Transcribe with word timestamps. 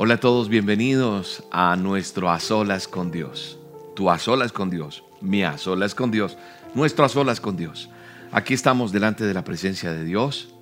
Hola 0.00 0.14
a 0.14 0.20
todos, 0.20 0.48
bienvenidos 0.48 1.42
a 1.50 1.74
nuestro 1.74 2.30
A 2.30 2.38
Solas 2.38 2.86
con 2.86 3.10
Dios. 3.10 3.58
Tu 3.96 4.08
A 4.08 4.20
Solas 4.20 4.52
con 4.52 4.70
Dios, 4.70 5.02
mi 5.20 5.42
A 5.42 5.58
Solas 5.58 5.96
con 5.96 6.12
Dios, 6.12 6.38
nuestro 6.72 7.04
A 7.04 7.08
Solas 7.08 7.40
con 7.40 7.56
Dios. 7.56 7.90
Aquí 8.30 8.54
estamos 8.54 8.92
delante 8.92 9.24
de 9.24 9.34
la 9.34 9.42
presencia 9.42 9.90
de 9.90 10.04
Dios 10.04 10.54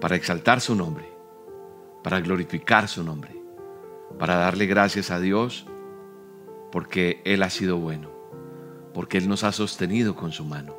para 0.00 0.16
exaltar 0.16 0.60
su 0.60 0.74
nombre, 0.74 1.08
para 2.02 2.20
glorificar 2.20 2.88
su 2.88 3.04
nombre, 3.04 3.40
para 4.18 4.34
darle 4.34 4.66
gracias 4.66 5.12
a 5.12 5.20
Dios 5.20 5.64
porque 6.72 7.22
Él 7.24 7.44
ha 7.44 7.50
sido 7.50 7.76
bueno, 7.76 8.10
porque 8.92 9.18
Él 9.18 9.28
nos 9.28 9.44
ha 9.44 9.52
sostenido 9.52 10.16
con 10.16 10.32
su 10.32 10.44
mano, 10.44 10.74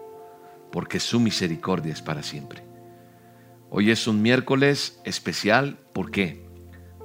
porque 0.74 1.00
su 1.00 1.22
misericordia 1.22 1.94
es 1.94 2.02
para 2.02 2.22
siempre. 2.22 2.66
Hoy 3.70 3.92
es 3.92 4.08
un 4.08 4.22
miércoles 4.22 5.00
especial, 5.06 5.78
¿por 5.94 6.12
qué? 6.12 6.51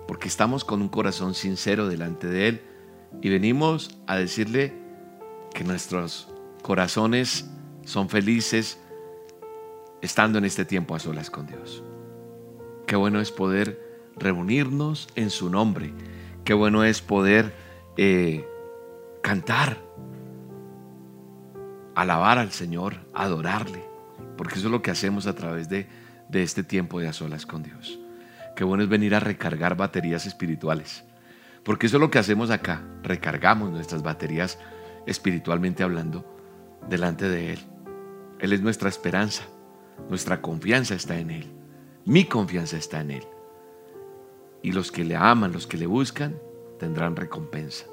Porque 0.06 0.28
estamos 0.28 0.64
con 0.64 0.82
un 0.82 0.88
corazón 0.88 1.34
sincero 1.34 1.88
delante 1.88 2.26
de 2.26 2.48
Él 2.48 2.62
y 3.22 3.28
venimos 3.28 3.98
a 4.06 4.16
decirle 4.16 4.72
que 5.54 5.64
nuestros 5.64 6.28
corazones 6.62 7.48
son 7.84 8.08
felices 8.08 8.78
estando 10.02 10.38
en 10.38 10.44
este 10.44 10.64
tiempo 10.64 10.94
a 10.94 10.98
solas 10.98 11.30
con 11.30 11.46
Dios. 11.46 11.82
Qué 12.86 12.96
bueno 12.96 13.20
es 13.20 13.32
poder 13.32 14.10
reunirnos 14.16 15.08
en 15.16 15.30
su 15.30 15.50
nombre. 15.50 15.92
Qué 16.44 16.54
bueno 16.54 16.84
es 16.84 17.00
poder 17.00 17.54
eh, 17.96 18.46
cantar, 19.22 19.78
alabar 21.94 22.38
al 22.38 22.52
Señor, 22.52 22.96
adorarle, 23.12 23.82
porque 24.36 24.54
eso 24.54 24.68
es 24.68 24.72
lo 24.72 24.82
que 24.82 24.90
hacemos 24.90 25.26
a 25.26 25.34
través 25.34 25.68
de, 25.68 25.88
de 26.28 26.42
este 26.42 26.62
tiempo 26.62 27.00
de 27.00 27.08
a 27.08 27.12
solas 27.12 27.46
con 27.46 27.62
Dios. 27.62 27.98
Qué 28.56 28.64
bueno 28.64 28.82
es 28.82 28.88
venir 28.88 29.14
a 29.14 29.20
recargar 29.20 29.76
baterías 29.76 30.24
espirituales. 30.24 31.04
Porque 31.62 31.86
eso 31.86 31.98
es 31.98 32.00
lo 32.00 32.10
que 32.10 32.18
hacemos 32.18 32.50
acá. 32.50 32.82
Recargamos 33.02 33.70
nuestras 33.70 34.02
baterías 34.02 34.58
espiritualmente 35.06 35.82
hablando 35.82 36.24
delante 36.88 37.28
de 37.28 37.52
Él. 37.52 37.58
Él 38.40 38.54
es 38.54 38.62
nuestra 38.62 38.88
esperanza. 38.88 39.44
Nuestra 40.08 40.40
confianza 40.40 40.94
está 40.94 41.18
en 41.18 41.30
Él. 41.32 41.52
Mi 42.06 42.24
confianza 42.24 42.78
está 42.78 43.02
en 43.02 43.10
Él. 43.10 43.24
Y 44.62 44.72
los 44.72 44.90
que 44.90 45.04
le 45.04 45.16
aman, 45.16 45.52
los 45.52 45.66
que 45.66 45.76
le 45.76 45.86
buscan, 45.86 46.38
tendrán 46.78 47.14
recompensa. 47.14 47.84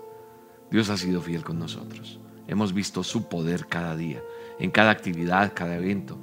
Dios 0.71 0.89
ha 0.89 0.95
sido 0.95 1.19
fiel 1.21 1.43
con 1.43 1.59
nosotros. 1.59 2.21
Hemos 2.47 2.73
visto 2.73 3.03
su 3.03 3.27
poder 3.27 3.67
cada 3.67 3.97
día, 3.97 4.21
en 4.59 4.71
cada 4.71 4.91
actividad, 4.91 5.51
cada 5.53 5.75
evento. 5.75 6.17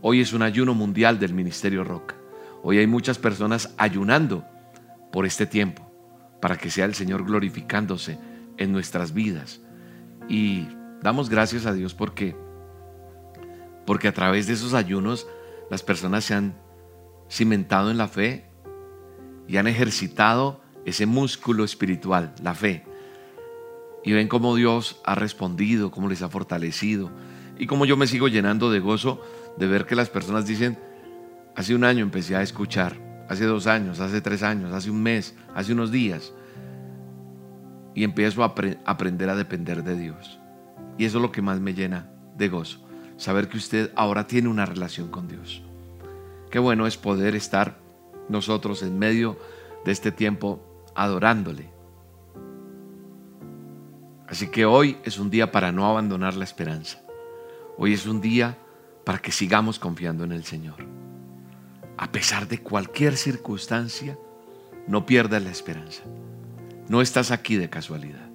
Hoy 0.00 0.22
es 0.22 0.32
un 0.32 0.40
ayuno 0.40 0.72
mundial 0.72 1.18
del 1.18 1.34
Ministerio 1.34 1.84
Roca. 1.84 2.21
Hoy 2.62 2.78
hay 2.78 2.86
muchas 2.86 3.18
personas 3.18 3.74
ayunando 3.76 4.44
por 5.10 5.26
este 5.26 5.46
tiempo, 5.46 5.90
para 6.40 6.56
que 6.56 6.70
sea 6.70 6.84
el 6.84 6.94
Señor 6.94 7.24
glorificándose 7.24 8.18
en 8.56 8.72
nuestras 8.72 9.12
vidas. 9.12 9.60
Y 10.28 10.68
damos 11.02 11.28
gracias 11.28 11.66
a 11.66 11.72
Dios 11.72 11.94
porque, 11.94 12.36
porque 13.84 14.08
a 14.08 14.14
través 14.14 14.46
de 14.46 14.52
esos 14.52 14.74
ayunos 14.74 15.26
las 15.70 15.82
personas 15.82 16.24
se 16.24 16.34
han 16.34 16.54
cimentado 17.28 17.90
en 17.90 17.98
la 17.98 18.08
fe 18.08 18.46
y 19.48 19.56
han 19.56 19.66
ejercitado 19.66 20.60
ese 20.84 21.06
músculo 21.06 21.64
espiritual, 21.64 22.34
la 22.42 22.54
fe. 22.54 22.84
Y 24.04 24.12
ven 24.12 24.28
cómo 24.28 24.54
Dios 24.54 25.00
ha 25.04 25.14
respondido, 25.14 25.90
cómo 25.90 26.08
les 26.08 26.22
ha 26.22 26.28
fortalecido 26.28 27.10
y 27.58 27.66
cómo 27.66 27.86
yo 27.86 27.96
me 27.96 28.06
sigo 28.06 28.28
llenando 28.28 28.70
de 28.70 28.80
gozo 28.80 29.20
de 29.56 29.66
ver 29.66 29.86
que 29.86 29.96
las 29.96 30.10
personas 30.10 30.46
dicen, 30.46 30.78
Hace 31.54 31.74
un 31.74 31.84
año 31.84 32.02
empecé 32.02 32.34
a 32.34 32.42
escuchar, 32.42 32.96
hace 33.28 33.44
dos 33.44 33.66
años, 33.66 34.00
hace 34.00 34.22
tres 34.22 34.42
años, 34.42 34.72
hace 34.72 34.90
un 34.90 35.02
mes, 35.02 35.34
hace 35.54 35.72
unos 35.72 35.92
días. 35.92 36.32
Y 37.94 38.04
empiezo 38.04 38.42
a 38.42 38.54
aprender 38.86 39.28
a 39.28 39.36
depender 39.36 39.84
de 39.84 39.96
Dios. 39.96 40.38
Y 40.96 41.04
eso 41.04 41.18
es 41.18 41.22
lo 41.22 41.30
que 41.30 41.42
más 41.42 41.60
me 41.60 41.74
llena 41.74 42.10
de 42.38 42.48
gozo. 42.48 42.78
Saber 43.18 43.48
que 43.48 43.58
usted 43.58 43.92
ahora 43.96 44.26
tiene 44.26 44.48
una 44.48 44.64
relación 44.64 45.08
con 45.08 45.28
Dios. 45.28 45.62
Qué 46.50 46.58
bueno 46.58 46.86
es 46.86 46.96
poder 46.96 47.34
estar 47.34 47.76
nosotros 48.30 48.82
en 48.82 48.98
medio 48.98 49.38
de 49.84 49.92
este 49.92 50.10
tiempo 50.10 50.86
adorándole. 50.94 51.70
Así 54.26 54.46
que 54.46 54.64
hoy 54.64 54.96
es 55.04 55.18
un 55.18 55.28
día 55.28 55.52
para 55.52 55.70
no 55.70 55.86
abandonar 55.86 56.34
la 56.34 56.44
esperanza. 56.44 57.02
Hoy 57.76 57.92
es 57.92 58.06
un 58.06 58.22
día 58.22 58.56
para 59.04 59.18
que 59.18 59.32
sigamos 59.32 59.78
confiando 59.78 60.24
en 60.24 60.32
el 60.32 60.44
Señor 60.44 61.02
a 62.02 62.10
pesar 62.10 62.48
de 62.48 62.58
cualquier 62.58 63.16
circunstancia, 63.16 64.18
no 64.88 65.06
pierdas 65.06 65.40
la 65.40 65.52
esperanza. 65.52 66.02
No 66.88 67.00
estás 67.00 67.30
aquí 67.30 67.54
de 67.54 67.70
casualidad. 67.70 68.28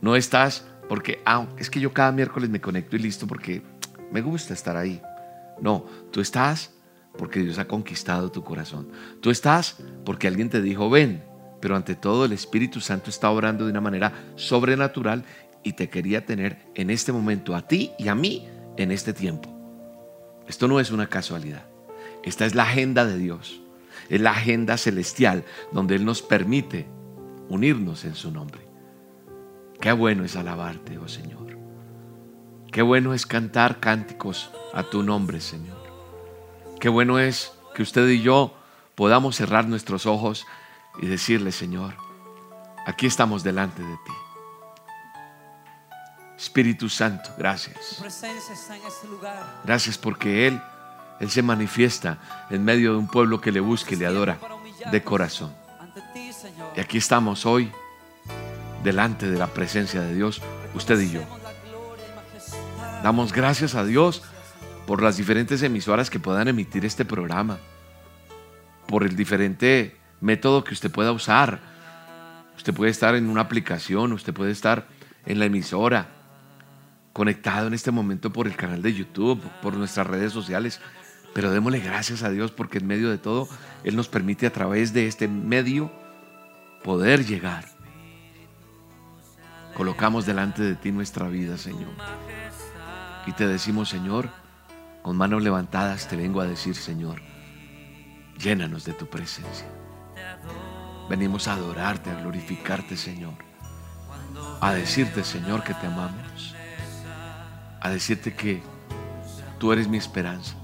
No 0.00 0.16
estás 0.16 0.66
porque, 0.88 1.20
ah, 1.26 1.46
es 1.58 1.68
que 1.68 1.78
yo 1.78 1.92
cada 1.92 2.10
miércoles 2.10 2.48
me 2.48 2.62
conecto 2.62 2.96
y 2.96 3.00
listo 3.00 3.26
porque 3.26 3.62
me 4.10 4.22
gusta 4.22 4.54
estar 4.54 4.78
ahí. 4.78 5.02
No, 5.60 5.84
tú 6.10 6.22
estás 6.22 6.72
porque 7.18 7.40
Dios 7.40 7.58
ha 7.58 7.66
conquistado 7.66 8.32
tu 8.32 8.42
corazón. 8.42 8.88
Tú 9.20 9.30
estás 9.30 9.76
porque 10.06 10.26
alguien 10.26 10.48
te 10.48 10.62
dijo, 10.62 10.88
ven, 10.88 11.22
pero 11.60 11.76
ante 11.76 11.94
todo 11.94 12.24
el 12.24 12.32
Espíritu 12.32 12.80
Santo 12.80 13.10
está 13.10 13.28
obrando 13.28 13.66
de 13.66 13.72
una 13.72 13.82
manera 13.82 14.14
sobrenatural 14.36 15.22
y 15.62 15.74
te 15.74 15.90
quería 15.90 16.24
tener 16.24 16.64
en 16.74 16.88
este 16.88 17.12
momento 17.12 17.54
a 17.54 17.68
ti 17.68 17.92
y 17.98 18.08
a 18.08 18.14
mí 18.14 18.48
en 18.78 18.90
este 18.90 19.12
tiempo. 19.12 19.54
Esto 20.48 20.66
no 20.66 20.80
es 20.80 20.90
una 20.90 21.10
casualidad. 21.10 21.71
Esta 22.22 22.46
es 22.46 22.54
la 22.54 22.64
agenda 22.64 23.04
de 23.04 23.18
Dios. 23.18 23.60
Es 24.08 24.20
la 24.20 24.32
agenda 24.32 24.76
celestial 24.76 25.44
donde 25.72 25.96
Él 25.96 26.04
nos 26.04 26.22
permite 26.22 26.86
unirnos 27.48 28.04
en 28.04 28.14
su 28.14 28.30
nombre. 28.30 28.66
Qué 29.80 29.92
bueno 29.92 30.24
es 30.24 30.36
alabarte, 30.36 30.98
oh 30.98 31.08
Señor. 31.08 31.58
Qué 32.70 32.82
bueno 32.82 33.12
es 33.12 33.26
cantar 33.26 33.80
cánticos 33.80 34.50
a 34.72 34.82
tu 34.84 35.02
nombre, 35.02 35.40
Señor. 35.40 35.82
Qué 36.80 36.88
bueno 36.88 37.18
es 37.18 37.52
que 37.74 37.82
usted 37.82 38.08
y 38.08 38.22
yo 38.22 38.54
podamos 38.94 39.36
cerrar 39.36 39.68
nuestros 39.68 40.06
ojos 40.06 40.46
y 41.00 41.06
decirle, 41.06 41.52
Señor, 41.52 41.94
aquí 42.86 43.06
estamos 43.06 43.42
delante 43.42 43.82
de 43.82 43.94
ti. 43.94 44.12
Espíritu 46.36 46.88
Santo, 46.88 47.30
gracias. 47.38 48.02
Este 48.04 48.28
gracias 49.64 49.98
porque 49.98 50.48
Él 50.48 50.60
él 51.22 51.30
se 51.30 51.40
manifiesta 51.40 52.18
en 52.50 52.64
medio 52.64 52.92
de 52.92 52.98
un 52.98 53.06
pueblo 53.06 53.40
que 53.40 53.52
le 53.52 53.60
busca 53.60 53.94
y 53.94 53.96
le 53.96 54.06
adora 54.06 54.38
de 54.90 55.04
corazón. 55.04 55.54
Y 56.76 56.80
aquí 56.80 56.98
estamos 56.98 57.46
hoy, 57.46 57.70
delante 58.82 59.30
de 59.30 59.38
la 59.38 59.46
presencia 59.46 60.00
de 60.00 60.16
Dios, 60.16 60.42
usted 60.74 60.98
y 60.98 61.12
yo. 61.12 61.20
Damos 63.04 63.32
gracias 63.32 63.76
a 63.76 63.84
Dios 63.84 64.24
por 64.84 65.00
las 65.00 65.16
diferentes 65.16 65.62
emisoras 65.62 66.10
que 66.10 66.18
puedan 66.18 66.48
emitir 66.48 66.84
este 66.84 67.04
programa, 67.04 67.58
por 68.88 69.04
el 69.04 69.14
diferente 69.14 69.96
método 70.20 70.64
que 70.64 70.74
usted 70.74 70.90
pueda 70.90 71.12
usar. 71.12 71.60
Usted 72.56 72.74
puede 72.74 72.90
estar 72.90 73.14
en 73.14 73.28
una 73.28 73.42
aplicación, 73.42 74.12
usted 74.12 74.34
puede 74.34 74.50
estar 74.50 74.88
en 75.24 75.38
la 75.38 75.44
emisora, 75.44 76.08
conectado 77.12 77.68
en 77.68 77.74
este 77.74 77.92
momento 77.92 78.32
por 78.32 78.48
el 78.48 78.56
canal 78.56 78.82
de 78.82 78.92
YouTube, 78.92 79.40
por 79.62 79.76
nuestras 79.76 80.08
redes 80.08 80.32
sociales. 80.32 80.80
Pero 81.34 81.50
démosle 81.50 81.80
gracias 81.80 82.22
a 82.22 82.30
Dios 82.30 82.50
porque 82.50 82.78
en 82.78 82.86
medio 82.86 83.10
de 83.10 83.18
todo 83.18 83.48
Él 83.84 83.96
nos 83.96 84.08
permite 84.08 84.46
a 84.46 84.52
través 84.52 84.92
de 84.92 85.06
este 85.06 85.28
medio 85.28 85.90
poder 86.84 87.24
llegar. 87.24 87.64
Colocamos 89.74 90.26
delante 90.26 90.62
de 90.62 90.74
ti 90.74 90.92
nuestra 90.92 91.28
vida, 91.28 91.56
Señor. 91.56 91.92
Y 93.26 93.32
te 93.32 93.46
decimos, 93.46 93.88
Señor, 93.88 94.28
con 95.02 95.16
manos 95.16 95.42
levantadas 95.42 96.08
te 96.08 96.16
vengo 96.16 96.40
a 96.40 96.46
decir, 96.46 96.74
Señor, 96.74 97.22
llénanos 98.38 98.84
de 98.84 98.92
tu 98.92 99.06
presencia. 99.06 99.66
Venimos 101.08 101.48
a 101.48 101.54
adorarte, 101.54 102.10
a 102.10 102.20
glorificarte, 102.20 102.96
Señor. 102.96 103.34
A 104.60 104.74
decirte, 104.74 105.24
Señor, 105.24 105.64
que 105.64 105.72
te 105.74 105.86
amamos. 105.86 106.54
A 107.80 107.88
decirte 107.88 108.34
que 108.34 108.62
tú 109.58 109.72
eres 109.72 109.88
mi 109.88 109.96
esperanza 109.96 110.61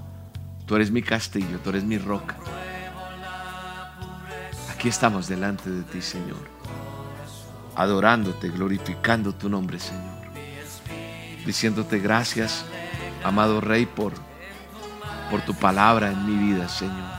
Tú 0.68 0.76
eres 0.76 0.90
mi 0.90 1.00
castillo, 1.00 1.58
tú 1.64 1.70
eres 1.70 1.82
mi 1.82 1.96
roca. 1.96 2.36
Aquí 4.70 4.88
estamos 4.88 5.26
delante 5.26 5.70
de 5.70 5.82
ti, 5.82 6.02
Señor. 6.02 6.46
Adorándote, 7.74 8.50
glorificando 8.50 9.34
tu 9.34 9.48
nombre, 9.48 9.80
Señor. 9.80 10.18
Diciéndote 11.46 11.98
gracias, 12.00 12.66
amado 13.24 13.62
Rey, 13.62 13.86
por, 13.86 14.12
por 15.30 15.40
tu 15.40 15.54
palabra 15.54 16.12
en 16.12 16.26
mi 16.26 16.52
vida, 16.52 16.68
Señor. 16.68 17.16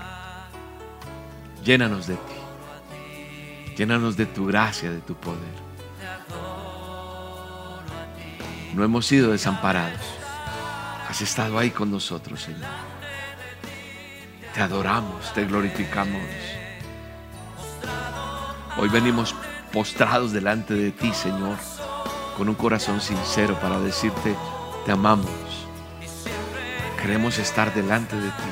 Llénanos 1.63 2.05
de 2.05 2.15
ti. 2.17 3.75
Llénanos 3.75 4.15
de 4.15 4.27
tu 4.27 4.45
gracia, 4.45 4.91
de 4.91 5.01
tu 5.01 5.15
poder. 5.15 5.69
No 8.75 8.83
hemos 8.83 9.07
sido 9.07 9.31
desamparados. 9.31 10.01
Has 11.09 11.19
estado 11.21 11.57
ahí 11.57 11.71
con 11.71 11.89
nosotros, 11.89 12.43
Señor. 12.43 12.98
Te 14.53 14.61
adoramos, 14.61 15.31
te 15.33 15.45
glorificamos. 15.45 16.21
Hoy 18.77 18.89
venimos 18.89 19.35
postrados 19.71 20.31
delante 20.31 20.73
de 20.73 20.91
ti, 20.91 21.13
Señor, 21.13 21.57
con 22.37 22.49
un 22.49 22.55
corazón 22.55 22.99
sincero 22.99 23.59
para 23.59 23.79
decirte, 23.79 24.35
te 24.85 24.91
amamos. 24.91 25.29
Queremos 27.01 27.37
estar 27.37 27.73
delante 27.73 28.15
de 28.15 28.29
ti. 28.29 28.49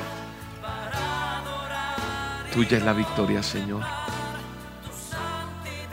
Tuya 2.54 2.78
es 2.78 2.84
la 2.84 2.92
victoria, 2.92 3.42
Señor. 3.42 3.82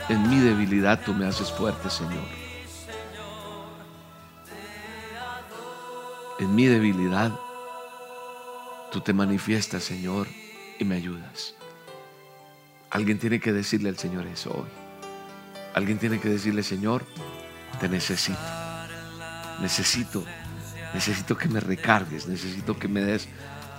En 0.08 0.28
mi 0.28 0.38
debilidad 0.38 1.00
tú 1.04 1.14
me 1.14 1.26
haces 1.26 1.50
fuerte, 1.50 1.90
Señor. 1.90 2.24
En 6.38 6.54
mi 6.54 6.66
debilidad 6.66 7.32
tú 8.90 9.00
te 9.00 9.12
manifiestas, 9.12 9.84
Señor, 9.84 10.26
y 10.78 10.84
me 10.84 10.96
ayudas. 10.96 11.54
Alguien 12.90 13.18
tiene 13.18 13.40
que 13.40 13.52
decirle 13.52 13.88
al 13.88 13.98
Señor 13.98 14.26
eso 14.26 14.50
hoy. 14.50 14.68
Alguien 15.74 15.98
tiene 15.98 16.20
que 16.20 16.28
decirle, 16.28 16.62
Señor, 16.62 17.04
te 17.80 17.88
necesito. 17.88 18.38
Necesito, 19.60 20.24
necesito 20.94 21.36
que 21.36 21.48
me 21.48 21.60
recargues, 21.60 22.26
necesito 22.26 22.78
que 22.78 22.88
me 22.88 23.00
des 23.00 23.28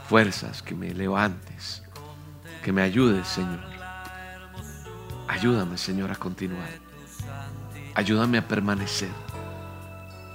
fuerzas, 0.08 0.62
que 0.62 0.76
me 0.76 0.94
levantes, 0.94 1.84
que 2.64 2.72
me 2.72 2.82
ayudes, 2.82 3.28
Señor. 3.28 3.60
Ayúdame, 5.28 5.78
Señor, 5.78 6.12
a 6.12 6.16
continuar. 6.16 6.70
Ayúdame 7.96 8.38
a 8.38 8.48
permanecer. 8.48 9.10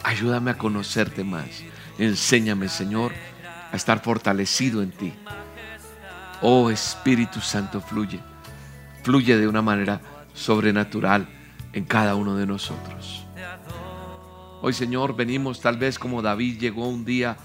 Ayúdame 0.04 0.50
a 0.50 0.58
conocerte 0.58 1.24
más. 1.24 1.62
Enséñame, 1.98 2.68
Señor, 2.68 3.12
a 3.72 3.76
estar 3.76 4.00
fortalecido 4.00 4.82
en 4.82 4.92
ti. 4.92 5.12
Oh 6.42 6.70
Espíritu 6.70 7.40
Santo, 7.40 7.80
fluye. 7.80 8.20
Fluye 9.02 9.36
de 9.36 9.48
una 9.48 9.62
manera 9.62 10.00
sobrenatural 10.34 11.26
en 11.72 11.84
cada 11.84 12.14
uno 12.14 12.36
de 12.36 12.46
nosotros. 12.46 13.26
Hoy, 14.60 14.74
Señor, 14.74 15.16
venimos 15.16 15.60
tal 15.60 15.78
vez 15.78 15.98
como 15.98 16.22
David 16.22 16.60
llegó 16.60 16.88
un 16.88 17.04
día 17.04 17.36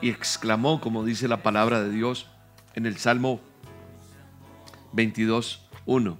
y 0.00 0.10
exclamó, 0.10 0.80
como 0.80 1.04
dice 1.04 1.28
la 1.28 1.42
palabra 1.42 1.82
de 1.82 1.90
Dios 1.90 2.26
en 2.74 2.84
el 2.84 2.98
Salmo 2.98 3.40
22, 4.92 5.68
1. 5.86 6.18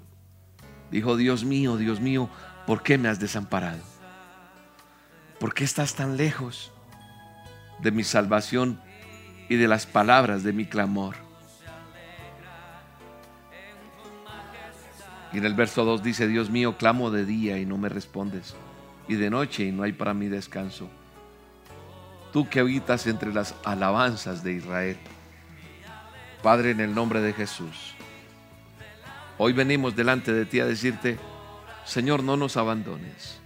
Dijo, 0.90 1.16
Dios 1.16 1.44
mío, 1.44 1.76
Dios 1.76 2.00
mío, 2.00 2.30
¿por 2.66 2.82
qué 2.82 2.98
me 2.98 3.08
has 3.08 3.18
desamparado? 3.18 3.82
¿Por 5.40 5.54
qué 5.54 5.64
estás 5.64 5.94
tan 5.94 6.16
lejos 6.16 6.70
de 7.80 7.90
mi 7.90 8.04
salvación 8.04 8.80
y 9.52 9.56
de 9.56 9.68
las 9.68 9.84
palabras 9.84 10.42
de 10.42 10.54
mi 10.54 10.64
clamor? 10.64 11.14
Y 15.30 15.36
en 15.36 15.44
el 15.44 15.52
verso 15.52 15.84
2 15.84 16.02
dice, 16.02 16.26
Dios 16.26 16.48
mío, 16.48 16.78
clamo 16.78 17.10
de 17.10 17.26
día 17.26 17.58
y 17.58 17.66
no 17.66 17.76
me 17.76 17.90
respondes, 17.90 18.54
y 19.08 19.16
de 19.16 19.28
noche 19.28 19.64
y 19.64 19.70
no 19.70 19.82
hay 19.82 19.92
para 19.92 20.14
mí 20.14 20.28
descanso. 20.28 20.88
Tú 22.32 22.48
que 22.48 22.60
habitas 22.60 23.06
entre 23.06 23.34
las 23.34 23.54
alabanzas 23.62 24.42
de 24.42 24.54
Israel. 24.54 24.96
Padre, 26.42 26.70
en 26.70 26.80
el 26.80 26.94
nombre 26.94 27.20
de 27.20 27.34
Jesús, 27.34 27.94
hoy 29.36 29.52
venimos 29.52 29.94
delante 29.94 30.32
de 30.32 30.46
ti 30.46 30.60
a 30.60 30.66
decirte, 30.66 31.18
Señor, 31.84 32.22
no 32.22 32.38
nos 32.38 32.56
abandones. 32.56 33.38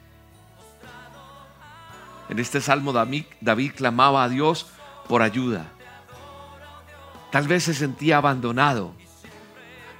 En 2.28 2.38
este 2.38 2.60
salmo 2.60 2.92
David, 2.92 3.24
David 3.40 3.72
clamaba 3.74 4.22
a 4.22 4.28
Dios 4.28 4.68
por 5.08 5.22
ayuda. 5.22 5.72
Tal 7.36 7.48
vez 7.48 7.64
se 7.64 7.74
sentía 7.74 8.16
abandonado 8.16 8.94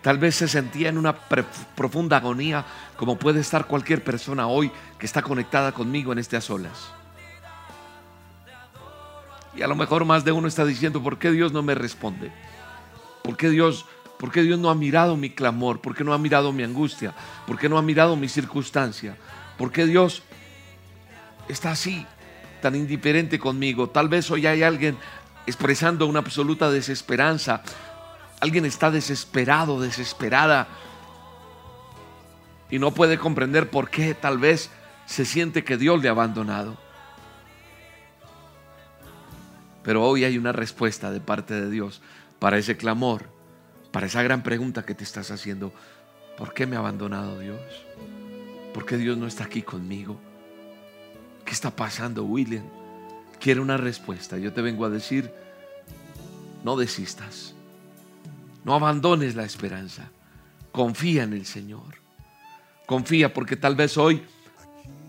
Tal 0.00 0.16
vez 0.16 0.36
se 0.36 0.48
sentía 0.48 0.88
en 0.88 0.96
una 0.96 1.14
profunda 1.14 2.16
agonía, 2.16 2.64
como 2.96 3.18
puede 3.18 3.40
estar 3.40 3.66
cualquier 3.66 4.02
persona 4.02 4.46
hoy 4.46 4.72
que 4.98 5.04
está 5.04 5.20
conectada 5.20 5.72
conmigo 5.72 6.14
en 6.14 6.18
a 6.20 6.40
solas. 6.40 6.88
Y 9.54 9.60
a 9.60 9.66
lo 9.66 9.74
mejor 9.74 10.06
más 10.06 10.24
de 10.24 10.32
uno 10.32 10.48
está 10.48 10.64
diciendo, 10.64 11.02
¿por 11.02 11.18
qué 11.18 11.30
Dios 11.30 11.52
no 11.52 11.62
me 11.62 11.74
responde? 11.74 12.32
¿Por 13.22 13.36
qué 13.36 13.50
Dios, 13.50 13.84
por 14.18 14.32
qué 14.32 14.40
Dios 14.40 14.58
no 14.58 14.70
ha 14.70 14.74
mirado 14.74 15.18
mi 15.18 15.28
clamor? 15.28 15.82
¿Por 15.82 15.94
qué 15.94 16.04
no 16.04 16.14
ha 16.14 16.18
mirado 16.18 16.54
mi 16.54 16.62
angustia? 16.62 17.12
¿Por 17.46 17.58
qué 17.58 17.68
no 17.68 17.76
ha 17.76 17.82
mirado 17.82 18.16
mi 18.16 18.30
circunstancia? 18.30 19.14
¿Por 19.58 19.70
qué 19.70 19.84
Dios 19.84 20.22
está 21.48 21.72
así, 21.72 22.06
tan 22.62 22.74
indiferente 22.76 23.38
conmigo? 23.38 23.90
Tal 23.90 24.08
vez 24.08 24.30
hoy 24.30 24.46
hay 24.46 24.62
alguien 24.62 24.96
expresando 25.46 26.06
una 26.06 26.18
absoluta 26.18 26.70
desesperanza 26.70 27.62
Alguien 28.40 28.66
está 28.66 28.90
desesperado, 28.90 29.80
desesperada 29.80 30.68
y 32.70 32.78
no 32.78 32.92
puede 32.92 33.18
comprender 33.18 33.70
por 33.70 33.88
qué 33.88 34.14
tal 34.14 34.38
vez 34.38 34.70
se 35.06 35.24
siente 35.24 35.64
que 35.64 35.76
Dios 35.76 36.02
le 36.02 36.08
ha 36.08 36.12
abandonado. 36.12 36.76
Pero 39.82 40.04
hoy 40.04 40.24
hay 40.24 40.36
una 40.36 40.52
respuesta 40.52 41.10
de 41.10 41.20
parte 41.20 41.54
de 41.54 41.70
Dios 41.70 42.02
para 42.38 42.58
ese 42.58 42.76
clamor, 42.76 43.30
para 43.92 44.06
esa 44.06 44.22
gran 44.22 44.42
pregunta 44.42 44.84
que 44.84 44.94
te 44.94 45.04
estás 45.04 45.30
haciendo. 45.30 45.72
¿Por 46.36 46.52
qué 46.52 46.66
me 46.66 46.76
ha 46.76 46.80
abandonado 46.80 47.38
Dios? 47.38 47.60
¿Por 48.74 48.84
qué 48.84 48.98
Dios 48.98 49.16
no 49.16 49.26
está 49.26 49.44
aquí 49.44 49.62
conmigo? 49.62 50.20
¿Qué 51.44 51.52
está 51.52 51.70
pasando, 51.70 52.24
William? 52.24 52.64
Quiero 53.40 53.62
una 53.62 53.76
respuesta. 53.76 54.38
Yo 54.38 54.52
te 54.52 54.62
vengo 54.62 54.84
a 54.84 54.90
decir, 54.90 55.30
no 56.64 56.76
desistas. 56.76 57.54
No 58.64 58.74
abandones 58.74 59.36
la 59.36 59.44
esperanza. 59.44 60.10
Confía 60.72 61.22
en 61.22 61.32
el 61.32 61.46
Señor. 61.46 62.00
Confía 62.86 63.32
porque 63.32 63.56
tal 63.56 63.76
vez 63.76 63.96
hoy 63.96 64.22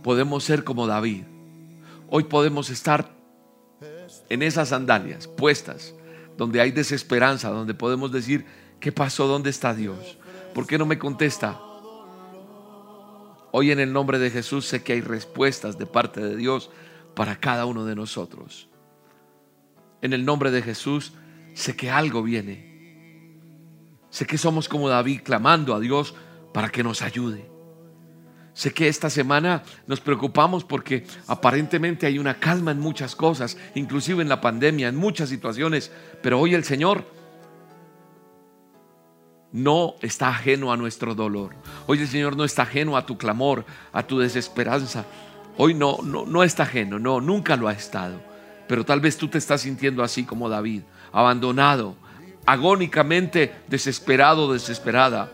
podemos 0.04 0.44
ser 0.44 0.64
como 0.64 0.88
David. 0.88 1.24
Hoy 2.10 2.24
podemos 2.24 2.70
estar 2.70 3.12
en 4.30 4.42
esas 4.42 4.70
sandalias 4.70 5.28
puestas, 5.28 5.94
donde 6.38 6.62
hay 6.62 6.72
desesperanza, 6.72 7.50
donde 7.50 7.74
podemos 7.74 8.12
decir, 8.12 8.46
¿qué 8.80 8.92
pasó? 8.92 9.28
¿Dónde 9.28 9.50
está 9.50 9.74
Dios? 9.74 10.18
¿Por 10.54 10.66
qué 10.68 10.78
no 10.78 10.86
me 10.86 10.98
contesta? 10.98 11.60
Hoy 13.52 13.72
en 13.72 13.80
el 13.80 13.94
nombre 13.94 14.20
de 14.20 14.30
Jesús 14.30 14.66
sé 14.66 14.84
que 14.84 14.94
hay 14.94 15.02
respuestas 15.02 15.78
de 15.78 15.86
parte 15.86 16.22
de 16.22 16.36
Dios 16.36 16.70
para 17.18 17.42
cada 17.42 17.66
uno 17.66 17.84
de 17.84 17.96
nosotros. 17.96 18.70
En 20.02 20.14
el 20.14 20.24
nombre 20.24 20.52
de 20.52 20.62
Jesús 20.62 21.12
sé 21.54 21.76
que 21.76 21.90
algo 21.90 22.24
viene 22.24 22.68
Sé 24.10 24.26
que 24.26 24.38
somos 24.38 24.70
como 24.70 24.90
David 24.90 25.22
clamando 25.24 25.76
a 25.76 25.80
Dios 25.80 26.16
para 26.54 26.70
que 26.70 26.84
nos 26.84 27.02
ayude. 27.02 27.50
Sé 28.54 28.74
que 28.74 28.88
esta 28.88 29.10
semana 29.10 29.62
nos 29.86 30.00
preocupamos 30.00 30.64
porque 30.64 31.06
aparentemente 31.28 32.08
hay 32.08 32.18
una 32.18 32.40
calma 32.40 32.72
en 32.72 32.80
muchas 32.80 33.16
cosas, 33.16 33.58
inclusive 33.76 34.24
en 34.24 34.30
la 34.30 34.42
pandemia, 34.42 34.88
en 34.88 34.96
muchas 34.96 35.30
situaciones, 35.30 35.92
pero 36.24 36.40
hoy 36.40 36.56
el 36.56 36.64
Señor 36.64 37.06
no 39.52 39.96
está 40.02 40.30
ajeno 40.30 40.72
a 40.72 40.78
nuestro 40.78 41.14
dolor. 41.14 41.54
Hoy 41.86 42.00
el 42.00 42.08
Señor 42.08 42.36
no 42.36 42.44
está 42.44 42.64
ajeno 42.64 42.98
a 42.98 43.06
tu 43.06 43.18
clamor, 43.18 43.66
a 43.94 44.02
tu 44.02 44.18
desesperanza. 44.18 45.06
Hoy 45.58 45.74
no, 45.74 45.98
no, 46.04 46.26
no 46.26 46.44
está 46.44 46.64
ajeno, 46.64 47.00
no, 47.00 47.20
nunca 47.20 47.56
lo 47.56 47.68
ha 47.68 47.74
estado. 47.74 48.22
Pero 48.68 48.86
tal 48.86 49.00
vez 49.00 49.18
tú 49.18 49.28
te 49.28 49.40
estás 49.40 49.62
sintiendo 49.62 50.04
así 50.04 50.24
como 50.24 50.50
David, 50.50 50.84
abandonado, 51.12 51.96
agónicamente 52.46 53.54
desesperado, 53.68 54.54
desesperada. 54.54 55.32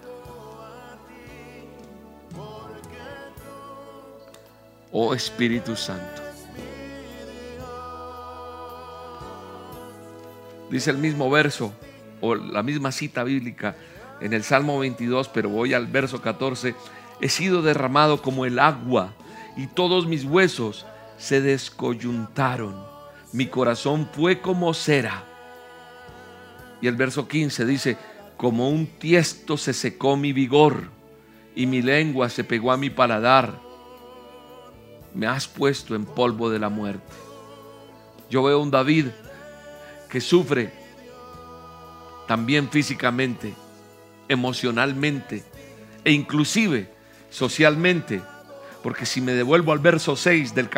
Oh 4.92 5.14
Espíritu 5.14 5.76
Santo. 5.76 6.22
Dice 10.70 10.92
el 10.92 10.98
mismo 10.98 11.30
verso 11.30 11.74
o 12.22 12.36
la 12.36 12.64
misma 12.64 12.92
cita 12.92 13.24
bíblica 13.24 13.76
en 14.22 14.34
el 14.34 14.44
Salmo 14.44 14.80
22, 14.80 15.28
pero 15.28 15.50
voy 15.50 15.74
al 15.74 15.88
verso 15.88 16.22
14. 16.22 16.76
He 17.20 17.30
sido 17.30 17.62
derramado 17.62 18.22
como 18.22 18.46
el 18.46 18.58
agua 18.58 19.14
y 19.56 19.68
todos 19.68 20.08
mis 20.08 20.26
huesos 20.26 20.86
se 21.18 21.42
descoyuntaron. 21.42 22.76
Mi 23.32 23.48
corazón 23.48 24.10
fue 24.12 24.42
como 24.42 24.74
cera 24.74 25.24
y 26.84 26.88
el 26.88 26.98
verso 26.98 27.30
15 27.30 27.66
dice, 27.66 27.98
como 28.36 28.68
un 28.68 28.86
tiesto 28.86 29.56
se 29.56 29.72
secó 29.72 30.18
mi 30.18 30.34
vigor 30.34 30.90
y 31.56 31.66
mi 31.66 31.82
lengua 31.82 32.30
se 32.30 32.44
pegó 32.44 32.74
a 32.74 32.78
mi 32.78 32.90
paladar. 32.90 33.58
Me 35.14 35.26
has 35.26 35.48
puesto 35.48 35.96
en 35.96 36.04
polvo 36.04 36.50
de 36.50 36.60
la 36.60 36.68
muerte. 36.68 37.14
Yo 38.30 38.44
veo 38.44 38.60
un 38.60 38.70
David 38.70 39.06
que 40.10 40.20
sufre 40.20 40.74
también 42.28 42.68
físicamente, 42.70 43.54
emocionalmente 44.28 45.42
e 46.04 46.12
inclusive 46.12 46.92
socialmente. 47.30 48.22
Porque 48.84 49.06
si 49.06 49.22
me 49.22 49.32
devuelvo 49.32 49.72
al 49.72 49.80
verso 49.80 50.16
6 50.16 50.54
del, 50.54 50.70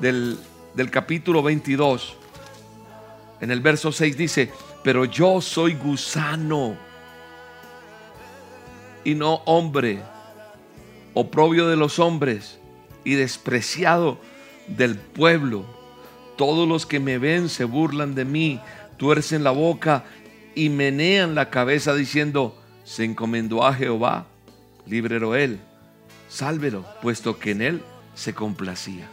del, 0.00 0.38
del 0.74 0.90
capítulo 0.90 1.42
22, 1.42 2.16
en 3.40 3.50
el 3.50 3.60
verso 3.60 3.92
6 3.92 4.16
dice, 4.16 4.50
pero 4.82 5.04
yo 5.04 5.40
soy 5.40 5.74
gusano 5.74 6.76
y 9.04 9.14
no 9.14 9.36
hombre, 9.46 10.00
oprobio 11.14 11.68
de 11.68 11.76
los 11.76 11.98
hombres 11.98 12.58
y 13.04 13.14
despreciado 13.14 14.18
del 14.66 14.96
pueblo. 14.96 15.64
Todos 16.36 16.68
los 16.68 16.86
que 16.86 17.00
me 17.00 17.18
ven 17.18 17.48
se 17.48 17.64
burlan 17.64 18.14
de 18.14 18.24
mí, 18.24 18.60
tuercen 18.96 19.44
la 19.44 19.50
boca 19.50 20.04
y 20.54 20.68
menean 20.68 21.34
la 21.34 21.50
cabeza 21.50 21.94
diciendo, 21.94 22.56
se 22.84 23.04
encomendó 23.04 23.64
a 23.64 23.74
Jehová, 23.74 24.26
líbrelo 24.86 25.34
él, 25.34 25.60
sálvelo, 26.32 26.86
puesto 27.02 27.38
que 27.38 27.50
en 27.50 27.60
él 27.60 27.82
se 28.14 28.34
complacía. 28.34 29.08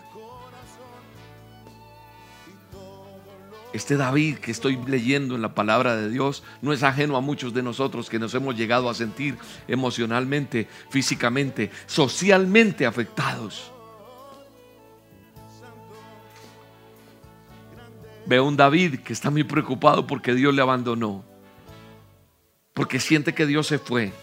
Este 3.74 3.98
David 3.98 4.38
que 4.38 4.52
estoy 4.52 4.80
leyendo 4.88 5.36
en 5.36 5.44
la 5.44 5.54
palabra 5.54 5.96
de 5.96 6.10
Dios 6.10 6.44
no 6.62 6.74
es 6.74 6.82
ajeno 6.82 7.18
a 7.18 7.22
muchos 7.22 7.54
de 7.54 7.62
nosotros 7.62 8.10
que 8.10 8.18
nos 8.18 8.34
hemos 8.34 8.56
llegado 8.56 8.90
a 8.90 8.96
sentir 8.96 9.38
emocionalmente, 9.68 10.68
físicamente, 10.90 11.70
socialmente 11.86 12.88
afectados. 12.88 13.72
Veo 18.26 18.46
un 18.46 18.58
David 18.58 19.02
que 19.02 19.14
está 19.14 19.30
muy 19.30 19.44
preocupado 19.44 20.08
porque 20.08 20.34
Dios 20.34 20.54
le 20.54 20.62
abandonó, 20.62 21.24
porque 22.74 23.00
siente 23.00 23.34
que 23.34 23.46
Dios 23.46 23.68
se 23.68 23.78
fue, 23.78 24.14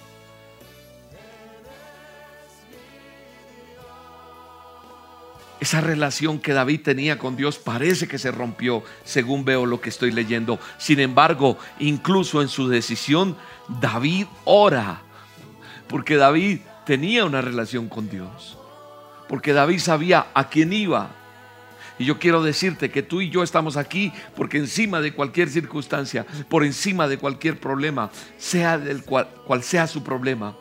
Esa 5.66 5.80
relación 5.80 6.38
que 6.38 6.52
David 6.52 6.82
tenía 6.82 7.18
con 7.18 7.34
Dios 7.34 7.58
parece 7.58 8.06
que 8.06 8.20
se 8.20 8.30
rompió, 8.30 8.84
según 9.02 9.44
veo 9.44 9.66
lo 9.66 9.80
que 9.80 9.88
estoy 9.88 10.12
leyendo. 10.12 10.60
Sin 10.78 11.00
embargo, 11.00 11.58
incluso 11.80 12.40
en 12.40 12.46
su 12.46 12.68
decisión, 12.68 13.36
David 13.80 14.26
ora, 14.44 15.02
porque 15.88 16.14
David 16.14 16.60
tenía 16.84 17.24
una 17.24 17.40
relación 17.40 17.88
con 17.88 18.08
Dios, 18.08 18.56
porque 19.28 19.52
David 19.52 19.80
sabía 19.80 20.28
a 20.34 20.48
quién 20.48 20.72
iba. 20.72 21.10
Y 21.98 22.04
yo 22.04 22.20
quiero 22.20 22.44
decirte 22.44 22.92
que 22.92 23.02
tú 23.02 23.20
y 23.20 23.30
yo 23.30 23.42
estamos 23.42 23.76
aquí 23.76 24.12
porque 24.36 24.58
encima 24.58 25.00
de 25.00 25.14
cualquier 25.14 25.48
circunstancia, 25.48 26.24
por 26.48 26.62
encima 26.62 27.08
de 27.08 27.18
cualquier 27.18 27.58
problema, 27.58 28.12
sea 28.38 28.78
del 28.78 29.02
cual, 29.02 29.30
cual 29.44 29.64
sea 29.64 29.88
su 29.88 30.04
problema, 30.04 30.56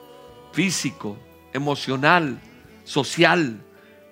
físico, 0.51 1.15
emocional, 1.53 2.41
social, 2.85 3.61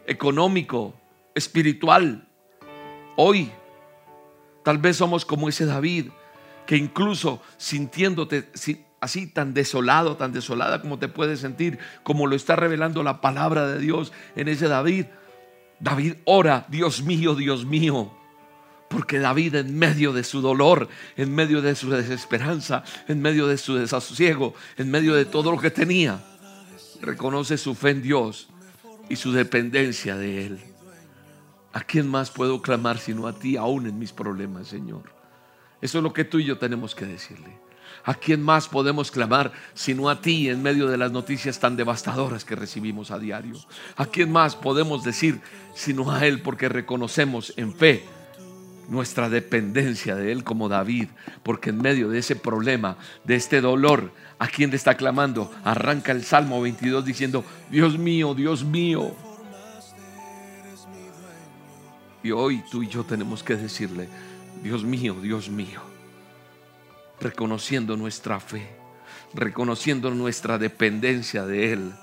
económico, 0.07 0.95
espiritual. 1.35 2.27
Hoy, 3.15 3.51
tal 4.63 4.77
vez 4.77 4.97
somos 4.97 5.25
como 5.25 5.49
ese 5.49 5.65
David, 5.65 6.07
que 6.65 6.77
incluso 6.77 7.41
sintiéndote 7.57 8.49
así 8.99 9.27
tan 9.27 9.53
desolado, 9.53 10.15
tan 10.15 10.31
desolada 10.31 10.81
como 10.81 10.97
te 10.97 11.07
puedes 11.07 11.39
sentir, 11.39 11.77
como 12.03 12.27
lo 12.27 12.35
está 12.35 12.55
revelando 12.55 13.03
la 13.03 13.21
palabra 13.21 13.67
de 13.67 13.79
Dios 13.79 14.13
en 14.35 14.47
ese 14.47 14.67
David, 14.67 15.05
David 15.79 16.15
ora, 16.23 16.65
Dios 16.69 17.03
mío, 17.03 17.35
Dios 17.35 17.65
mío. 17.65 18.13
Porque 18.89 19.19
David 19.19 19.55
en 19.55 19.77
medio 19.77 20.13
de 20.13 20.23
su 20.23 20.39
dolor, 20.39 20.87
en 21.17 21.33
medio 21.33 21.61
de 21.61 21.75
su 21.75 21.89
desesperanza, 21.89 22.83
en 23.07 23.21
medio 23.21 23.47
de 23.47 23.57
su 23.57 23.75
desasosiego, 23.75 24.53
en 24.77 24.91
medio 24.91 25.15
de 25.15 25.25
todo 25.25 25.51
lo 25.51 25.59
que 25.59 25.71
tenía, 25.71 26.23
reconoce 27.01 27.57
su 27.57 27.73
fe 27.73 27.89
en 27.89 28.01
Dios 28.03 28.52
y 29.09 29.15
su 29.15 29.31
dependencia 29.31 30.15
de 30.15 30.45
Él. 30.45 30.59
¿A 31.73 31.81
quién 31.81 32.07
más 32.07 32.29
puedo 32.29 32.61
clamar 32.61 32.99
sino 32.99 33.27
a 33.27 33.33
ti, 33.33 33.57
aún 33.57 33.87
en 33.87 33.97
mis 33.97 34.13
problemas, 34.13 34.67
Señor? 34.67 35.03
Eso 35.81 35.97
es 35.97 36.03
lo 36.03 36.13
que 36.13 36.23
tú 36.23 36.39
y 36.39 36.45
yo 36.45 36.57
tenemos 36.57 36.95
que 36.95 37.05
decirle. 37.05 37.57
¿A 38.05 38.13
quién 38.13 38.41
más 38.41 38.67
podemos 38.67 39.11
clamar 39.11 39.51
sino 39.73 40.09
a 40.09 40.21
ti 40.21 40.49
en 40.49 40.61
medio 40.61 40.87
de 40.87 40.97
las 40.97 41.11
noticias 41.11 41.59
tan 41.59 41.75
devastadoras 41.75 42.45
que 42.45 42.55
recibimos 42.55 43.11
a 43.11 43.19
diario? 43.19 43.55
¿A 43.95 44.05
quién 44.05 44.31
más 44.31 44.55
podemos 44.55 45.03
decir 45.03 45.41
sino 45.73 46.11
a 46.11 46.25
Él 46.25 46.41
porque 46.41 46.69
reconocemos 46.69 47.53
en 47.57 47.73
fe 47.73 48.05
nuestra 48.89 49.29
dependencia 49.29 50.15
de 50.15 50.31
Él 50.31 50.43
como 50.43 50.69
David? 50.69 51.09
Porque 51.43 51.69
en 51.69 51.81
medio 51.81 52.09
de 52.09 52.19
ese 52.19 52.35
problema, 52.35 52.97
de 53.23 53.35
este 53.35 53.61
dolor, 53.61 54.11
¿A 54.43 54.47
quién 54.47 54.71
le 54.71 54.75
está 54.75 54.97
clamando? 54.97 55.49
Arranca 55.63 56.11
el 56.11 56.25
Salmo 56.25 56.61
22 56.61 57.05
diciendo, 57.05 57.45
Dios 57.69 57.97
mío, 57.97 58.33
Dios 58.33 58.65
mío. 58.65 59.15
Y 62.21 62.31
hoy 62.31 62.61
tú 62.69 62.83
y 62.83 62.89
yo 62.89 63.05
tenemos 63.05 63.41
que 63.41 63.55
decirle, 63.55 64.09
Dios 64.61 64.83
mío, 64.83 65.15
Dios 65.21 65.49
mío. 65.49 65.81
Reconociendo 67.21 67.95
nuestra 67.95 68.41
fe, 68.41 68.75
reconociendo 69.33 70.11
nuestra 70.11 70.57
dependencia 70.57 71.45
de 71.45 71.71
Él. 71.71 71.93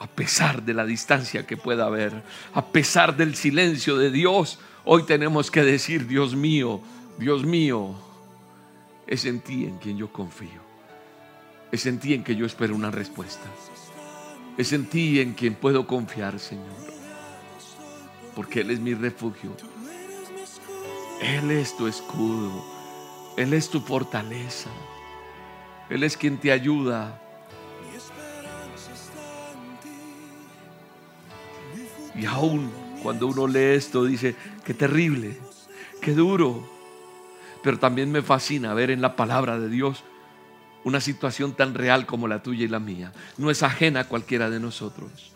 A 0.00 0.08
pesar 0.08 0.64
de 0.64 0.74
la 0.74 0.84
distancia 0.84 1.46
que 1.46 1.56
pueda 1.56 1.86
haber, 1.86 2.24
a 2.52 2.66
pesar 2.66 3.16
del 3.16 3.36
silencio 3.36 3.96
de 3.96 4.10
Dios, 4.10 4.58
hoy 4.84 5.04
tenemos 5.04 5.50
que 5.50 5.62
decir, 5.62 6.06
Dios 6.06 6.34
mío, 6.34 6.80
Dios 7.18 7.44
mío, 7.44 7.94
es 9.06 9.24
en 9.24 9.40
ti 9.40 9.64
en 9.64 9.78
quien 9.78 9.96
yo 9.96 10.12
confío. 10.12 10.62
Es 11.70 11.86
en 11.86 11.98
ti 11.98 12.14
en 12.14 12.24
que 12.24 12.36
yo 12.36 12.46
espero 12.46 12.74
una 12.74 12.90
respuesta. 12.90 13.46
Es 14.56 14.72
en 14.72 14.86
ti 14.86 15.20
en 15.20 15.34
quien 15.34 15.54
puedo 15.54 15.86
confiar, 15.86 16.38
Señor. 16.38 16.76
Porque 18.36 18.60
Él 18.60 18.70
es 18.70 18.80
mi 18.80 18.94
refugio. 18.94 19.50
Él 21.20 21.50
es 21.50 21.76
tu 21.76 21.86
escudo. 21.86 22.64
Él 23.36 23.52
es 23.52 23.68
tu 23.68 23.80
fortaleza. 23.80 24.70
Él 25.90 26.02
es 26.04 26.16
quien 26.16 26.38
te 26.38 26.52
ayuda. 26.52 27.20
Y 32.14 32.26
aún 32.26 32.83
cuando 33.04 33.26
uno 33.26 33.46
lee 33.46 33.74
esto 33.76 34.06
dice, 34.06 34.34
qué 34.64 34.72
terrible, 34.72 35.36
qué 36.00 36.14
duro. 36.14 36.66
Pero 37.62 37.78
también 37.78 38.10
me 38.10 38.22
fascina 38.22 38.72
ver 38.72 38.90
en 38.90 39.02
la 39.02 39.14
palabra 39.14 39.58
de 39.58 39.68
Dios 39.68 40.02
una 40.84 41.02
situación 41.02 41.52
tan 41.52 41.74
real 41.74 42.06
como 42.06 42.28
la 42.28 42.42
tuya 42.42 42.64
y 42.64 42.68
la 42.68 42.80
mía. 42.80 43.12
No 43.36 43.50
es 43.50 43.62
ajena 43.62 44.00
a 44.00 44.08
cualquiera 44.08 44.48
de 44.48 44.58
nosotros. 44.58 45.32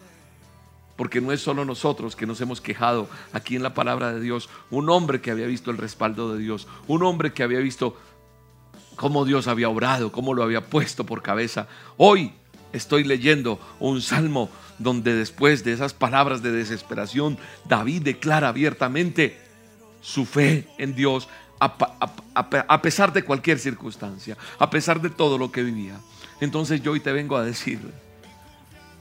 Porque 0.96 1.20
no 1.20 1.30
es 1.30 1.42
solo 1.42 1.66
nosotros 1.66 2.16
que 2.16 2.24
nos 2.24 2.40
hemos 2.40 2.62
quejado 2.62 3.06
aquí 3.34 3.54
en 3.54 3.62
la 3.62 3.74
palabra 3.74 4.14
de 4.14 4.20
Dios. 4.22 4.48
Un 4.70 4.88
hombre 4.88 5.20
que 5.20 5.30
había 5.30 5.46
visto 5.46 5.70
el 5.70 5.76
respaldo 5.76 6.32
de 6.32 6.42
Dios. 6.42 6.68
Un 6.86 7.02
hombre 7.02 7.34
que 7.34 7.42
había 7.42 7.58
visto 7.58 7.98
cómo 8.96 9.26
Dios 9.26 9.46
había 9.46 9.68
obrado, 9.68 10.10
cómo 10.10 10.32
lo 10.32 10.42
había 10.42 10.70
puesto 10.70 11.04
por 11.04 11.20
cabeza. 11.20 11.68
Hoy 11.98 12.32
estoy 12.72 13.04
leyendo 13.04 13.60
un 13.78 14.00
salmo 14.00 14.48
donde 14.78 15.14
después 15.14 15.64
de 15.64 15.72
esas 15.72 15.94
palabras 15.94 16.42
de 16.42 16.52
desesperación, 16.52 17.38
David 17.68 18.02
declara 18.02 18.48
abiertamente 18.48 19.38
su 20.00 20.24
fe 20.24 20.66
en 20.78 20.94
Dios 20.94 21.28
a, 21.60 22.82
pesar 22.82 23.12
de 23.12 23.24
cualquier 23.24 23.58
circunstancia, 23.58 24.36
a 24.58 24.70
pesar 24.70 25.00
de 25.00 25.10
todo 25.10 25.38
lo 25.38 25.50
que 25.50 25.62
vivía. 25.62 25.98
Entonces 26.40 26.82
yo 26.82 26.92
hoy 26.92 27.00
te 27.00 27.12
vengo 27.12 27.36
a 27.36 27.44
decir, 27.44 27.80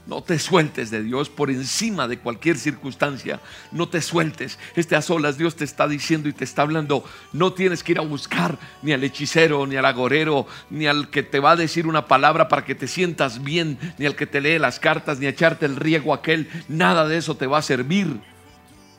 no 0.08 0.22
te 0.22 0.38
sueltes 0.38 0.90
de 0.90 1.02
Dios 1.02 1.28
por 1.28 1.50
encima 1.50 2.08
de 2.08 2.18
cualquier 2.18 2.56
circunstancia. 2.56 3.40
No 3.72 3.90
te 3.90 4.00
sueltes. 4.00 4.58
Este 4.74 4.96
a 4.96 5.02
solas 5.02 5.36
Dios 5.36 5.54
te 5.54 5.64
está 5.64 5.86
diciendo 5.86 6.30
y 6.30 6.32
te 6.32 6.44
está 6.44 6.62
hablando. 6.62 7.04
No 7.34 7.52
tienes 7.52 7.82
que 7.82 7.92
ir 7.92 7.98
a 7.98 8.02
buscar 8.02 8.58
ni 8.80 8.92
al 8.92 9.04
hechicero, 9.04 9.66
ni 9.66 9.76
al 9.76 9.84
agorero, 9.84 10.46
ni 10.70 10.86
al 10.86 11.10
que 11.10 11.22
te 11.22 11.40
va 11.40 11.50
a 11.50 11.56
decir 11.56 11.86
una 11.86 12.06
palabra 12.06 12.48
para 12.48 12.64
que 12.64 12.74
te 12.74 12.88
sientas 12.88 13.44
bien, 13.44 13.78
ni 13.98 14.06
al 14.06 14.16
que 14.16 14.26
te 14.26 14.40
lee 14.40 14.58
las 14.58 14.80
cartas, 14.80 15.18
ni 15.18 15.26
a 15.26 15.30
echarte 15.30 15.66
el 15.66 15.76
riego 15.76 16.14
aquel. 16.14 16.48
Nada 16.68 17.06
de 17.06 17.18
eso 17.18 17.36
te 17.36 17.46
va 17.46 17.58
a 17.58 17.62
servir. 17.62 18.18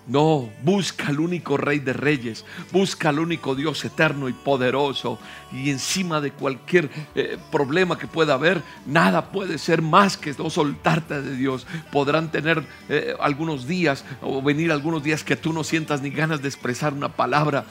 No, 0.09 0.49
busca 0.63 1.09
al 1.09 1.19
único 1.19 1.55
Rey 1.55 1.77
de 1.77 1.93
Reyes, 1.93 2.43
busca 2.71 3.09
al 3.09 3.19
único 3.19 3.53
Dios 3.53 3.85
eterno 3.85 4.27
y 4.27 4.33
poderoso. 4.33 5.19
Y 5.51 5.69
encima 5.69 6.19
de 6.19 6.31
cualquier 6.31 6.89
eh, 7.13 7.37
problema 7.51 7.95
que 7.95 8.07
pueda 8.07 8.33
haber, 8.33 8.63
nada 8.87 9.29
puede 9.29 9.59
ser 9.59 9.83
más 9.83 10.17
que 10.17 10.33
no 10.33 10.49
soltarte 10.49 11.21
de 11.21 11.35
Dios. 11.35 11.67
Podrán 11.91 12.31
tener 12.31 12.65
eh, 12.89 13.13
algunos 13.19 13.67
días 13.67 14.03
o 14.23 14.41
venir 14.41 14.71
algunos 14.71 15.03
días 15.03 15.23
que 15.23 15.35
tú 15.35 15.53
no 15.53 15.63
sientas 15.63 16.01
ni 16.01 16.09
ganas 16.09 16.41
de 16.41 16.47
expresar 16.47 16.91
una 16.91 17.09
palabra, 17.09 17.65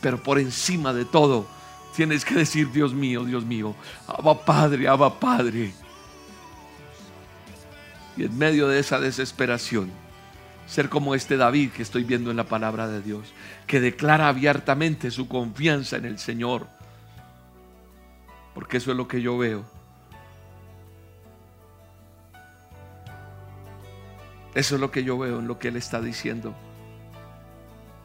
pero 0.00 0.22
por 0.22 0.38
encima 0.38 0.94
de 0.94 1.04
todo, 1.04 1.46
tienes 1.94 2.24
que 2.24 2.34
decir, 2.34 2.72
Dios 2.72 2.94
mío, 2.94 3.24
Dios 3.24 3.44
mío, 3.44 3.74
Abba 4.06 4.42
Padre, 4.42 4.88
Abba 4.88 5.20
Padre. 5.20 5.74
Y 8.16 8.24
en 8.24 8.38
medio 8.38 8.68
de 8.68 8.78
esa 8.78 8.98
desesperación, 8.98 9.92
ser 10.68 10.90
como 10.90 11.14
este 11.14 11.36
David 11.36 11.70
que 11.70 11.82
estoy 11.82 12.04
viendo 12.04 12.30
en 12.30 12.36
la 12.36 12.44
palabra 12.44 12.86
de 12.86 13.00
Dios, 13.00 13.32
que 13.66 13.80
declara 13.80 14.28
abiertamente 14.28 15.10
su 15.10 15.26
confianza 15.26 15.96
en 15.96 16.04
el 16.04 16.18
Señor. 16.18 16.68
Porque 18.54 18.76
eso 18.76 18.90
es 18.90 18.96
lo 18.96 19.08
que 19.08 19.22
yo 19.22 19.38
veo. 19.38 19.64
Eso 24.54 24.74
es 24.74 24.80
lo 24.80 24.90
que 24.90 25.04
yo 25.04 25.18
veo 25.18 25.38
en 25.38 25.48
lo 25.48 25.58
que 25.58 25.68
Él 25.68 25.76
está 25.76 26.00
diciendo. 26.00 26.54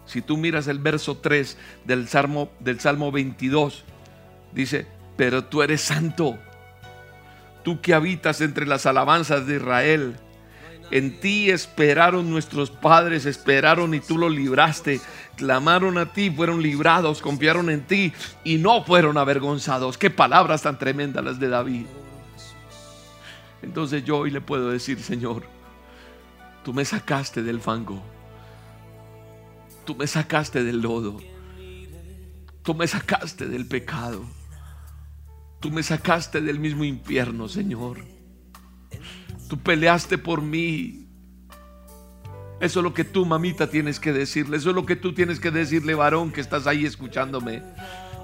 Si 0.05 0.21
tú 0.21 0.37
miras 0.37 0.67
el 0.67 0.79
verso 0.79 1.17
3 1.17 1.57
del 1.85 2.07
Salmo, 2.07 2.49
del 2.59 2.79
Salmo 2.79 3.11
22, 3.11 3.83
dice, 4.53 4.87
pero 5.17 5.45
tú 5.45 5.63
eres 5.63 5.81
santo, 5.81 6.37
tú 7.63 7.81
que 7.81 7.93
habitas 7.93 8.39
entre 8.41 8.65
las 8.65 8.85
alabanzas 8.85 9.47
de 9.47 9.55
Israel. 9.55 10.15
En 10.93 11.19
ti 11.19 11.49
esperaron 11.49 12.29
nuestros 12.29 12.69
padres, 12.69 13.25
esperaron 13.25 13.95
y 13.95 13.99
tú 13.99 14.15
los 14.15 14.31
libraste. 14.31 15.01
Clamaron 15.35 15.97
a 15.97 16.13
ti, 16.13 16.29
fueron 16.29 16.61
librados, 16.61 17.19
confiaron 17.19 17.71
en 17.71 17.81
ti 17.81 18.13
y 18.43 18.59
no 18.59 18.83
fueron 18.83 19.17
avergonzados. 19.17 19.97
Qué 19.97 20.11
palabras 20.11 20.61
tan 20.61 20.77
tremendas 20.77 21.25
las 21.25 21.39
de 21.39 21.49
David. 21.49 21.87
Entonces 23.63 24.05
yo 24.05 24.19
hoy 24.19 24.29
le 24.29 24.39
puedo 24.39 24.69
decir, 24.69 24.99
Señor, 24.99 25.47
tú 26.63 26.75
me 26.75 26.85
sacaste 26.85 27.41
del 27.41 27.59
fango. 27.59 27.99
Tú 29.85 29.95
me 29.95 30.05
sacaste 30.05 30.63
del 30.63 30.79
lodo. 30.79 31.19
Tú 32.61 32.75
me 32.75 32.85
sacaste 32.85 33.47
del 33.47 33.65
pecado. 33.65 34.23
Tú 35.59 35.71
me 35.71 35.81
sacaste 35.81 36.39
del 36.39 36.59
mismo 36.59 36.83
infierno, 36.83 37.49
Señor. 37.49 38.13
Tú 39.53 39.59
peleaste 39.59 40.17
por 40.17 40.41
mí. 40.41 41.05
Eso 42.59 42.79
es 42.79 42.83
lo 42.83 42.91
que 42.91 43.03
tú, 43.03 43.23
mamita, 43.23 43.69
tienes 43.69 43.99
que 43.99 44.11
decirle. 44.11 44.57
Eso 44.57 44.71
es 44.71 44.75
lo 44.75 44.83
que 44.83 44.95
tú 44.95 45.13
tienes 45.13 45.39
que 45.39 45.51
decirle, 45.51 45.93
varón, 45.93 46.31
que 46.31 46.41
estás 46.41 46.65
ahí 46.65 46.87
escuchándome. 46.87 47.61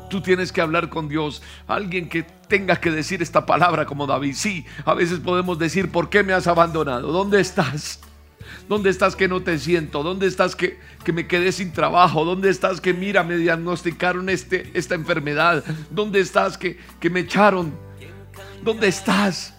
Tú 0.10 0.22
tienes 0.22 0.52
que 0.52 0.60
hablar 0.60 0.90
con 0.90 1.08
Dios. 1.08 1.44
Alguien 1.68 2.10
que 2.10 2.24
tenga 2.24 2.78
que 2.78 2.90
decir 2.90 3.22
esta 3.22 3.46
palabra 3.46 3.86
como 3.86 4.08
David. 4.08 4.34
Sí, 4.34 4.66
a 4.86 4.96
veces 4.96 5.20
podemos 5.20 5.60
decir, 5.60 5.92
¿por 5.92 6.10
qué 6.10 6.24
me 6.24 6.34
has 6.34 6.48
abandonado? 6.48 7.12
¿Dónde 7.12 7.40
estás? 7.40 8.00
¿Dónde 8.68 8.90
estás 8.90 9.16
que 9.16 9.28
no 9.28 9.44
te 9.44 9.60
siento? 9.60 10.02
¿Dónde 10.02 10.26
estás 10.26 10.56
que, 10.56 10.80
que 11.04 11.14
me 11.14 11.28
quedé 11.28 11.52
sin 11.52 11.74
trabajo? 11.74 12.26
¿Dónde 12.26 12.50
estás 12.50 12.82
que 12.82 12.96
mira, 12.96 13.24
me 13.24 13.38
diagnosticaron 13.38 14.30
este, 14.30 14.72
esta 14.74 14.96
enfermedad? 14.96 15.64
¿Dónde 15.92 16.22
estás 16.22 16.58
que, 16.58 16.80
que 17.00 17.12
me 17.12 17.20
echaron? 17.20 17.72
¿Dónde 18.64 18.88
estás? 18.88 19.54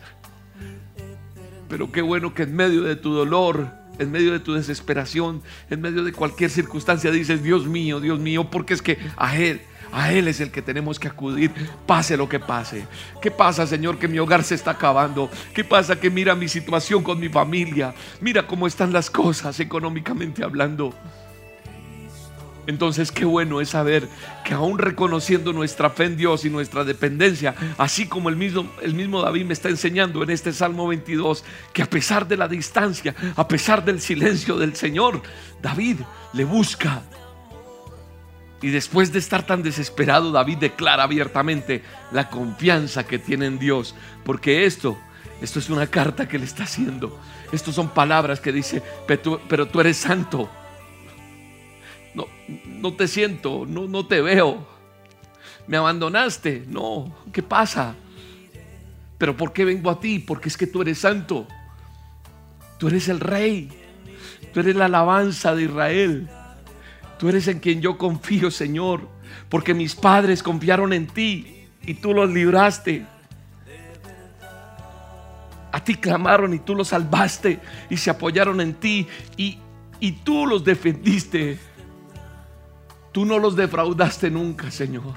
Pero 1.70 1.90
qué 1.92 2.02
bueno 2.02 2.34
que 2.34 2.42
en 2.42 2.54
medio 2.54 2.82
de 2.82 2.96
tu 2.96 3.14
dolor, 3.14 3.68
en 4.00 4.10
medio 4.10 4.32
de 4.32 4.40
tu 4.40 4.54
desesperación, 4.54 5.40
en 5.70 5.80
medio 5.80 6.02
de 6.02 6.12
cualquier 6.12 6.50
circunstancia 6.50 7.12
dices, 7.12 7.42
Dios 7.42 7.66
mío, 7.66 8.00
Dios 8.00 8.18
mío, 8.18 8.50
porque 8.50 8.74
es 8.74 8.82
que 8.82 8.98
a 9.16 9.36
Él, 9.36 9.60
a 9.92 10.12
Él 10.12 10.26
es 10.26 10.40
el 10.40 10.50
que 10.50 10.62
tenemos 10.62 10.98
que 10.98 11.06
acudir, 11.06 11.52
pase 11.86 12.16
lo 12.16 12.28
que 12.28 12.40
pase. 12.40 12.86
¿Qué 13.22 13.30
pasa, 13.30 13.68
Señor, 13.68 13.98
que 13.98 14.08
mi 14.08 14.18
hogar 14.18 14.42
se 14.42 14.56
está 14.56 14.72
acabando? 14.72 15.30
¿Qué 15.54 15.62
pasa 15.62 15.98
que 16.00 16.10
mira 16.10 16.34
mi 16.34 16.48
situación 16.48 17.04
con 17.04 17.20
mi 17.20 17.28
familia? 17.28 17.94
Mira 18.20 18.46
cómo 18.46 18.66
están 18.66 18.92
las 18.92 19.08
cosas 19.08 19.60
económicamente 19.60 20.42
hablando. 20.42 20.92
Entonces 22.66 23.10
qué 23.10 23.24
bueno 23.24 23.60
es 23.60 23.70
saber 23.70 24.08
que 24.44 24.54
aún 24.54 24.78
reconociendo 24.78 25.52
nuestra 25.52 25.90
fe 25.90 26.04
en 26.04 26.16
Dios 26.16 26.44
y 26.44 26.50
nuestra 26.50 26.84
dependencia, 26.84 27.54
así 27.78 28.06
como 28.06 28.28
el 28.28 28.36
mismo, 28.36 28.70
el 28.82 28.94
mismo 28.94 29.22
David 29.22 29.46
me 29.46 29.54
está 29.54 29.68
enseñando 29.68 30.22
en 30.22 30.30
este 30.30 30.52
Salmo 30.52 30.86
22, 30.88 31.44
que 31.72 31.82
a 31.82 31.86
pesar 31.86 32.28
de 32.28 32.36
la 32.36 32.48
distancia, 32.48 33.14
a 33.36 33.48
pesar 33.48 33.84
del 33.84 34.00
silencio 34.00 34.56
del 34.56 34.76
Señor, 34.76 35.22
David 35.62 36.00
le 36.32 36.44
busca 36.44 37.02
y 38.62 38.68
después 38.68 39.12
de 39.12 39.18
estar 39.18 39.46
tan 39.46 39.62
desesperado, 39.62 40.32
David 40.32 40.58
declara 40.58 41.02
abiertamente 41.02 41.82
la 42.12 42.28
confianza 42.28 43.06
que 43.06 43.18
tiene 43.18 43.46
en 43.46 43.58
Dios. 43.58 43.94
Porque 44.24 44.66
esto, 44.66 44.98
esto 45.40 45.58
es 45.58 45.70
una 45.70 45.86
carta 45.86 46.28
que 46.28 46.38
le 46.38 46.44
está 46.44 46.64
haciendo. 46.64 47.18
Estos 47.52 47.74
son 47.74 47.88
palabras 47.88 48.40
que 48.40 48.52
dice, 48.52 48.82
pero 49.06 49.66
tú, 49.66 49.80
eres 49.80 49.96
santo. 49.96 50.50
No, 52.14 52.26
no 52.66 52.94
te 52.94 53.08
siento, 53.08 53.64
no, 53.66 53.86
no 53.86 54.06
te 54.06 54.20
veo. 54.20 54.66
Me 55.66 55.76
abandonaste. 55.76 56.64
No, 56.66 57.14
¿qué 57.32 57.42
pasa? 57.42 57.94
Pero 59.18 59.36
¿por 59.36 59.52
qué 59.52 59.64
vengo 59.64 59.90
a 59.90 60.00
ti? 60.00 60.18
Porque 60.18 60.48
es 60.48 60.56
que 60.56 60.66
tú 60.66 60.82
eres 60.82 60.98
santo. 60.98 61.46
Tú 62.78 62.88
eres 62.88 63.08
el 63.08 63.20
rey. 63.20 63.68
Tú 64.52 64.60
eres 64.60 64.74
la 64.74 64.86
alabanza 64.86 65.54
de 65.54 65.64
Israel. 65.64 66.28
Tú 67.18 67.28
eres 67.28 67.46
en 67.48 67.60
quien 67.60 67.82
yo 67.82 67.98
confío, 67.98 68.50
Señor, 68.50 69.06
porque 69.50 69.74
mis 69.74 69.94
padres 69.94 70.42
confiaron 70.42 70.94
en 70.94 71.06
ti 71.06 71.66
y 71.82 71.94
tú 71.94 72.14
los 72.14 72.30
libraste. 72.30 73.04
A 75.70 75.84
ti 75.84 75.94
clamaron 75.96 76.54
y 76.54 76.58
tú 76.58 76.74
los 76.74 76.88
salvaste 76.88 77.60
y 77.90 77.96
se 77.98 78.10
apoyaron 78.10 78.60
en 78.60 78.74
ti 78.74 79.06
y, 79.36 79.58
y 80.00 80.12
tú 80.12 80.46
los 80.46 80.64
defendiste. 80.64 81.58
Tú 83.12 83.24
no 83.24 83.38
los 83.38 83.56
defraudaste 83.56 84.30
nunca, 84.30 84.70
Señor. 84.70 85.14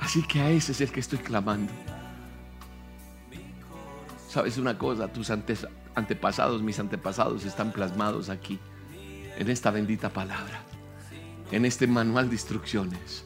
Así 0.00 0.22
que 0.22 0.40
a 0.40 0.50
ese 0.50 0.72
es 0.72 0.80
el 0.80 0.90
que 0.90 1.00
estoy 1.00 1.18
clamando. 1.18 1.72
¿Sabes 4.28 4.58
una 4.58 4.78
cosa? 4.78 5.08
Tus 5.08 5.30
antepasados, 5.94 6.62
mis 6.62 6.78
antepasados 6.78 7.44
están 7.44 7.72
plasmados 7.72 8.28
aquí, 8.28 8.58
en 9.36 9.50
esta 9.50 9.70
bendita 9.70 10.10
palabra 10.10 10.64
en 11.52 11.66
este 11.66 11.86
manual 11.86 12.28
de 12.28 12.34
instrucciones. 12.34 13.24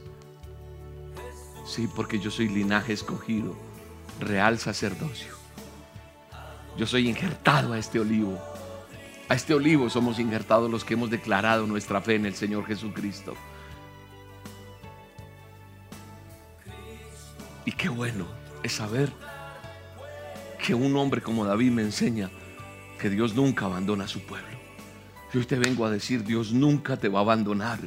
Sí, 1.65 1.89
porque 1.95 2.19
yo 2.19 2.31
soy 2.31 2.49
linaje 2.49 2.93
escogido, 2.93 3.57
real 4.21 4.59
sacerdocio. 4.59 5.33
Yo 6.77 6.87
soy 6.87 7.09
injertado 7.09 7.73
a 7.73 7.79
este 7.79 8.01
olivo. 8.01 8.39
A 9.29 9.35
este 9.35 9.55
olivo 9.55 9.89
somos 9.89 10.19
injertados 10.19 10.71
los 10.71 10.85
que 10.85 10.95
hemos 10.95 11.09
declarado 11.09 11.67
nuestra 11.67 12.01
fe 12.01 12.17
en 12.17 12.27
el 12.27 12.35
Señor 12.35 12.67
Jesucristo. 12.67 13.35
Qué 17.87 17.91
bueno 17.91 18.27
es 18.65 18.73
saber 18.73 19.13
que 20.59 20.75
un 20.75 20.97
hombre 20.97 21.23
como 21.23 21.45
David 21.45 21.71
me 21.71 21.83
enseña 21.83 22.29
que 22.99 23.09
Dios 23.09 23.37
nunca 23.37 23.67
abandona 23.67 24.07
a 24.07 24.09
su 24.09 24.27
pueblo. 24.27 24.59
Yo 25.33 25.39
hoy 25.39 25.47
te 25.47 25.57
vengo 25.57 25.87
a 25.87 25.91
decir, 25.91 26.25
Dios 26.25 26.51
nunca 26.51 26.97
te 26.97 27.09
va 27.09 27.21
a 27.21 27.23
abandonar 27.23 27.79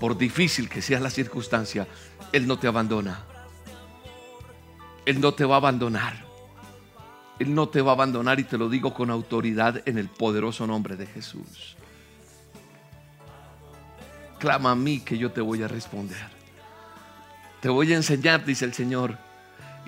por 0.00 0.18
difícil 0.18 0.68
que 0.68 0.82
sea 0.82 0.98
la 0.98 1.08
circunstancia, 1.08 1.86
Él 2.32 2.48
no 2.48 2.58
te 2.58 2.66
abandona. 2.66 3.26
Él 5.06 5.20
no 5.20 5.32
te 5.32 5.44
va 5.44 5.54
a 5.54 5.58
abandonar. 5.58 6.24
Él 7.38 7.54
no 7.54 7.68
te 7.68 7.80
va 7.80 7.92
a 7.92 7.94
abandonar 7.94 8.40
y 8.40 8.44
te 8.44 8.58
lo 8.58 8.68
digo 8.68 8.92
con 8.92 9.08
autoridad 9.08 9.82
en 9.86 9.98
el 9.98 10.08
poderoso 10.08 10.66
nombre 10.66 10.96
de 10.96 11.06
Jesús. 11.06 11.76
Clama 14.40 14.72
a 14.72 14.74
mí 14.74 14.98
que 14.98 15.16
yo 15.16 15.30
te 15.30 15.40
voy 15.40 15.62
a 15.62 15.68
responder. 15.68 16.26
Te 17.60 17.68
voy 17.68 17.92
a 17.92 17.96
enseñar, 17.96 18.44
dice 18.44 18.64
el 18.64 18.74
Señor. 18.74 19.27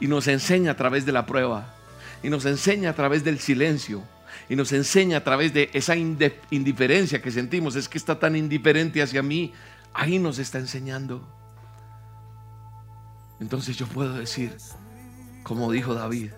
Y 0.00 0.06
nos 0.06 0.26
enseña 0.26 0.72
a 0.72 0.76
través 0.76 1.06
de 1.06 1.12
la 1.12 1.26
prueba. 1.26 1.74
Y 2.22 2.30
nos 2.30 2.44
enseña 2.46 2.90
a 2.90 2.94
través 2.94 3.22
del 3.22 3.38
silencio. 3.38 4.02
Y 4.48 4.56
nos 4.56 4.72
enseña 4.72 5.18
a 5.18 5.24
través 5.24 5.52
de 5.54 5.70
esa 5.72 5.94
indiferencia 5.96 7.22
que 7.22 7.30
sentimos. 7.30 7.76
Es 7.76 7.88
que 7.88 7.98
está 7.98 8.18
tan 8.18 8.34
indiferente 8.34 9.02
hacia 9.02 9.22
mí. 9.22 9.52
Ahí 9.92 10.18
nos 10.18 10.38
está 10.38 10.58
enseñando. 10.58 11.26
Entonces 13.40 13.76
yo 13.76 13.86
puedo 13.86 14.14
decir, 14.14 14.56
como 15.42 15.72
dijo 15.72 15.94
David, 15.94 16.30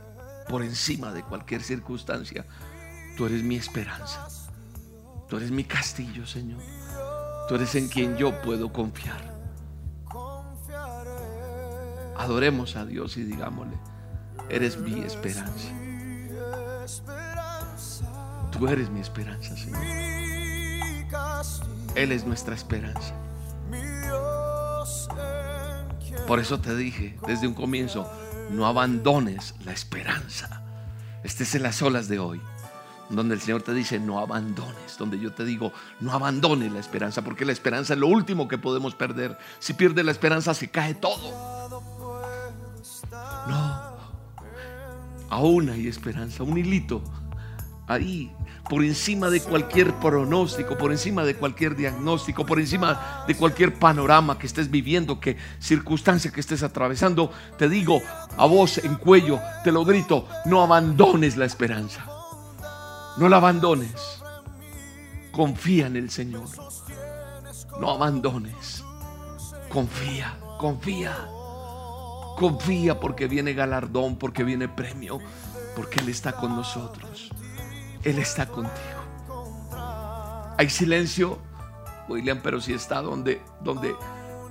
por 0.49 0.63
encima 0.63 1.13
de 1.13 1.23
cualquier 1.23 1.63
circunstancia, 1.63 2.47
tú 3.17 3.27
eres 3.27 3.43
mi 3.43 3.57
esperanza. 3.57 4.29
Tú 5.29 5.39
eres 5.39 5.51
mi 5.51 5.65
castillo, 5.65 6.27
Señor. 6.27 6.61
Tú 7.49 7.55
eres 7.55 7.75
en 7.75 7.89
quien 7.89 8.17
yo 8.17 8.41
puedo 8.43 8.73
confiar. 8.73 9.32
Adoremos 12.17 12.77
a 12.77 12.85
Dios 12.85 13.17
y 13.17 13.25
digámosle, 13.25 13.77
eres 14.49 14.77
mi 14.79 15.01
esperanza. 15.01 15.69
Tú 18.51 18.69
eres 18.69 18.91
mi 18.91 19.01
esperanza, 19.01 19.57
Señor. 19.57 19.83
Él 21.95 22.13
es 22.13 22.25
nuestra 22.27 22.55
esperanza. 22.55 23.15
Por 26.27 26.39
eso 26.39 26.61
te 26.61 26.77
dije 26.77 27.19
desde 27.27 27.47
un 27.47 27.55
comienzo, 27.55 28.11
no 28.51 28.67
abandones 28.67 29.55
la 29.65 29.73
esperanza. 29.73 30.63
Estés 31.25 31.55
en 31.55 31.63
las 31.63 31.83
olas 31.83 32.09
de 32.09 32.19
hoy, 32.19 32.41
donde 33.09 33.35
el 33.35 33.41
Señor 33.41 33.63
te 33.63 33.75
dice, 33.75 33.99
no 33.99 34.19
abandones, 34.19 34.97
donde 34.99 35.19
yo 35.19 35.33
te 35.33 35.45
digo, 35.45 35.73
no 36.01 36.13
abandones 36.13 36.73
la 36.73 36.81
esperanza, 36.81 37.23
porque 37.23 37.45
la 37.45 37.53
esperanza 37.53 37.95
es 37.95 37.99
lo 37.99 38.09
último 38.09 38.49
que 38.49 38.59
podemos 38.59 38.95
perder. 38.95 39.39
Si 39.59 39.75
pierdes 39.75 40.05
la 40.05 40.13
esperanza, 40.13 40.55
se 40.55 40.71
cae 40.71 40.95
todo. 40.95 41.53
Aún 45.33 45.71
hay 45.71 45.89
esperanza, 45.89 46.43
un 46.43 46.59
hilito 46.59 47.03
ahí 47.89 48.31
por 48.69 48.85
encima 48.85 49.31
de 49.31 49.41
cualquier 49.41 49.95
pronóstico, 49.95 50.77
por 50.77 50.93
encima 50.93 51.25
de 51.25 51.35
cualquier 51.35 51.75
diagnóstico, 51.75 52.45
por 52.45 52.61
encima 52.61 53.25
de 53.27 53.35
cualquier 53.35 53.75
panorama 53.75 54.39
que 54.39 54.47
estés 54.47 54.71
viviendo, 54.71 55.21
que 55.21 55.37
circunstancia 55.59 56.31
que 56.31 56.41
estés 56.41 56.63
atravesando, 56.63 57.33
te 57.59 57.69
digo 57.69 58.01
a 58.37 58.47
voz 58.47 58.79
en 58.79 58.95
cuello, 58.97 59.41
te 59.65 59.73
lo 59.73 59.85
grito, 59.85 60.29
no 60.45 60.63
abandones 60.63 61.37
la 61.37 61.47
esperanza. 61.47 62.07
No 63.17 63.29
la 63.29 63.39
abandones. 63.39 64.23
Confía 65.33 65.87
en 65.87 65.97
el 65.97 66.11
Señor. 66.11 66.49
No 67.81 67.91
abandones. 67.91 68.85
Confía, 69.71 70.39
confía. 70.59 71.17
Confía 72.37 72.99
porque 72.99 73.27
viene 73.27 73.53
galardón, 73.53 74.17
porque 74.17 74.45
viene 74.45 74.69
premio, 74.69 75.21
porque 75.77 76.01
Él 76.01 76.09
está 76.09 76.33
con 76.33 76.57
nosotros. 76.57 77.31
Él 78.03 78.19
está 78.19 78.47
contigo. 78.47 79.03
Hay 80.59 80.69
silencio, 80.71 81.39
William, 82.09 82.41
pero 82.43 82.61
si 82.61 82.73
está 82.73 83.01
donde, 83.01 83.41
donde, 83.61 83.95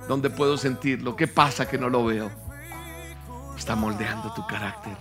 donde 0.08 0.30
puedo 0.30 0.56
sentirlo. 0.56 1.16
¿Qué 1.16 1.28
pasa 1.28 1.68
que 1.68 1.78
no 1.78 1.88
lo 1.88 2.04
veo? 2.04 2.30
Está 3.56 3.76
moldeando 3.76 4.32
tu 4.34 4.46
carácter. 4.46 4.96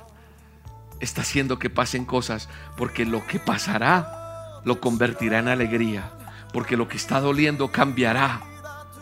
Está 0.99 1.21
haciendo 1.21 1.57
que 1.57 1.69
pasen 1.69 2.05
cosas, 2.05 2.49
porque 2.77 3.05
lo 3.05 3.25
que 3.25 3.39
pasará 3.39 4.61
lo 4.63 4.79
convertirá 4.79 5.39
en 5.39 5.47
alegría, 5.47 6.11
porque 6.53 6.77
lo 6.77 6.87
que 6.87 6.97
está 6.97 7.19
doliendo 7.19 7.71
cambiará, 7.71 8.41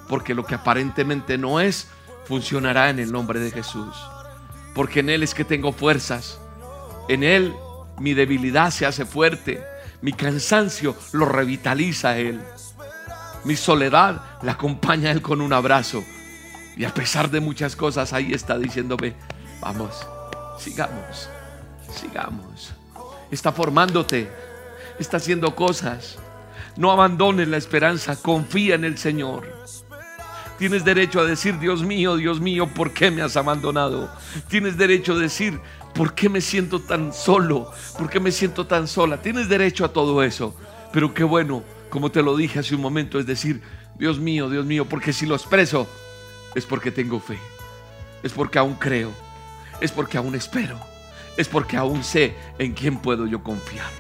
porque 0.08 0.34
lo 0.34 0.46
que 0.46 0.56
aparentemente 0.56 1.38
no 1.38 1.60
es 1.60 1.89
funcionará 2.30 2.92
en 2.92 3.00
el 3.00 3.12
nombre 3.12 3.39
de 3.39 3.50
Jesús. 3.50 3.96
Porque 4.76 5.00
en 5.00 5.10
Él 5.10 5.24
es 5.24 5.34
que 5.34 5.44
tengo 5.44 5.74
fuerzas. 5.74 6.39
En 7.10 7.24
Él 7.24 7.56
mi 7.98 8.13
debilidad 8.13 8.70
se 8.70 8.86
hace 8.86 9.04
fuerte. 9.04 9.63
Mi 10.02 10.13
cansancio 10.13 10.96
lo 11.12 11.26
revitaliza 11.26 12.20
Él. 12.20 12.39
Mi 13.46 13.56
soledad 13.56 14.22
la 14.44 14.52
acompaña 14.52 15.10
Él 15.10 15.24
con 15.24 15.42
un 15.42 15.54
abrazo. 15.54 16.04
Y 16.78 16.86
a 16.86 16.94
pesar 16.94 17.32
de 17.32 17.39
muchas 17.39 17.76
cosas, 17.76 18.13
ahí 18.13 18.32
está 18.32 18.60
diciéndome, 18.60 19.15
vamos, 19.60 20.08
sigamos, 20.60 21.30
sigamos. 21.92 22.74
Está 23.32 23.52
formándote, 23.52 24.30
está 25.00 25.18
haciendo 25.18 25.56
cosas. 25.56 26.20
No 26.78 26.92
abandones 26.92 27.48
la 27.48 27.58
esperanza, 27.58 28.15
confía 28.22 28.76
en 28.76 28.86
el 28.86 29.00
Señor. 29.00 29.48
Tienes 30.60 30.84
derecho 30.84 31.22
a 31.22 31.26
decir, 31.26 31.58
Dios 31.58 31.84
mío, 31.84 32.17
Dios 32.17 32.41
mío, 32.41 32.67
¿por 32.67 32.91
qué 32.91 33.10
me 33.12 33.22
has 33.22 33.38
abandonado? 33.38 34.12
Tienes 34.50 34.78
derecho 34.78 35.13
a 35.13 35.17
decir, 35.17 35.58
¿por 35.95 36.13
qué 36.13 36.28
me 36.28 36.41
siento 36.41 36.82
tan 36.82 37.13
solo? 37.13 37.72
¿Por 37.98 38.10
qué 38.10 38.19
me 38.19 38.34
siento 38.34 38.67
tan 38.67 38.86
sola? 38.86 39.22
Tienes 39.22 39.48
derecho 39.48 39.86
a 39.86 39.93
todo 39.93 40.22
eso. 40.22 40.54
Pero 40.91 41.13
qué 41.13 41.24
bueno, 41.24 41.63
como 41.89 42.12
te 42.12 42.22
lo 42.22 42.36
dije 42.36 42.60
hace 42.60 42.76
un 42.76 42.82
momento, 42.82 43.19
es 43.19 43.26
decir, 43.26 43.62
Dios 43.98 44.19
mío, 44.19 44.50
Dios 44.50 44.65
mío, 44.65 44.84
porque 44.84 45.13
si 45.13 45.26
lo 45.26 45.36
expreso 45.36 45.88
es 46.54 46.65
porque 46.65 46.91
tengo 46.91 47.22
fe, 47.22 47.39
es 48.22 48.34
porque 48.34 48.60
aún 48.60 48.76
creo, 48.76 49.13
es 49.80 49.93
porque 49.93 50.17
aún 50.17 50.36
espero, 50.36 50.78
es 51.38 51.48
porque 51.48 51.78
aún 51.78 52.04
sé 52.04 52.36
en 52.58 52.74
quién 52.74 52.98
puedo 52.98 53.28
yo 53.28 53.41
confiar. 53.41 53.91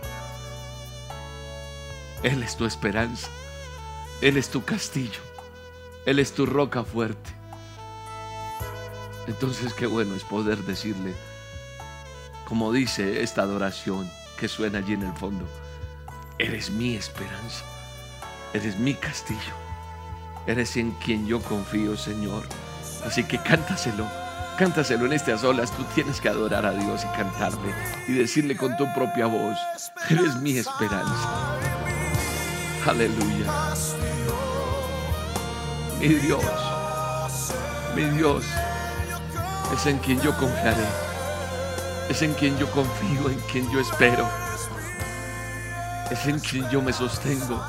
Él 2.21 2.43
es 2.43 2.57
tu 2.57 2.65
esperanza, 2.65 3.29
Él 4.21 4.35
es 4.35 4.49
tu 4.49 4.61
castillo. 4.65 5.28
Él 6.05 6.19
es 6.19 6.33
tu 6.33 6.45
roca 6.45 6.83
fuerte. 6.83 7.29
Entonces 9.27 9.73
qué 9.73 9.85
bueno 9.85 10.15
es 10.15 10.23
poder 10.23 10.57
decirle, 10.59 11.13
como 12.45 12.71
dice 12.71 13.21
esta 13.21 13.43
adoración 13.43 14.09
que 14.37 14.47
suena 14.47 14.79
allí 14.79 14.93
en 14.93 15.03
el 15.03 15.13
fondo, 15.13 15.45
eres 16.39 16.71
mi 16.71 16.95
esperanza, 16.95 17.63
eres 18.53 18.79
mi 18.79 18.95
castillo, 18.95 19.53
eres 20.47 20.77
en 20.77 20.91
quien 20.91 21.27
yo 21.27 21.41
confío, 21.41 21.95
Señor. 21.95 22.43
Así 23.05 23.23
que 23.23 23.37
cántaselo, 23.37 24.07
cántaselo 24.57 25.05
en 25.05 25.13
este 25.13 25.33
olas, 25.33 25.75
tú 25.75 25.83
tienes 25.93 26.19
que 26.19 26.29
adorar 26.29 26.65
a 26.65 26.71
Dios 26.71 27.03
y 27.03 27.15
cantarle 27.15 27.71
y 28.07 28.13
decirle 28.13 28.57
con 28.57 28.75
tu 28.77 28.91
propia 28.95 29.27
voz, 29.27 29.57
eres 30.09 30.35
mi 30.37 30.57
esperanza. 30.57 31.55
Aleluya 32.87 34.18
mi 35.99 36.07
Dios, 36.07 36.43
mi 37.93 38.03
Dios, 38.17 38.45
es 39.73 39.85
en 39.85 39.97
quien 39.97 40.21
yo 40.21 40.35
confiaré, 40.37 40.85
es 42.09 42.21
en 42.21 42.33
quien 42.35 42.57
yo 42.57 42.71
confío, 42.71 43.29
en 43.29 43.39
quien 43.51 43.69
yo 43.69 43.81
espero, 43.81 44.25
es 46.09 46.25
en 46.25 46.39
quien 46.39 46.69
yo 46.69 46.81
me 46.81 46.93
sostengo, 46.93 47.61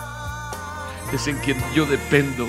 es 1.12 1.26
en 1.26 1.38
quien 1.40 1.58
yo 1.74 1.86
dependo. 1.86 2.46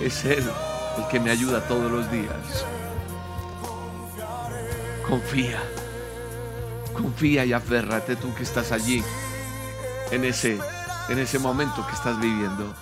Es 0.00 0.24
Él 0.26 0.44
el 0.98 1.08
que 1.08 1.20
me 1.20 1.30
ayuda 1.30 1.66
todos 1.66 1.90
los 1.90 2.10
días. 2.10 2.66
Confía, 5.08 5.62
confía 6.92 7.46
y 7.46 7.52
aférrate 7.54 8.16
tú 8.16 8.34
que 8.34 8.42
estás 8.42 8.72
allí 8.72 9.02
en 10.10 10.24
ese 10.24 10.58
en 11.08 11.18
ese 11.18 11.38
momento 11.38 11.86
que 11.86 11.92
estás 11.92 12.20
viviendo, 12.20 12.74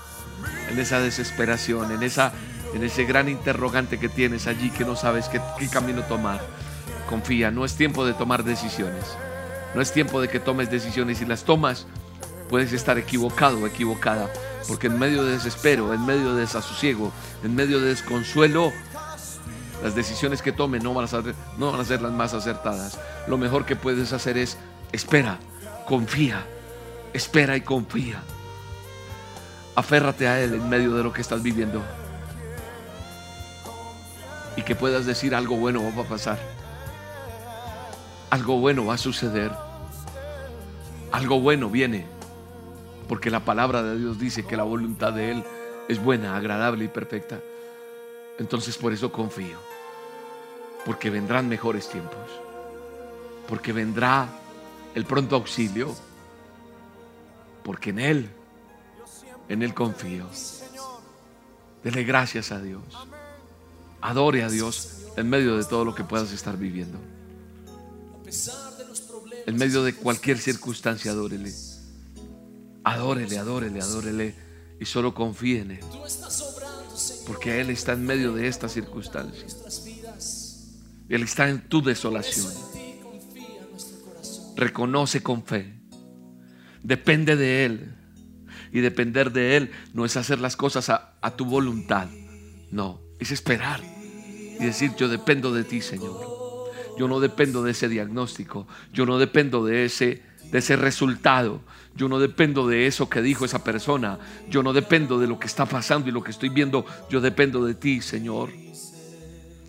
en 0.70 0.78
esa 0.78 1.00
desesperación, 1.00 1.92
en, 1.92 2.02
esa, 2.02 2.32
en 2.74 2.82
ese 2.82 3.04
gran 3.04 3.28
interrogante 3.28 3.98
que 3.98 4.08
tienes 4.08 4.46
allí 4.46 4.70
que 4.70 4.84
no 4.84 4.96
sabes 4.96 5.28
qué, 5.28 5.40
camino 5.68 6.02
tomar. 6.02 6.40
Confía, 7.08 7.50
no 7.50 7.64
es 7.64 7.74
tiempo 7.74 8.06
de 8.06 8.14
tomar 8.14 8.44
decisiones. 8.44 9.04
No 9.74 9.80
es 9.80 9.92
tiempo 9.92 10.20
de 10.20 10.28
que 10.28 10.40
tomes 10.40 10.70
decisiones 10.70 11.20
y 11.20 11.26
las 11.26 11.44
tomas. 11.44 11.86
Puedes 12.48 12.72
estar 12.72 12.98
equivocado 12.98 13.58
o 13.58 13.66
equivocada, 13.66 14.30
porque 14.68 14.86
en 14.86 14.98
medio 14.98 15.24
de 15.24 15.32
desespero, 15.32 15.94
en 15.94 16.04
medio 16.04 16.34
de 16.34 16.42
desasosiego, 16.42 17.12
en 17.42 17.54
medio 17.54 17.80
de 17.80 17.88
desconsuelo, 17.88 18.72
las 19.82 19.94
decisiones 19.94 20.42
que 20.42 20.52
tomes 20.52 20.82
no 20.82 20.90
no 20.90 21.72
van 21.72 21.80
a 21.80 21.84
ser 21.84 22.02
las 22.02 22.12
más 22.12 22.34
acertadas. 22.34 22.98
Lo 23.26 23.38
mejor 23.38 23.64
que 23.64 23.74
puedes 23.74 24.12
hacer 24.12 24.36
es 24.36 24.58
espera, 24.92 25.38
confía, 25.86 26.44
Espera 27.12 27.56
y 27.56 27.60
confía. 27.60 28.22
Aférrate 29.74 30.28
a 30.28 30.40
Él 30.40 30.54
en 30.54 30.68
medio 30.68 30.94
de 30.94 31.02
lo 31.02 31.12
que 31.12 31.20
estás 31.20 31.42
viviendo. 31.42 31.82
Y 34.56 34.62
que 34.62 34.74
puedas 34.74 35.06
decir 35.06 35.34
algo 35.34 35.56
bueno 35.56 35.82
va 35.96 36.02
a 36.02 36.08
pasar. 36.08 36.38
Algo 38.30 38.58
bueno 38.58 38.86
va 38.86 38.94
a 38.94 38.98
suceder. 38.98 39.50
Algo 41.10 41.40
bueno 41.40 41.68
viene. 41.68 42.06
Porque 43.08 43.30
la 43.30 43.40
palabra 43.40 43.82
de 43.82 43.98
Dios 43.98 44.18
dice 44.18 44.46
que 44.46 44.56
la 44.56 44.62
voluntad 44.62 45.12
de 45.12 45.32
Él 45.32 45.44
es 45.88 46.02
buena, 46.02 46.36
agradable 46.36 46.84
y 46.84 46.88
perfecta. 46.88 47.40
Entonces 48.38 48.78
por 48.78 48.92
eso 48.92 49.12
confío. 49.12 49.58
Porque 50.86 51.10
vendrán 51.10 51.48
mejores 51.48 51.88
tiempos. 51.90 52.30
Porque 53.48 53.72
vendrá 53.72 54.28
el 54.94 55.04
pronto 55.04 55.36
auxilio 55.36 55.94
porque 57.62 57.90
en 57.90 57.98
Él, 57.98 58.30
en 59.48 59.62
Él 59.62 59.74
confío. 59.74 60.26
Dele 61.82 62.04
gracias 62.04 62.52
a 62.52 62.60
Dios. 62.60 62.82
Adore 64.00 64.42
a 64.42 64.48
Dios 64.48 65.06
en 65.16 65.28
medio 65.28 65.56
de 65.56 65.64
todo 65.64 65.84
lo 65.84 65.94
que 65.94 66.04
puedas 66.04 66.32
estar 66.32 66.56
viviendo. 66.56 66.98
En 69.46 69.56
medio 69.56 69.82
de 69.82 69.94
cualquier 69.94 70.38
circunstancia, 70.38 71.10
adórele. 71.10 71.52
Adórele, 72.84 73.38
adórele, 73.38 73.80
adórele. 73.80 74.34
Y 74.80 74.84
solo 74.84 75.14
confíe 75.14 75.60
en 75.60 75.72
Él. 75.72 75.84
Porque 77.26 77.60
Él 77.60 77.70
está 77.70 77.92
en 77.92 78.04
medio 78.04 78.32
de 78.32 78.48
esta 78.48 78.68
circunstancia. 78.68 79.46
Él 81.08 81.22
está 81.22 81.48
en 81.48 81.68
tu 81.68 81.82
desolación. 81.82 82.52
Reconoce 84.56 85.22
con 85.22 85.44
fe 85.44 85.81
Depende 86.82 87.36
de 87.36 87.64
Él. 87.64 87.94
Y 88.72 88.80
depender 88.80 89.32
de 89.32 89.56
Él 89.56 89.70
no 89.92 90.04
es 90.04 90.16
hacer 90.16 90.40
las 90.40 90.56
cosas 90.56 90.88
a, 90.88 91.36
tu 91.36 91.44
voluntad. 91.44 92.08
No, 92.70 93.00
es 93.18 93.30
esperar 93.30 93.80
y 93.82 94.64
decir, 94.64 94.92
yo 94.96 95.08
dependo 95.08 95.52
de 95.52 95.64
ti, 95.64 95.82
Señor. 95.82 96.32
Yo 96.98 97.08
no 97.08 97.20
dependo 97.20 97.62
de 97.62 97.72
ese 97.72 97.88
diagnóstico. 97.88 98.66
Yo 98.92 99.04
no 99.06 99.18
dependo 99.18 99.64
de 99.64 99.84
ese, 99.84 100.22
de 100.50 100.58
ese 100.58 100.76
resultado. 100.76 101.60
Yo 101.94 102.08
no 102.08 102.18
dependo 102.18 102.66
de 102.66 102.86
eso 102.86 103.10
que 103.10 103.20
dijo 103.20 103.44
esa 103.44 103.62
persona. 103.62 104.18
Yo 104.48 104.62
no 104.62 104.72
dependo 104.72 105.18
de 105.18 105.26
lo 105.26 105.38
que 105.38 105.46
está 105.46 105.66
pasando 105.66 106.08
y 106.08 106.12
lo 106.12 106.22
que 106.22 106.30
estoy 106.30 106.48
viendo. 106.48 106.86
Yo 107.10 107.20
dependo 107.20 107.64
de 107.64 107.74
ti, 107.74 108.00
Señor. 108.00 108.50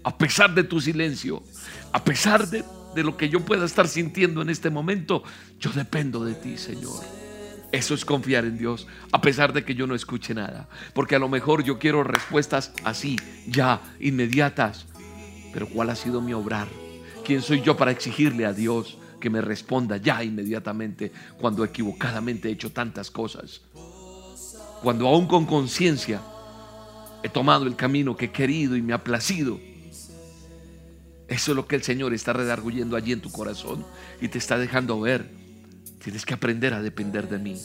A 0.03 0.17
pesar 0.17 0.53
de 0.53 0.63
tu 0.63 0.79
silencio, 0.79 1.43
a 1.91 2.03
pesar 2.03 2.47
de 2.47 2.63
de 2.95 3.03
lo 3.03 3.17
que 3.17 3.29
yo 3.29 3.41
pueda 3.41 3.65
estar 3.65 3.87
sintiendo 3.87 4.41
en 4.41 4.49
este 4.49 4.69
momento, 4.69 5.23
yo 5.59 5.71
dependo 5.71 6.23
de 6.23 6.35
ti, 6.35 6.57
Señor. 6.57 7.03
Eso 7.71 7.95
es 7.95 8.05
confiar 8.05 8.45
en 8.45 8.57
Dios, 8.57 8.85
a 9.11 9.19
pesar 9.19 9.51
de 9.51 9.65
que 9.65 9.73
yo 9.73 9.87
no 9.87 9.95
escuche 9.95 10.35
nada. 10.35 10.69
Porque 10.93 11.15
a 11.15 11.19
lo 11.19 11.27
mejor 11.27 11.63
yo 11.63 11.79
quiero 11.79 12.03
respuestas 12.03 12.71
así, 12.83 13.17
ya, 13.47 13.81
inmediatas. 13.99 14.85
Pero 15.51 15.67
¿cuál 15.67 15.89
ha 15.89 15.95
sido 15.95 16.21
mi 16.21 16.33
obrar? 16.33 16.67
¿Quién 17.25 17.41
soy 17.41 17.61
yo 17.61 17.75
para 17.75 17.89
exigirle 17.89 18.45
a 18.45 18.53
Dios 18.53 18.99
que 19.19 19.31
me 19.31 19.41
responda 19.41 19.97
ya 19.97 20.23
inmediatamente 20.23 21.11
cuando 21.39 21.63
equivocadamente 21.63 22.49
he 22.49 22.51
hecho 22.51 22.71
tantas 22.71 23.09
cosas? 23.09 23.61
Cuando 24.83 25.07
aún 25.07 25.25
con 25.25 25.47
conciencia 25.47 26.21
he 27.23 27.29
tomado 27.29 27.65
el 27.65 27.75
camino 27.75 28.15
que 28.15 28.25
he 28.25 28.31
querido 28.31 28.75
y 28.75 28.83
me 28.83 28.93
ha 28.93 29.03
placido 29.03 29.59
eso 31.33 31.51
es 31.51 31.55
lo 31.55 31.67
que 31.67 31.75
el 31.75 31.83
Señor 31.83 32.13
está 32.13 32.31
redarguyendo 32.31 32.95
allí 32.95 33.11
en 33.11 33.19
tu 33.19 33.31
corazón 33.31 33.83
y 34.21 34.27
te 34.27 34.37
está 34.37 34.59
dejando 34.59 35.01
ver. 35.01 35.31
Tienes 36.03 36.25
que 36.25 36.35
aprender 36.35 36.73
a 36.75 36.81
depender 36.81 37.27
de 37.27 37.39
mí. 37.39 37.59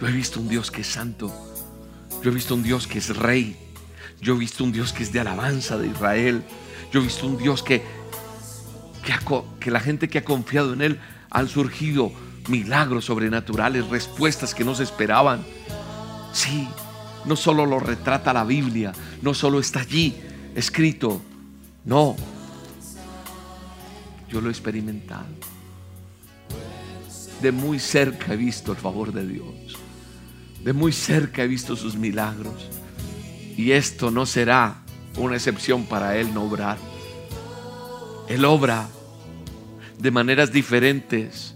Yo 0.00 0.08
he 0.08 0.12
visto 0.12 0.40
un 0.40 0.48
Dios 0.48 0.70
que 0.70 0.80
es 0.80 0.86
santo. 0.86 1.30
Yo 2.22 2.30
he 2.30 2.34
visto 2.34 2.54
un 2.54 2.62
Dios 2.62 2.86
que 2.86 2.98
es 2.98 3.14
rey. 3.14 3.54
Yo 4.22 4.34
he 4.34 4.38
visto 4.38 4.64
un 4.64 4.72
Dios 4.72 4.94
que 4.94 5.02
es 5.02 5.12
de 5.12 5.20
alabanza 5.20 5.76
de 5.76 5.88
Israel. 5.88 6.42
Yo 6.90 7.00
he 7.00 7.02
visto 7.02 7.26
un 7.26 7.36
Dios 7.36 7.62
que, 7.62 7.82
que, 9.04 9.14
que 9.60 9.70
la 9.70 9.80
gente 9.80 10.08
que 10.08 10.18
ha 10.18 10.24
confiado 10.24 10.72
en 10.72 10.80
Él 10.80 11.00
han 11.28 11.48
surgido 11.48 12.12
milagros 12.48 13.04
sobrenaturales, 13.04 13.88
respuestas 13.88 14.54
que 14.54 14.64
no 14.64 14.74
se 14.74 14.84
esperaban. 14.84 15.44
Sí, 16.32 16.66
no 17.26 17.36
solo 17.36 17.66
lo 17.66 17.78
retrata 17.78 18.32
la 18.32 18.44
Biblia, 18.44 18.92
no 19.20 19.34
solo 19.34 19.60
está 19.60 19.80
allí 19.80 20.29
escrito, 20.54 21.20
no, 21.84 22.16
yo 24.28 24.40
lo 24.40 24.48
he 24.48 24.50
experimentado. 24.50 25.26
De 27.42 27.52
muy 27.52 27.78
cerca 27.78 28.34
he 28.34 28.36
visto 28.36 28.72
el 28.72 28.78
favor 28.78 29.12
de 29.12 29.26
Dios. 29.26 29.76
De 30.62 30.72
muy 30.72 30.92
cerca 30.92 31.42
he 31.42 31.48
visto 31.48 31.74
sus 31.74 31.96
milagros. 31.96 32.68
Y 33.56 33.72
esto 33.72 34.10
no 34.10 34.26
será 34.26 34.82
una 35.16 35.36
excepción 35.36 35.84
para 35.84 36.16
Él 36.16 36.32
no 36.34 36.44
obrar. 36.44 36.78
Él 38.28 38.44
obra 38.44 38.88
de 39.98 40.10
maneras 40.10 40.52
diferentes. 40.52 41.54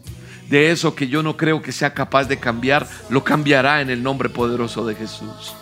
De 0.49 0.71
eso 0.71 0.95
que 0.95 1.09
yo 1.09 1.23
no 1.23 1.37
creo 1.37 1.63
que 1.63 1.73
sea 1.73 1.95
capaz 1.95 2.25
de 2.25 2.39
cambiar, 2.39 2.89
lo 3.09 3.25
cambiará 3.25 3.81
en 3.81 3.91
el 3.91 4.03
nombre 4.03 4.29
poderoso 4.29 4.85
de 4.87 4.95
Jesús. 4.95 5.55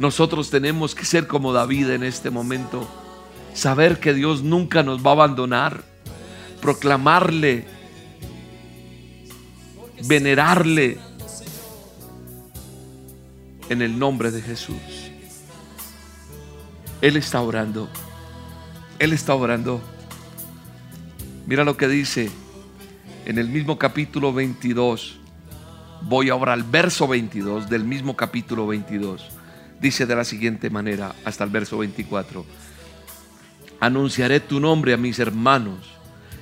Nosotros 0.00 0.48
tenemos 0.48 0.94
que 0.94 1.04
ser 1.04 1.26
como 1.26 1.52
David 1.52 1.90
en 1.90 2.04
este 2.04 2.30
momento. 2.30 2.88
Saber 3.52 4.00
que 4.00 4.14
Dios 4.14 4.42
nunca 4.42 4.82
nos 4.82 5.04
va 5.04 5.10
a 5.10 5.12
abandonar. 5.12 5.84
Proclamarle. 6.62 7.66
Venerarle. 10.06 10.96
En 13.68 13.82
el 13.82 13.98
nombre 13.98 14.30
de 14.30 14.40
Jesús. 14.40 15.10
Él 17.02 17.18
está 17.18 17.42
orando. 17.42 17.86
Él 18.98 19.12
está 19.12 19.34
orando. 19.34 19.82
Mira 21.46 21.62
lo 21.62 21.76
que 21.76 21.88
dice 21.88 22.30
en 23.26 23.36
el 23.36 23.50
mismo 23.50 23.78
capítulo 23.78 24.32
22. 24.32 25.18
Voy 26.00 26.30
ahora 26.30 26.54
al 26.54 26.62
verso 26.62 27.06
22 27.06 27.68
del 27.68 27.84
mismo 27.84 28.16
capítulo 28.16 28.66
22. 28.66 29.39
Dice 29.80 30.06
de 30.06 30.14
la 30.16 30.24
siguiente 30.24 30.70
manera 30.70 31.14
hasta 31.24 31.44
el 31.44 31.50
verso 31.50 31.78
24. 31.78 32.44
Anunciaré 33.80 34.40
tu 34.40 34.60
nombre 34.60 34.92
a 34.92 34.96
mis 34.96 35.18
hermanos. 35.18 35.96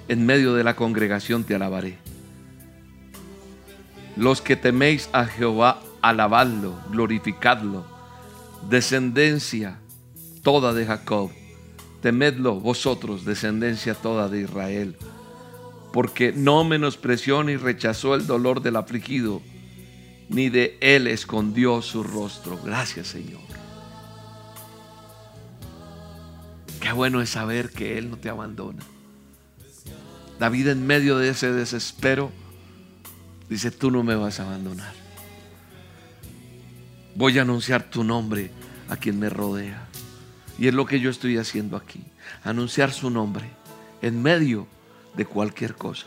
En 0.09 0.25
medio 0.27 0.55
de 0.55 0.65
la 0.65 0.75
congregación 0.75 1.45
te 1.45 1.55
alabaré. 1.55 1.99
Los 4.17 4.41
que 4.41 4.57
teméis 4.57 5.09
a 5.13 5.27
Jehová, 5.27 5.81
alabadlo, 6.03 6.81
glorificadlo. 6.91 7.87
Descendencia 8.69 9.79
toda 10.43 10.73
de 10.73 10.87
Jacob 10.87 11.31
temedlo 12.01 12.61
vosotros, 12.61 13.25
descendencia 13.25 13.95
toda 13.95 14.29
de 14.29 14.43
Israel, 14.43 14.97
porque 15.93 16.33
no 16.33 16.65
menospreció 16.65 17.43
ni 17.43 17.57
rechazó 17.57 18.15
el 18.15 18.27
dolor 18.27 18.63
del 18.63 18.77
afligido, 18.77 19.43
ni 20.29 20.49
de 20.49 20.77
él 20.81 21.07
escondió 21.07 21.83
su 21.83 22.03
rostro. 22.03 22.59
Gracias 22.63 23.09
Señor. 23.09 23.49
Qué 26.81 26.93
bueno 26.93 27.21
es 27.21 27.31
saber 27.31 27.71
que 27.71 27.99
Él 27.99 28.11
no 28.11 28.17
te 28.17 28.29
abandona. 28.29 28.83
David 30.39 30.69
en 30.69 30.87
medio 30.87 31.19
de 31.19 31.31
ese 31.31 31.53
desespero 31.53 32.31
dice, 33.49 33.71
tú 33.71 33.91
no 33.91 34.03
me 34.03 34.15
vas 34.15 34.39
a 34.41 34.45
abandonar. 34.45 34.95
Voy 37.15 37.39
a 37.39 37.43
anunciar 37.43 37.83
tu 37.83 38.05
nombre 38.05 38.53
a 38.89 38.97
quien 38.97 39.19
me 39.19 39.29
rodea. 39.29 39.89
Y 40.59 40.69
es 40.69 40.75
lo 40.75 40.87
que 40.87 41.01
yo 41.01 41.11
estoy 41.11 41.37
haciendo 41.37 41.77
aquí. 41.77 42.03
Anunciar 42.45 42.93
su 42.93 43.11
nombre 43.11 43.51
en 44.01 44.23
medio 44.23 44.67
de 45.17 45.27
cualquier 45.27 45.75
cosa. 45.75 46.07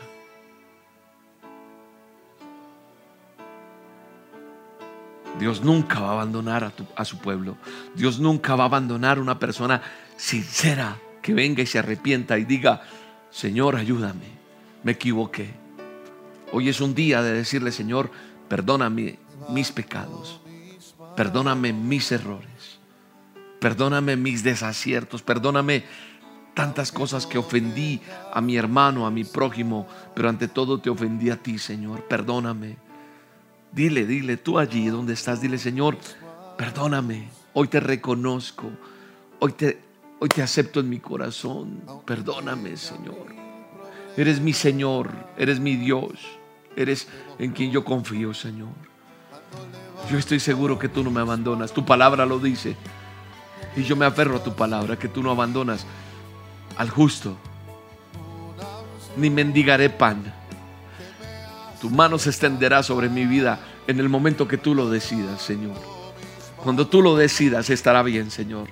Dios 5.42 5.60
nunca 5.60 5.98
va 5.98 6.10
a 6.10 6.12
abandonar 6.12 6.72
a, 6.94 7.04
su 7.04 7.18
pueblo. 7.18 7.56
Dios 7.96 8.20
nunca 8.20 8.54
va 8.54 8.62
a 8.62 8.66
abandonar 8.68 9.18
a 9.18 9.20
una 9.20 9.40
persona 9.40 9.82
sincera 10.16 10.96
que 11.20 11.34
venga 11.34 11.60
y 11.64 11.66
se 11.66 11.80
arrepienta 11.80 12.38
y 12.38 12.44
diga, 12.44 12.82
Señor, 13.28 13.74
ayúdame, 13.74 14.28
me 14.84 14.92
equivoqué. 14.92 15.52
Hoy 16.52 16.68
es 16.68 16.80
un 16.80 16.94
día 16.94 17.22
de 17.22 17.32
decirle, 17.32 17.72
Señor, 17.72 18.12
perdóname 18.48 19.18
mis 19.48 19.72
pecados, 19.72 20.40
perdóname 21.16 21.72
mis 21.72 22.12
errores. 22.12 22.78
Perdóname 23.58 24.16
mis 24.16 24.44
desaciertos, 24.44 25.22
perdóname 25.22 25.82
tantas 26.54 26.92
cosas 26.92 27.26
que 27.26 27.38
ofendí 27.38 28.00
a 28.32 28.40
mi 28.40 28.56
hermano, 28.56 29.06
a 29.06 29.10
mi 29.10 29.24
prójimo, 29.24 29.88
pero 30.14 30.28
ante 30.28 30.46
todo 30.46 30.78
te 30.78 30.88
ofendí 30.88 31.30
a 31.30 31.36
ti, 31.36 31.58
Señor. 31.58 32.04
Perdóname. 32.06 32.91
Dile, 33.72 34.04
dile, 34.04 34.36
tú 34.36 34.58
allí 34.58 34.88
donde 34.88 35.14
estás, 35.14 35.40
dile, 35.40 35.56
Señor, 35.56 35.96
perdóname. 36.58 37.28
Hoy 37.54 37.68
te 37.68 37.80
reconozco. 37.80 38.70
Hoy 39.38 39.52
te, 39.52 39.80
hoy 40.20 40.28
te 40.28 40.42
acepto 40.42 40.80
en 40.80 40.90
mi 40.90 41.00
corazón. 41.00 41.80
Perdóname, 42.04 42.76
Señor. 42.76 43.26
Eres 44.16 44.40
mi 44.40 44.52
Señor, 44.52 45.10
eres 45.38 45.58
mi 45.58 45.76
Dios, 45.76 46.12
eres 46.76 47.08
en 47.38 47.52
quien 47.52 47.70
yo 47.70 47.82
confío, 47.82 48.34
Señor. 48.34 48.68
Yo 50.10 50.18
estoy 50.18 50.38
seguro 50.38 50.78
que 50.78 50.90
tú 50.90 51.02
no 51.02 51.10
me 51.10 51.22
abandonas. 51.22 51.72
Tu 51.72 51.84
palabra 51.84 52.26
lo 52.26 52.38
dice. 52.38 52.76
Y 53.74 53.84
yo 53.84 53.96
me 53.96 54.04
aferro 54.04 54.36
a 54.36 54.44
tu 54.44 54.54
palabra, 54.54 54.98
que 54.98 55.08
tú 55.08 55.22
no 55.22 55.30
abandonas 55.30 55.86
al 56.76 56.90
justo, 56.90 57.36
ni 59.16 59.30
mendigaré 59.30 59.88
pan. 59.88 60.41
Tu 61.82 61.90
mano 61.90 62.16
se 62.16 62.30
extenderá 62.30 62.84
sobre 62.84 63.08
mi 63.08 63.26
vida 63.26 63.58
en 63.88 63.98
el 63.98 64.08
momento 64.08 64.46
que 64.46 64.56
tú 64.56 64.72
lo 64.72 64.88
decidas, 64.88 65.42
Señor. 65.42 65.74
Cuando 66.62 66.86
tú 66.86 67.02
lo 67.02 67.16
decidas, 67.16 67.70
estará 67.70 68.04
bien, 68.04 68.30
Señor. 68.30 68.68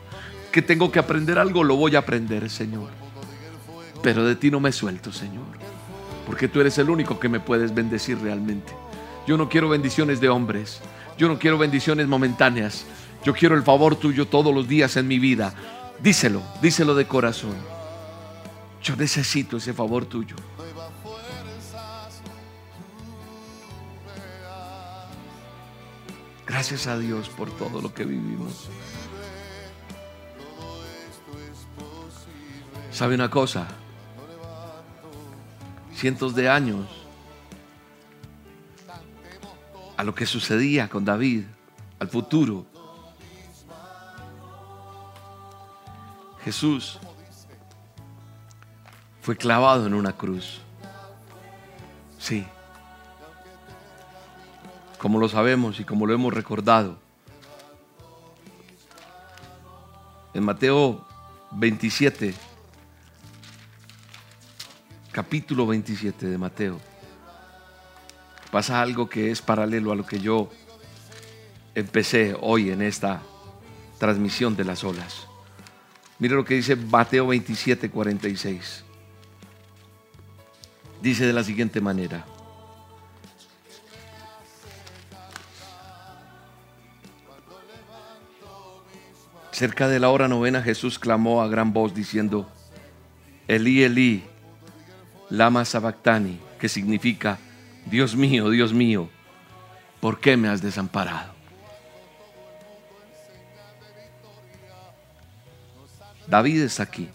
Que 0.53 0.63
tengo 0.63 0.93
que 0.93 1.01
aprender 1.01 1.37
algo, 1.37 1.65
lo 1.65 1.75
voy 1.75 1.97
a 1.97 1.99
aprender, 1.99 2.49
Señor. 2.49 2.89
Pero 4.01 4.25
de 4.25 4.37
ti 4.37 4.53
no 4.53 4.61
me 4.61 4.71
suelto, 4.71 5.11
Señor. 5.11 5.43
Porque 6.25 6.47
tú 6.47 6.61
eres 6.61 6.79
el 6.79 6.89
único 6.89 7.19
que 7.19 7.29
me 7.29 7.41
puedes 7.41 7.75
bendecir 7.75 8.17
realmente. 8.21 8.73
Yo 9.27 9.37
no 9.37 9.49
quiero 9.49 9.69
bendiciones 9.69 10.21
de 10.21 10.29
hombres. 10.29 10.81
Yo 11.19 11.27
no 11.27 11.37
quiero 11.37 11.59
bendiciones 11.59 12.07
momentáneas. 12.07 12.85
Yo 13.25 13.35
quiero 13.35 13.57
el 13.57 13.65
favor 13.65 13.97
tuyo 13.97 14.29
todos 14.29 14.55
los 14.55 14.69
días 14.69 14.97
en 14.97 15.09
mi 15.09 15.19
vida. 15.19 15.53
Díselo, 16.01 16.43
díselo 16.63 16.95
de 16.95 17.09
corazón. 17.09 17.57
Yo 18.85 18.95
necesito 18.95 19.57
ese 19.57 19.73
favor 19.73 20.07
tuyo. 20.07 20.37
Gracias 26.51 26.89
a 26.89 26.99
Dios 26.99 27.29
por 27.29 27.49
todo 27.49 27.81
lo 27.81 27.95
que 27.95 28.05
vivimos. 28.05 28.69
¿Sabe 32.91 33.15
una 33.15 33.31
cosa? 33.31 33.69
Cientos 35.95 36.35
de 36.35 36.49
años 36.49 36.89
a 39.97 40.03
lo 40.03 40.13
que 40.13 40.27
sucedía 40.27 40.89
con 40.89 41.05
David, 41.05 41.45
al 42.01 42.09
futuro, 42.09 42.67
Jesús 46.45 46.99
fue 49.23 49.37
clavado 49.37 49.87
en 49.87 49.95
una 49.95 50.17
cruz. 50.17 50.63
Sí. 52.19 52.45
Como 55.01 55.19
lo 55.19 55.31
sabemos 55.31 55.81
y 55.81 55.85
como 55.85 56.07
lo 56.07 56.13
hemos 56.13 56.35
recordado. 56.35 56.99
En 60.35 60.45
Mateo 60.45 61.07
27, 61.53 62.35
capítulo 65.11 65.67
27 65.67 66.27
de 66.27 66.37
Mateo, 66.37 66.79
pasa 68.53 68.83
algo 68.83 69.09
que 69.09 69.31
es 69.31 69.41
paralelo 69.41 69.91
a 69.91 69.97
lo 69.97 70.05
que 70.05 70.21
yo 70.21 70.51
empecé 71.75 72.37
hoy 72.39 72.69
en 72.69 72.83
esta 72.83 73.23
transmisión 73.99 74.55
de 74.55 74.65
las 74.65 74.85
olas. 74.85 75.27
Mire 76.19 76.35
lo 76.35 76.45
que 76.45 76.57
dice 76.57 76.77
Mateo 76.77 77.27
27, 77.29 77.89
46. 77.89 78.85
Dice 81.01 81.27
de 81.27 81.33
la 81.33 81.43
siguiente 81.43 81.81
manera. 81.81 82.27
Cerca 89.61 89.89
de 89.89 90.01
la 90.01 90.09
hora 90.09 90.27
novena 90.27 90.63
Jesús 90.63 90.99
clamó 90.99 91.43
a 91.43 91.49
gran 91.49 91.75
voz 91.75 91.93
diciendo, 91.93 92.49
Elí, 93.47 93.83
Elí, 93.83 94.25
lama 95.29 95.67
sabactani, 95.67 96.41
que 96.59 96.67
significa, 96.67 97.39
Dios 97.85 98.17
mío, 98.17 98.49
Dios 98.49 98.73
mío, 98.73 99.11
¿por 100.01 100.19
qué 100.19 100.39
me 100.39 100.49
has 100.49 100.63
desamparado? 100.63 101.35
David 106.27 106.63
está 106.63 106.85
aquí 106.85 107.11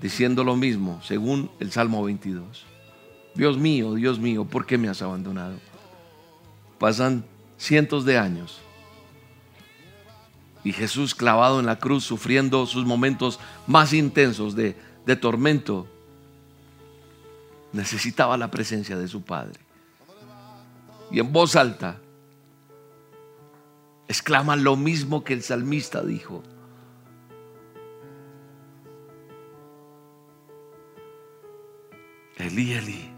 diciendo 0.00 0.42
lo 0.42 0.56
mismo 0.56 1.00
según 1.04 1.48
el 1.60 1.70
Salmo 1.70 2.02
22. 2.02 2.66
Dios 3.36 3.56
mío, 3.56 3.94
Dios 3.94 4.18
mío, 4.18 4.46
¿por 4.46 4.66
qué 4.66 4.78
me 4.78 4.88
has 4.88 5.00
abandonado? 5.00 5.60
Pasan 6.80 7.24
cientos 7.56 8.04
de 8.04 8.18
años 8.18 8.60
y 10.62 10.72
Jesús 10.72 11.14
clavado 11.14 11.60
en 11.60 11.66
la 11.66 11.78
cruz 11.78 12.04
sufriendo 12.04 12.66
sus 12.66 12.84
momentos 12.84 13.40
más 13.66 13.92
intensos 13.92 14.54
de, 14.54 14.76
tormento 15.20 15.88
necesitaba 17.72 18.36
la 18.36 18.48
presencia 18.48 18.96
de 18.96 19.08
su 19.08 19.22
Padre. 19.22 19.58
Y 21.10 21.18
en 21.18 21.32
voz 21.32 21.56
alta 21.56 21.98
exclama 24.06 24.54
lo 24.54 24.76
mismo 24.76 25.24
que 25.24 25.32
el 25.32 25.42
salmista 25.42 26.02
dijo. 26.02 26.44
Eli, 32.36 32.72
Eli, 32.72 33.10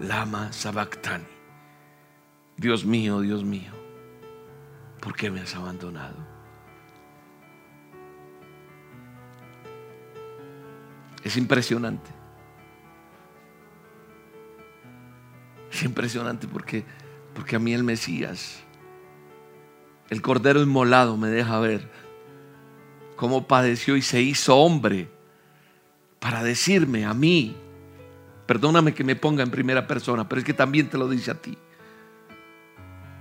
lama 0.00 0.52
sabactani. 0.52 1.24
Dios 2.56 2.84
mío, 2.84 3.20
Dios 3.20 3.42
mío, 3.44 3.72
¿por 5.04 5.14
qué 5.14 5.30
me 5.30 5.42
has 5.42 5.54
abandonado? 5.54 6.16
Es 11.22 11.36
impresionante. 11.36 12.10
Es 15.70 15.82
impresionante 15.82 16.48
porque, 16.48 16.84
porque 17.34 17.56
a 17.56 17.58
mí 17.58 17.74
el 17.74 17.84
Mesías, 17.84 18.62
el 20.08 20.22
Cordero 20.22 20.62
Inmolado, 20.62 21.16
me 21.18 21.28
deja 21.28 21.58
ver 21.60 21.90
cómo 23.16 23.46
padeció 23.46 23.96
y 23.96 24.02
se 24.02 24.22
hizo 24.22 24.56
hombre 24.56 25.08
para 26.18 26.42
decirme 26.42 27.04
a 27.04 27.12
mí, 27.12 27.54
perdóname 28.46 28.94
que 28.94 29.04
me 29.04 29.16
ponga 29.16 29.42
en 29.42 29.50
primera 29.50 29.86
persona, 29.86 30.26
pero 30.28 30.40
es 30.40 30.46
que 30.46 30.54
también 30.54 30.88
te 30.88 30.96
lo 30.96 31.08
dice 31.08 31.30
a 31.30 31.34
ti. 31.34 31.58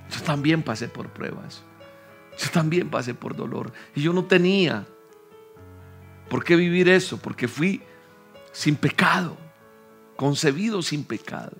Yo 0.10 0.22
también 0.22 0.62
pasé 0.64 0.88
por 0.88 1.10
pruebas. 1.10 1.64
Yo 2.38 2.50
también 2.52 2.90
pasé 2.90 3.14
por 3.14 3.36
dolor. 3.36 3.72
Y 3.96 4.02
yo 4.02 4.14
no 4.14 4.26
tenía 4.26 4.86
por 6.30 6.44
qué 6.44 6.56
vivir 6.56 6.90
eso, 6.90 7.18
porque 7.18 7.48
fui 7.48 7.82
sin 8.52 8.76
pecado, 8.76 9.38
concebido 10.16 10.82
sin 10.82 11.04
pecado, 11.04 11.58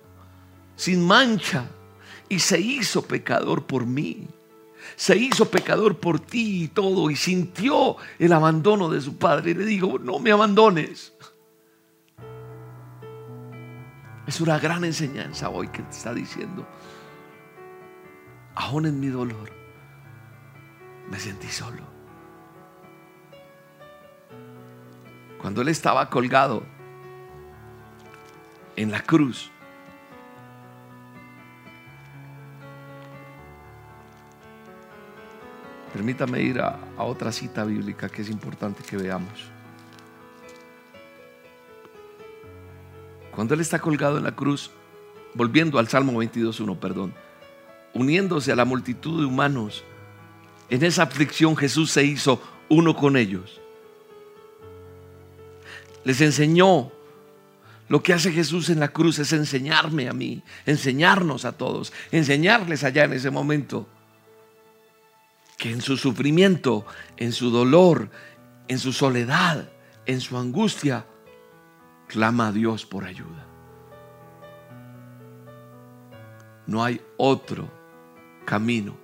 sin 0.76 1.06
mancha. 1.06 1.68
Y 2.28 2.38
se 2.38 2.58
hizo 2.60 3.02
pecador 3.02 3.64
por 3.66 3.86
mí. 3.86 4.26
Se 4.96 5.16
hizo 5.16 5.50
pecador 5.50 5.98
por 5.98 6.20
ti 6.20 6.64
y 6.64 6.68
todo. 6.68 7.10
Y 7.10 7.16
sintió 7.16 7.96
el 8.18 8.32
abandono 8.32 8.88
de 8.88 9.00
su 9.00 9.16
padre. 9.16 9.52
Y 9.52 9.54
le 9.54 9.66
dijo, 9.66 9.98
no 9.98 10.18
me 10.18 10.32
abandones. 10.32 11.12
Es 14.26 14.40
una 14.40 14.58
gran 14.58 14.84
enseñanza 14.84 15.50
hoy 15.50 15.68
que 15.68 15.82
te 15.82 15.90
está 15.90 16.14
diciendo. 16.14 16.66
Aún 18.54 18.86
en 18.86 18.98
mi 19.00 19.08
dolor, 19.08 19.52
me 21.10 21.18
sentí 21.18 21.48
solo. 21.48 21.82
Cuando 25.40 25.60
Él 25.60 25.68
estaba 25.68 26.08
colgado 26.08 26.62
en 28.76 28.90
la 28.90 29.02
cruz, 29.02 29.50
permítame 35.92 36.40
ir 36.40 36.60
a, 36.60 36.78
otra 36.96 37.30
cita 37.30 37.64
bíblica 37.64 38.08
que 38.08 38.22
es 38.22 38.30
importante 38.30 38.82
que 38.82 38.96
veamos. 38.96 39.50
Cuando 43.34 43.54
Él 43.54 43.60
está 43.60 43.78
colgado 43.78 44.16
en 44.16 44.24
la 44.24 44.34
cruz, 44.34 44.70
volviendo 45.34 45.78
al 45.78 45.88
Salmo 45.88 46.22
22.1, 46.22 46.78
perdón, 46.78 47.12
uniéndose 47.92 48.50
a 48.50 48.56
la 48.56 48.64
multitud 48.64 49.20
de 49.20 49.26
humanos, 49.26 49.84
en 50.70 50.84
esa 50.84 51.04
aflicción 51.04 51.56
Jesús 51.56 51.90
se 51.90 52.04
hizo 52.04 52.40
uno 52.68 52.96
con 52.96 53.16
ellos. 53.16 53.60
Les 56.04 56.20
enseñó 56.20 56.92
lo 57.88 58.02
que 58.02 58.14
hace 58.14 58.32
Jesús 58.32 58.70
en 58.70 58.80
la 58.80 58.88
cruz 58.88 59.18
es 59.18 59.32
enseñarme 59.32 60.08
a 60.08 60.12
mí, 60.12 60.42
enseñarnos 60.64 61.44
a 61.44 61.52
todos, 61.52 61.92
enseñarles 62.10 62.82
allá 62.82 63.04
en 63.04 63.12
ese 63.12 63.30
momento 63.30 63.86
que 65.58 65.70
en 65.70 65.82
su 65.82 65.96
sufrimiento, 65.96 66.86
en 67.16 67.32
su 67.32 67.50
dolor, 67.50 68.10
en 68.68 68.78
su 68.78 68.92
soledad, 68.92 69.68
en 70.06 70.20
su 70.20 70.38
angustia, 70.38 71.06
clama 72.08 72.48
a 72.48 72.52
Dios 72.52 72.86
por 72.86 73.04
ayuda. 73.04 73.46
No 76.66 76.82
hay 76.82 77.00
otro 77.18 77.70
camino, 78.46 78.96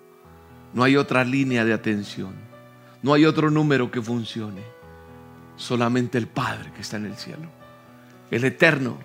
no 0.72 0.84
hay 0.84 0.96
otra 0.96 1.24
línea 1.24 1.64
de 1.64 1.72
atención, 1.72 2.34
no 3.02 3.14
hay 3.14 3.24
otro 3.24 3.50
número 3.50 3.90
que 3.90 4.02
funcione, 4.02 4.62
solamente 5.56 6.18
el 6.18 6.26
Padre 6.26 6.72
que 6.72 6.82
está 6.82 6.96
en 6.96 7.06
el 7.06 7.16
cielo, 7.16 7.48
el 8.30 8.44
eterno. 8.44 8.98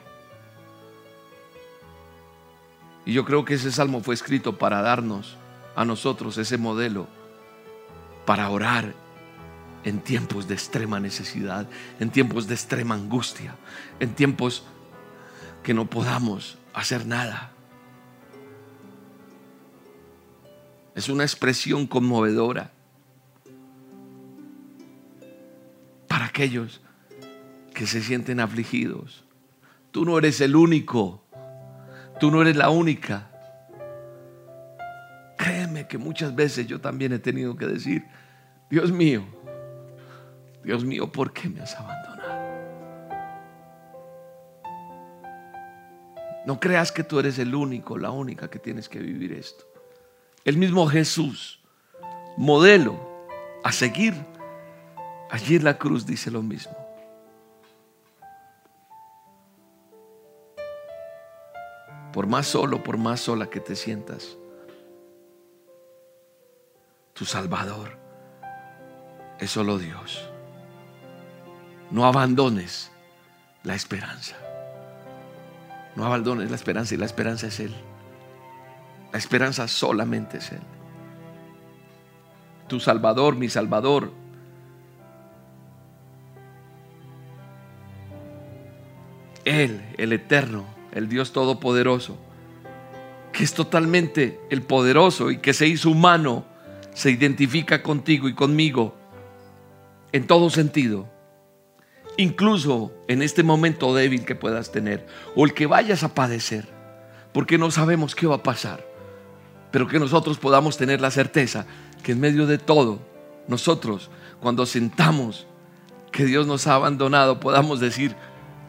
Y 3.05 3.13
yo 3.13 3.25
creo 3.25 3.45
que 3.45 3.55
ese 3.55 3.71
salmo 3.71 4.01
fue 4.01 4.15
escrito 4.15 4.57
para 4.57 4.81
darnos 4.81 5.37
a 5.75 5.85
nosotros 5.85 6.37
ese 6.37 6.57
modelo 6.57 7.07
para 8.25 8.49
orar 8.49 8.93
en 9.83 9.99
tiempos 9.99 10.47
de 10.47 10.55
extrema 10.55 10.99
necesidad, 10.99 11.67
en 11.99 12.09
tiempos 12.09 12.47
de 12.47 12.55
extrema 12.55 12.95
angustia, 12.95 13.55
en 13.99 14.15
tiempos 14.15 14.63
que 15.61 15.73
no 15.73 15.85
podamos 15.85 16.57
hacer 16.73 17.05
nada. 17.05 17.54
Es 20.95 21.09
una 21.09 21.23
expresión 21.23 21.87
conmovedora 21.87 22.71
para 26.07 26.25
aquellos 26.25 26.81
que 27.73 27.85
se 27.85 28.01
sienten 28.01 28.39
afligidos. 28.39 29.25
Tú 29.91 30.05
no 30.05 30.17
eres 30.17 30.39
el 30.39 30.55
único, 30.55 31.21
tú 32.19 32.31
no 32.31 32.41
eres 32.41 32.55
la 32.55 32.69
única. 32.69 33.29
Créeme 35.37 35.85
que 35.87 35.97
muchas 35.97 36.33
veces 36.33 36.65
yo 36.67 36.79
también 36.79 37.11
he 37.11 37.19
tenido 37.19 37.57
que 37.57 37.67
decir, 37.67 38.05
Dios 38.69 38.91
mío, 38.91 39.25
Dios 40.63 40.85
mío, 40.85 41.11
¿por 41.11 41.33
qué 41.33 41.49
me 41.49 41.59
has 41.59 41.75
abandonado? 41.75 42.15
No 46.45 46.59
creas 46.59 46.91
que 46.93 47.03
tú 47.03 47.19
eres 47.19 47.37
el 47.39 47.53
único, 47.53 47.97
la 47.97 48.11
única 48.11 48.49
que 48.49 48.59
tienes 48.59 48.87
que 48.87 48.99
vivir 48.99 49.33
esto. 49.33 49.74
El 50.45 50.57
mismo 50.57 50.87
Jesús, 50.87 51.59
modelo 52.37 52.97
a 53.63 53.71
seguir, 53.73 54.13
allí 55.29 55.57
en 55.57 55.65
la 55.65 55.77
cruz 55.77 56.05
dice 56.05 56.31
lo 56.31 56.41
mismo. 56.41 56.73
Por 62.13 62.27
más 62.27 62.47
solo, 62.47 62.81
por 62.81 62.97
más 62.97 63.19
sola 63.19 63.47
que 63.47 63.59
te 63.59 63.75
sientas, 63.75 64.37
tu 67.13 67.25
Salvador 67.25 67.97
es 69.39 69.51
solo 69.51 69.77
Dios 69.77 70.29
no 71.91 72.05
abandones 72.05 72.91
la 73.63 73.75
esperanza. 73.75 74.35
No 75.95 76.05
abandones 76.05 76.49
la 76.49 76.55
esperanza 76.55 76.93
y 76.93 76.97
la 76.97 77.05
esperanza 77.05 77.47
es 77.47 77.59
Él. 77.59 77.73
La 79.15 79.19
esperanza 79.19 79.65
solamente 79.69 80.39
es 80.39 80.51
Él. 80.51 80.59
Tu 82.67 82.81
Salvador, 82.81 83.37
mi 83.37 83.47
Salvador. 83.47 84.11
Él, 89.45 89.85
el 89.97 90.11
Eterno, 90.11 90.65
el 90.91 91.07
Dios 91.07 91.31
Todopoderoso, 91.31 92.17
que 93.31 93.45
es 93.45 93.53
totalmente 93.53 94.37
el 94.49 94.63
poderoso 94.63 95.31
y 95.31 95.37
que 95.37 95.53
se 95.53 95.65
hizo 95.65 95.91
humano, 95.91 96.43
se 96.93 97.09
identifica 97.09 97.81
contigo 97.81 98.27
y 98.27 98.33
conmigo 98.33 98.97
en 100.11 100.27
todo 100.27 100.49
sentido 100.49 101.09
incluso 102.17 102.91
en 103.07 103.21
este 103.21 103.43
momento 103.43 103.95
débil 103.95 104.25
que 104.25 104.35
puedas 104.35 104.73
tener 104.73 105.07
o 105.37 105.45
el 105.45 105.53
que 105.53 105.67
vayas 105.67 106.03
a 106.03 106.13
padecer, 106.13 106.67
porque 107.31 107.57
no 107.57 107.71
sabemos 107.71 108.13
qué 108.13 108.27
va 108.27 108.35
a 108.35 108.43
pasar, 108.43 108.94
pero 109.75 109.89
que 109.89 109.99
nosotros 109.99 110.37
podamos 110.37 110.77
tener 110.77 111.01
la 111.01 111.11
certeza 111.11 111.65
que 112.01 112.13
en 112.13 112.21
medio 112.21 112.47
de 112.47 112.57
todo, 112.57 113.01
nosotros, 113.49 114.09
cuando 114.39 114.65
sentamos 114.65 115.47
que 116.13 116.23
Dios 116.23 116.47
nos 116.47 116.65
ha 116.67 116.75
abandonado, 116.75 117.41
podamos 117.41 117.81
decir, 117.81 118.15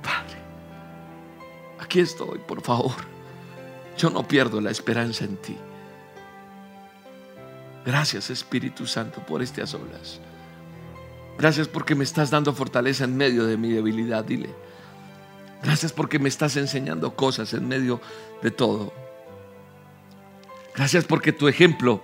Padre, 0.02 0.40
aquí 1.78 2.00
estoy, 2.00 2.40
por 2.40 2.61
favor, 2.61 2.96
yo 3.96 4.11
no 4.11 4.26
pierdo 4.26 4.61
la 4.61 4.72
esperanza 4.72 5.24
en 5.24 5.36
ti. 5.36 5.57
Gracias 7.84 8.28
Espíritu 8.28 8.84
Santo 8.84 9.20
por 9.24 9.40
a 9.40 9.46
solas. 9.46 10.20
Gracias 11.38 11.68
porque 11.68 11.94
me 11.94 12.02
estás 12.02 12.32
dando 12.32 12.52
fortaleza 12.52 13.04
en 13.04 13.16
medio 13.16 13.46
de 13.46 13.57
mi 13.57 13.70
debilidad, 13.70 14.24
dile. 14.24 14.52
Gracias 15.62 15.92
porque 15.92 16.18
me 16.18 16.28
estás 16.28 16.57
enseñando 16.57 17.14
cosas 17.14 17.54
en 17.54 17.68
medio 17.68 18.00
de 18.42 18.50
todo. 18.50 19.05
Gracias 20.76 21.06
porque 21.06 21.32
tu 21.32 21.48
ejemplo 21.48 22.02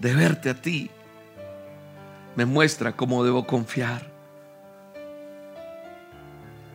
de 0.00 0.12
verte 0.12 0.50
a 0.50 0.60
ti 0.60 0.90
me 2.34 2.44
muestra 2.44 2.96
cómo 2.96 3.24
debo 3.24 3.46
confiar. 3.46 4.10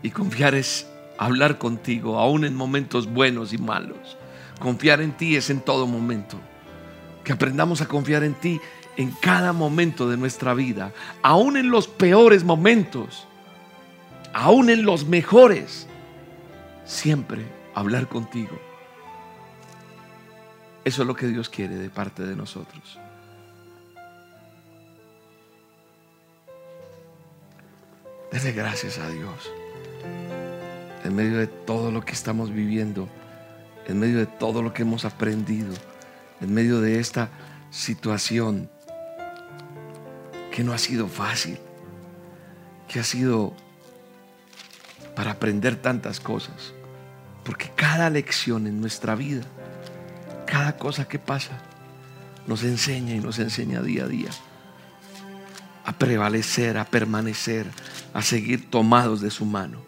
Y 0.02 0.10
confiar 0.10 0.56
es 0.56 0.88
hablar 1.18 1.58
contigo, 1.58 2.18
aún 2.18 2.46
en 2.46 2.56
momentos 2.56 3.12
buenos 3.12 3.52
y 3.52 3.58
malos. 3.58 4.18
Confiar 4.60 5.02
en 5.02 5.12
ti 5.18 5.36
es 5.36 5.50
en 5.50 5.60
todo 5.60 5.86
momento. 5.86 6.38
Que 7.26 7.34
aprendamos 7.34 7.82
a 7.82 7.88
confiar 7.88 8.24
en 8.24 8.34
ti 8.36 8.60
en 8.96 9.12
cada 9.12 9.52
momento 9.52 10.10
de 10.10 10.18
nuestra 10.18 10.54
vida, 10.54 10.92
aún 11.22 11.58
en 11.58 11.70
los 11.70 11.88
peores 11.88 12.44
momentos, 12.44 13.28
aún 14.34 14.70
en 14.70 14.84
los 14.84 15.06
mejores. 15.06 15.88
Siempre 16.86 17.61
hablar 17.74 18.08
contigo. 18.08 18.60
Eso 20.84 21.04
es 21.04 21.08
lo 21.08 21.16
que 21.16 21.28
Dios 21.28 21.50
quiere 21.50 21.76
de 21.76 21.90
parte 21.90 22.24
de 22.24 22.36
nosotros. 22.36 23.00
Dele 28.32 28.52
gracias 28.54 28.98
a 28.98 29.10
Dios. 29.10 29.52
En 31.04 31.16
medio 31.16 31.38
de 31.38 31.48
todo 31.48 31.92
lo 31.92 32.02
que 32.02 32.14
estamos 32.14 32.52
viviendo, 32.52 33.08
en 33.88 34.00
medio 34.00 34.20
de 34.20 34.26
todo 34.26 34.62
lo 34.62 34.74
que 34.74 34.84
hemos 34.84 35.06
aprendido, 35.06 35.74
en 36.40 36.54
medio 36.54 36.82
de 36.82 37.00
esta 37.00 37.30
situación 37.70 38.70
que 40.52 40.64
no 40.64 40.74
ha 40.74 40.78
sido 40.78 41.08
fácil, 41.08 41.60
que 42.88 43.00
ha 43.00 43.04
sido 43.04 43.54
para 45.16 45.32
aprender 45.32 45.76
tantas 45.76 46.20
cosas. 46.20 46.74
Porque 47.44 47.72
cada 47.76 48.10
lección 48.10 48.68
en 48.68 48.80
nuestra 48.80 49.16
vida, 49.16 49.44
cada 50.46 50.78
cosa 50.78 51.08
que 51.08 51.20
pasa, 51.20 51.60
nos 52.48 52.64
enseña 52.64 53.16
y 53.16 53.20
nos 53.20 53.40
enseña 53.40 53.82
día 53.82 54.04
a 54.04 54.08
día 54.08 54.30
a 55.84 55.94
prevalecer, 55.94 56.78
a 56.78 56.86
permanecer, 56.86 57.68
a 58.14 58.22
seguir 58.22 58.70
tomados 58.70 59.22
de 59.22 59.32
su 59.32 59.46
mano. 59.46 59.82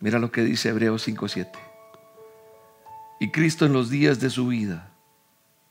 Mira 0.00 0.18
lo 0.18 0.30
que 0.30 0.42
dice 0.42 0.68
Hebreos 0.68 1.06
5:7. 1.06 1.58
Y 3.20 3.30
Cristo 3.30 3.64
en 3.64 3.72
los 3.72 3.88
días 3.88 4.20
de 4.20 4.28
su 4.28 4.48
vida, 4.48 4.90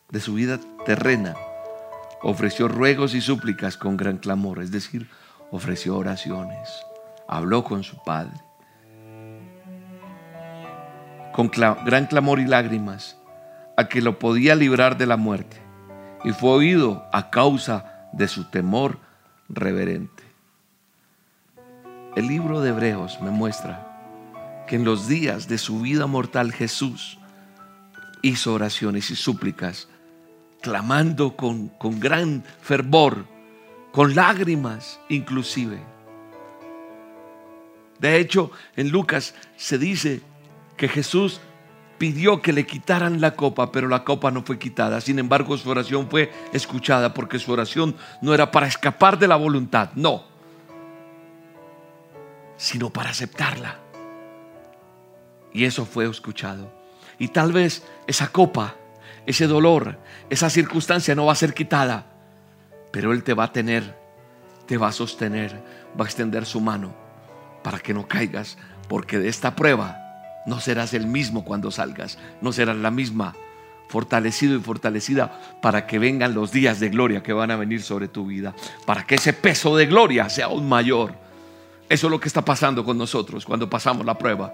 de 0.09 0.19
su 0.19 0.33
vida 0.33 0.59
terrena, 0.85 1.35
ofreció 2.23 2.67
ruegos 2.67 3.13
y 3.13 3.21
súplicas 3.21 3.77
con 3.77 3.97
gran 3.97 4.17
clamor, 4.17 4.63
es 4.63 4.71
decir, 4.71 5.07
ofreció 5.53 5.97
oraciones, 5.97 6.83
habló 7.27 7.63
con 7.63 7.83
su 7.83 7.95
Padre, 8.03 8.33
con 11.31 11.49
gran 11.49 12.07
clamor 12.07 12.39
y 12.39 12.47
lágrimas, 12.47 13.19
a 13.77 13.87
que 13.87 14.01
lo 14.01 14.17
podía 14.17 14.55
librar 14.55 14.97
de 14.97 15.05
la 15.05 15.15
muerte, 15.15 15.61
y 16.23 16.31
fue 16.31 16.49
oído 16.49 17.05
a 17.13 17.29
causa 17.29 18.09
de 18.13 18.27
su 18.27 18.49
temor 18.49 18.97
reverente. 19.47 20.23
El 22.15 22.27
libro 22.27 22.61
de 22.61 22.69
Hebreos 22.69 23.19
me 23.21 23.29
muestra 23.29 24.65
que 24.67 24.75
en 24.75 24.83
los 24.83 25.07
días 25.07 25.47
de 25.47 25.59
su 25.59 25.81
vida 25.81 26.07
mortal 26.07 26.51
Jesús 26.51 27.19
hizo 28.23 28.55
oraciones 28.55 29.11
y 29.11 29.15
súplicas, 29.15 29.87
clamando 30.61 31.35
con, 31.35 31.67
con 31.67 31.99
gran 31.99 32.43
fervor, 32.61 33.32
con 33.93 34.15
lágrimas 34.15 34.99
inclusive. 35.07 35.79
De 37.99 38.17
hecho, 38.17 38.51
en 38.75 38.89
Lucas 38.89 39.35
se 39.55 39.77
dice 39.77 40.21
que 40.75 40.89
Jesús 40.89 41.39
pidió 41.99 42.41
que 42.41 42.53
le 42.53 42.65
quitaran 42.65 43.21
la 43.21 43.35
copa, 43.35 43.71
pero 43.71 43.87
la 43.87 44.03
copa 44.03 44.31
no 44.31 44.41
fue 44.41 44.57
quitada. 44.57 44.99
Sin 44.99 45.19
embargo, 45.19 45.55
su 45.57 45.69
oración 45.69 46.09
fue 46.09 46.33
escuchada 46.51 47.13
porque 47.13 47.37
su 47.37 47.51
oración 47.51 47.95
no 48.19 48.33
era 48.33 48.49
para 48.49 48.65
escapar 48.65 49.19
de 49.19 49.27
la 49.27 49.35
voluntad, 49.35 49.91
no, 49.93 50.25
sino 52.57 52.89
para 52.89 53.11
aceptarla. 53.11 53.79
Y 55.53 55.65
eso 55.65 55.85
fue 55.85 56.09
escuchado. 56.09 56.73
Y 57.19 57.27
tal 57.27 57.53
vez 57.53 57.85
esa 58.07 58.29
copa, 58.29 58.75
ese 59.27 59.45
dolor, 59.45 59.99
esa 60.31 60.49
circunstancia 60.49 61.13
no 61.13 61.27
va 61.27 61.33
a 61.33 61.35
ser 61.35 61.53
quitada, 61.53 62.12
pero 62.93 63.11
Él 63.11 63.23
te 63.23 63.33
va 63.33 63.45
a 63.45 63.51
tener, 63.51 63.97
te 64.67 64.77
va 64.77 64.89
a 64.89 64.91
sostener, 64.91 65.51
va 65.99 66.05
a 66.05 66.07
extender 66.07 66.45
su 66.45 66.61
mano 66.61 66.93
para 67.63 67.79
que 67.79 67.91
no 67.91 68.07
caigas, 68.07 68.59
porque 68.87 69.17
de 69.17 69.29
esta 69.29 69.55
prueba 69.55 69.97
no 70.45 70.59
serás 70.59 70.93
el 70.93 71.07
mismo 71.07 71.43
cuando 71.43 71.71
salgas, 71.71 72.19
no 72.39 72.51
serás 72.51 72.77
la 72.77 72.91
misma, 72.91 73.33
fortalecido 73.89 74.55
y 74.55 74.59
fortalecida 74.59 75.41
para 75.59 75.87
que 75.87 75.97
vengan 75.97 76.35
los 76.35 76.51
días 76.51 76.79
de 76.79 76.89
gloria 76.89 77.23
que 77.23 77.33
van 77.33 77.49
a 77.49 77.55
venir 77.55 77.81
sobre 77.81 78.07
tu 78.07 78.27
vida, 78.27 78.53
para 78.85 79.07
que 79.07 79.15
ese 79.15 79.33
peso 79.33 79.75
de 79.75 79.87
gloria 79.87 80.29
sea 80.29 80.45
aún 80.45 80.69
mayor. 80.69 81.15
Eso 81.89 82.07
es 82.07 82.11
lo 82.11 82.19
que 82.19 82.27
está 82.27 82.45
pasando 82.45 82.85
con 82.85 82.99
nosotros 82.99 83.43
cuando 83.43 83.67
pasamos 83.67 84.05
la 84.05 84.19
prueba. 84.19 84.53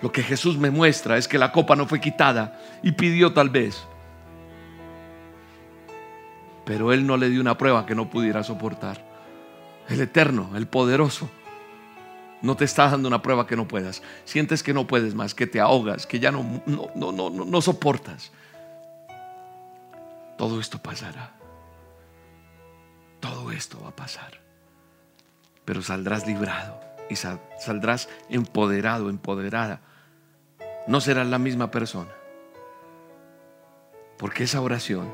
Lo 0.00 0.12
que 0.12 0.22
Jesús 0.22 0.56
me 0.58 0.70
muestra 0.70 1.18
es 1.18 1.26
que 1.26 1.38
la 1.38 1.50
copa 1.50 1.74
no 1.74 1.88
fue 1.88 2.00
quitada 2.00 2.60
y 2.84 2.92
pidió 2.92 3.32
tal 3.32 3.50
vez. 3.50 3.82
Pero 6.64 6.92
Él 6.92 7.06
no 7.06 7.16
le 7.16 7.28
dio 7.28 7.40
una 7.40 7.58
prueba 7.58 7.86
que 7.86 7.94
no 7.94 8.10
pudiera 8.10 8.42
soportar. 8.42 9.04
El 9.88 10.00
eterno, 10.00 10.50
el 10.54 10.66
poderoso, 10.66 11.28
no 12.40 12.56
te 12.56 12.64
está 12.64 12.88
dando 12.88 13.08
una 13.08 13.22
prueba 13.22 13.46
que 13.46 13.56
no 13.56 13.68
puedas. 13.68 14.02
Sientes 14.24 14.62
que 14.62 14.72
no 14.72 14.86
puedes 14.86 15.14
más, 15.14 15.34
que 15.34 15.46
te 15.46 15.60
ahogas, 15.60 16.06
que 16.06 16.20
ya 16.20 16.30
no, 16.30 16.62
no, 16.66 16.90
no, 16.94 17.12
no, 17.12 17.30
no 17.30 17.60
soportas. 17.60 18.32
Todo 20.38 20.60
esto 20.60 20.78
pasará. 20.78 21.32
Todo 23.20 23.52
esto 23.52 23.80
va 23.82 23.90
a 23.90 23.96
pasar. 23.96 24.40
Pero 25.64 25.82
saldrás 25.82 26.26
librado 26.26 26.80
y 27.08 27.16
saldrás 27.16 28.08
empoderado, 28.28 29.10
empoderada 29.10 29.80
no 30.86 31.00
serás 31.00 31.26
la 31.26 31.38
misma 31.38 31.70
persona. 31.70 32.10
Porque 34.18 34.44
esa 34.44 34.60
oración 34.60 35.12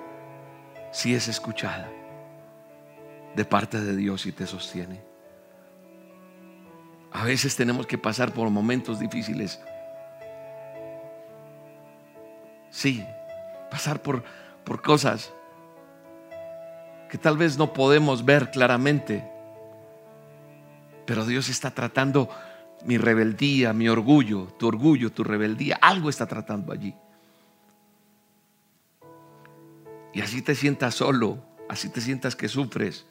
sí 0.90 1.14
es 1.14 1.28
escuchada 1.28 1.90
de 3.34 3.44
parte 3.44 3.80
de 3.80 3.96
Dios 3.96 4.26
y 4.26 4.32
te 4.32 4.46
sostiene. 4.46 5.00
A 7.12 7.24
veces 7.24 7.56
tenemos 7.56 7.86
que 7.86 7.98
pasar 7.98 8.32
por 8.32 8.50
momentos 8.50 8.98
difíciles. 8.98 9.60
Sí, 12.70 13.04
pasar 13.70 14.02
por, 14.02 14.22
por 14.64 14.82
cosas 14.82 15.32
que 17.08 17.18
tal 17.18 17.38
vez 17.38 17.56
no 17.56 17.72
podemos 17.72 18.24
ver 18.24 18.50
claramente. 18.50 19.28
Pero 21.06 21.24
Dios 21.24 21.48
está 21.48 21.70
tratando 21.70 22.28
mi 22.84 22.98
rebeldía, 22.98 23.72
mi 23.72 23.88
orgullo, 23.88 24.48
tu 24.58 24.68
orgullo, 24.68 25.10
tu 25.10 25.24
rebeldía, 25.24 25.78
algo 25.80 26.10
está 26.10 26.26
tratando 26.26 26.72
allí. 26.72 26.94
Y 30.12 30.20
así 30.20 30.42
te 30.42 30.54
sientas 30.54 30.94
solo, 30.94 31.44
así 31.68 31.88
te 31.88 32.00
sientas 32.00 32.36
que 32.36 32.48
sufres. 32.48 33.06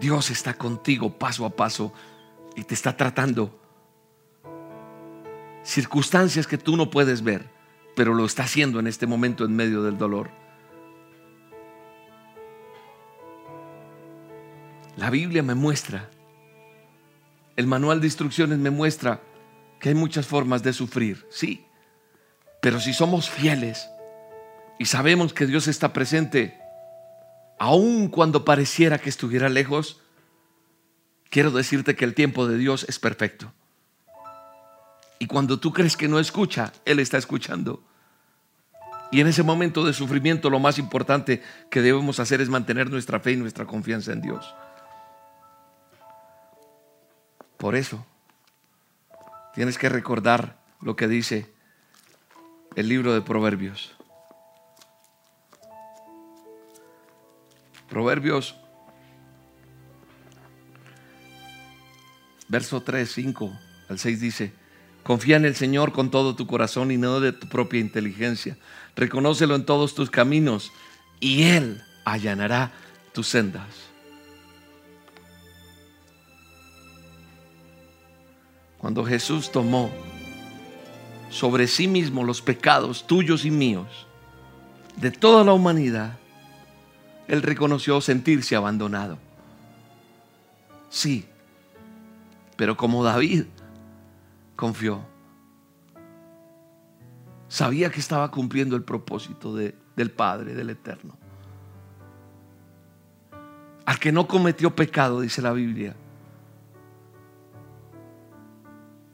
Dios 0.00 0.30
está 0.30 0.54
contigo 0.54 1.18
paso 1.18 1.44
a 1.44 1.50
paso 1.50 1.92
y 2.56 2.64
te 2.64 2.74
está 2.74 2.96
tratando. 2.96 3.60
Circunstancias 5.62 6.46
que 6.46 6.58
tú 6.58 6.76
no 6.76 6.90
puedes 6.90 7.22
ver, 7.22 7.48
pero 7.94 8.14
lo 8.14 8.24
está 8.24 8.44
haciendo 8.44 8.80
en 8.80 8.86
este 8.86 9.06
momento 9.06 9.44
en 9.44 9.54
medio 9.54 9.82
del 9.82 9.98
dolor. 9.98 10.30
La 14.96 15.10
Biblia 15.10 15.42
me 15.42 15.54
muestra 15.54 16.08
el 17.58 17.66
manual 17.66 18.00
de 18.00 18.06
instrucciones 18.06 18.56
me 18.56 18.70
muestra 18.70 19.20
que 19.80 19.88
hay 19.88 19.94
muchas 19.96 20.28
formas 20.28 20.62
de 20.62 20.72
sufrir, 20.72 21.26
sí. 21.28 21.66
Pero 22.62 22.78
si 22.78 22.94
somos 22.94 23.28
fieles 23.28 23.90
y 24.78 24.86
sabemos 24.86 25.32
que 25.32 25.46
Dios 25.46 25.66
está 25.66 25.92
presente, 25.92 26.58
aun 27.58 28.08
cuando 28.08 28.44
pareciera 28.44 28.98
que 28.98 29.10
estuviera 29.10 29.48
lejos, 29.48 30.00
quiero 31.30 31.50
decirte 31.50 31.96
que 31.96 32.04
el 32.04 32.14
tiempo 32.14 32.46
de 32.46 32.56
Dios 32.56 32.86
es 32.88 32.98
perfecto. 32.98 33.52
Y 35.18 35.26
cuando 35.26 35.58
tú 35.58 35.72
crees 35.72 35.96
que 35.96 36.06
no 36.06 36.20
escucha, 36.20 36.72
Él 36.84 37.00
está 37.00 37.18
escuchando. 37.18 37.82
Y 39.10 39.20
en 39.20 39.26
ese 39.26 39.42
momento 39.42 39.84
de 39.84 39.92
sufrimiento 39.92 40.48
lo 40.48 40.60
más 40.60 40.78
importante 40.78 41.42
que 41.70 41.82
debemos 41.82 42.20
hacer 42.20 42.40
es 42.40 42.48
mantener 42.48 42.88
nuestra 42.90 43.18
fe 43.18 43.32
y 43.32 43.36
nuestra 43.36 43.66
confianza 43.66 44.12
en 44.12 44.20
Dios. 44.20 44.54
Por 47.56 47.74
eso, 47.74 48.06
tienes 49.54 49.76
que 49.76 49.88
recordar 49.88 50.58
lo 50.80 50.94
que 50.94 51.08
dice 51.08 51.52
el 52.76 52.88
libro 52.88 53.12
de 53.12 53.22
Proverbios. 53.22 53.97
Proverbios, 57.88 58.54
verso 62.48 62.82
3, 62.82 63.10
5 63.10 63.58
al 63.88 63.98
6 63.98 64.20
dice, 64.20 64.52
confía 65.02 65.36
en 65.36 65.46
el 65.46 65.54
Señor 65.54 65.92
con 65.92 66.10
todo 66.10 66.36
tu 66.36 66.46
corazón 66.46 66.90
y 66.90 66.96
no 66.96 67.20
de 67.20 67.32
tu 67.32 67.48
propia 67.48 67.80
inteligencia. 67.80 68.58
Reconócelo 68.94 69.54
en 69.54 69.64
todos 69.64 69.94
tus 69.94 70.10
caminos 70.10 70.70
y 71.20 71.44
Él 71.44 71.82
allanará 72.04 72.72
tus 73.12 73.28
sendas. 73.28 73.88
Cuando 78.78 79.04
Jesús 79.04 79.50
tomó 79.50 79.90
sobre 81.30 81.66
sí 81.66 81.88
mismo 81.88 82.24
los 82.24 82.40
pecados 82.40 83.06
tuyos 83.06 83.44
y 83.44 83.50
míos 83.50 84.06
de 84.96 85.10
toda 85.10 85.44
la 85.44 85.52
humanidad, 85.52 86.18
Él 87.28 87.42
reconoció 87.42 88.00
sentirse 88.00 88.56
abandonado. 88.56 89.18
Sí, 90.88 91.26
pero 92.56 92.76
como 92.76 93.04
David 93.04 93.44
confió, 94.56 95.04
sabía 97.48 97.90
que 97.90 98.00
estaba 98.00 98.30
cumpliendo 98.30 98.74
el 98.74 98.82
propósito 98.82 99.54
del 99.54 100.10
Padre, 100.10 100.54
del 100.54 100.70
Eterno. 100.70 101.16
Al 103.84 103.98
que 103.98 104.10
no 104.10 104.26
cometió 104.26 104.74
pecado, 104.74 105.20
dice 105.20 105.42
la 105.42 105.52
Biblia, 105.52 105.94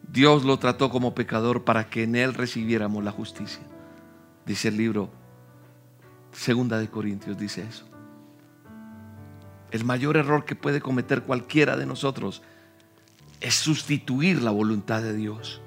Dios 0.09 0.45
lo 0.45 0.59
trató 0.61 0.91
como 0.91 1.15
pecador 1.15 1.65
para 1.65 1.91
que 1.91 2.05
en 2.05 2.15
él 2.15 2.35
recibiéramos 2.35 3.03
la 3.03 3.11
justicia. 3.11 3.63
Dice 4.47 4.69
el 4.69 4.77
libro 4.77 5.11
Segunda 6.31 6.79
de 6.79 6.89
Corintios, 6.89 7.37
dice 7.37 7.63
eso. 7.69 7.94
El 9.75 9.85
mayor 9.85 10.17
error 10.17 10.45
que 10.45 10.55
puede 10.55 10.81
cometer 10.81 11.23
cualquiera 11.23 11.77
de 11.77 11.85
nosotros 11.85 12.43
es 13.41 13.57
sustituir 13.57 14.41
la 14.41 14.53
voluntad 14.53 15.03
de 15.03 15.13
Dios. 15.13 15.61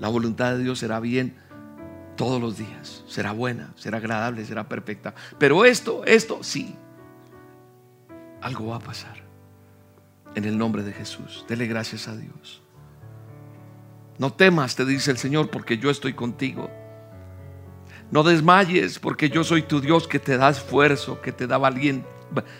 La 0.00 0.08
voluntad 0.08 0.56
de 0.56 0.64
Dios 0.64 0.80
será 0.80 0.98
bien 0.98 1.36
todos 2.16 2.40
los 2.40 2.58
días, 2.58 3.04
será 3.06 3.30
buena, 3.30 3.72
será 3.76 3.98
agradable, 3.98 4.44
será 4.44 4.68
perfecta. 4.68 5.14
Pero 5.38 5.64
esto, 5.64 6.04
esto 6.04 6.42
sí, 6.42 6.74
algo 8.40 8.66
va 8.66 8.78
a 8.78 8.80
pasar. 8.80 9.22
En 10.34 10.46
el 10.46 10.58
nombre 10.58 10.82
de 10.82 10.92
Jesús, 10.92 11.44
dele 11.48 11.68
gracias 11.68 12.08
a 12.08 12.16
Dios. 12.16 12.60
No 14.18 14.32
temas, 14.32 14.74
te 14.74 14.84
dice 14.84 15.12
el 15.12 15.18
Señor, 15.18 15.48
porque 15.48 15.78
yo 15.78 15.90
estoy 15.90 16.14
contigo. 16.14 16.68
No 18.10 18.22
desmayes, 18.22 18.98
porque 18.98 19.28
yo 19.28 19.44
soy 19.44 19.62
tu 19.62 19.80
Dios 19.80 20.08
que 20.08 20.18
te 20.18 20.36
da 20.36 20.48
esfuerzo, 20.48 21.20
que 21.20 21.32
te 21.32 21.46
da 21.46 21.58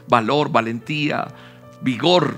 valor, 0.09 0.51
valentía, 0.51 1.29
vigor. 1.81 2.35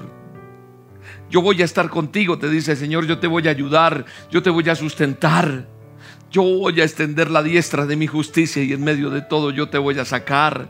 Yo 1.29 1.43
voy 1.43 1.63
a 1.63 1.65
estar 1.65 1.89
contigo, 1.89 2.39
te 2.39 2.49
dice 2.49 2.73
el 2.73 2.79
Señor, 2.79 3.07
yo 3.07 3.19
te 3.19 3.27
voy 3.27 3.49
a 3.49 3.51
ayudar, 3.51 4.05
yo 4.31 4.43
te 4.43 4.51
voy 4.51 4.69
a 4.69 4.75
sustentar. 4.75 5.67
Yo 6.31 6.43
voy 6.43 6.81
a 6.81 6.85
extender 6.85 7.29
la 7.31 7.43
diestra 7.43 7.87
de 7.87 7.97
mi 7.97 8.07
justicia 8.07 8.63
y 8.63 8.73
en 8.73 8.85
medio 8.85 9.11
de 9.11 9.21
todo 9.21 9.51
yo 9.51 9.69
te 9.69 9.79
voy 9.79 9.99
a 9.99 10.05
sacar. 10.05 10.69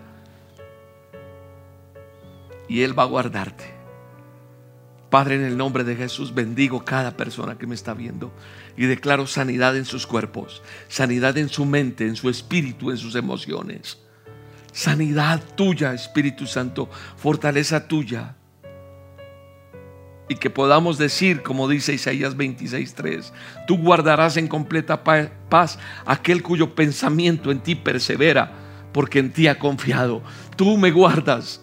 Y 2.66 2.82
Él 2.82 2.99
va 2.99 3.03
a 3.03 3.07
guardarte. 3.07 3.69
Padre, 5.11 5.34
en 5.34 5.42
el 5.42 5.56
nombre 5.56 5.82
de 5.82 5.96
Jesús, 5.96 6.32
bendigo 6.34 6.84
cada 6.84 7.16
persona 7.16 7.58
que 7.58 7.66
me 7.66 7.74
está 7.74 7.94
viendo 7.94 8.32
y 8.76 8.86
declaro 8.86 9.26
sanidad 9.26 9.76
en 9.76 9.84
sus 9.84 10.06
cuerpos, 10.06 10.62
sanidad 10.88 11.36
en 11.36 11.48
su 11.48 11.66
mente, 11.66 12.06
en 12.06 12.14
su 12.14 12.30
espíritu, 12.30 12.92
en 12.92 12.96
sus 12.96 13.16
emociones. 13.16 13.98
Sanidad 14.72 15.42
tuya, 15.56 15.92
Espíritu 15.94 16.46
Santo, 16.46 16.88
fortaleza 17.16 17.88
tuya. 17.88 18.36
Y 20.28 20.36
que 20.36 20.48
podamos 20.48 20.96
decir, 20.96 21.42
como 21.42 21.66
dice 21.66 21.92
Isaías 21.92 22.36
26:3, 22.36 23.32
tú 23.66 23.78
guardarás 23.78 24.36
en 24.36 24.46
completa 24.46 25.02
paz 25.02 25.78
aquel 26.06 26.44
cuyo 26.44 26.76
pensamiento 26.76 27.50
en 27.50 27.58
ti 27.58 27.74
persevera, 27.74 28.52
porque 28.92 29.18
en 29.18 29.32
ti 29.32 29.48
ha 29.48 29.58
confiado. 29.58 30.22
Tú 30.54 30.76
me 30.76 30.92
guardas 30.92 31.61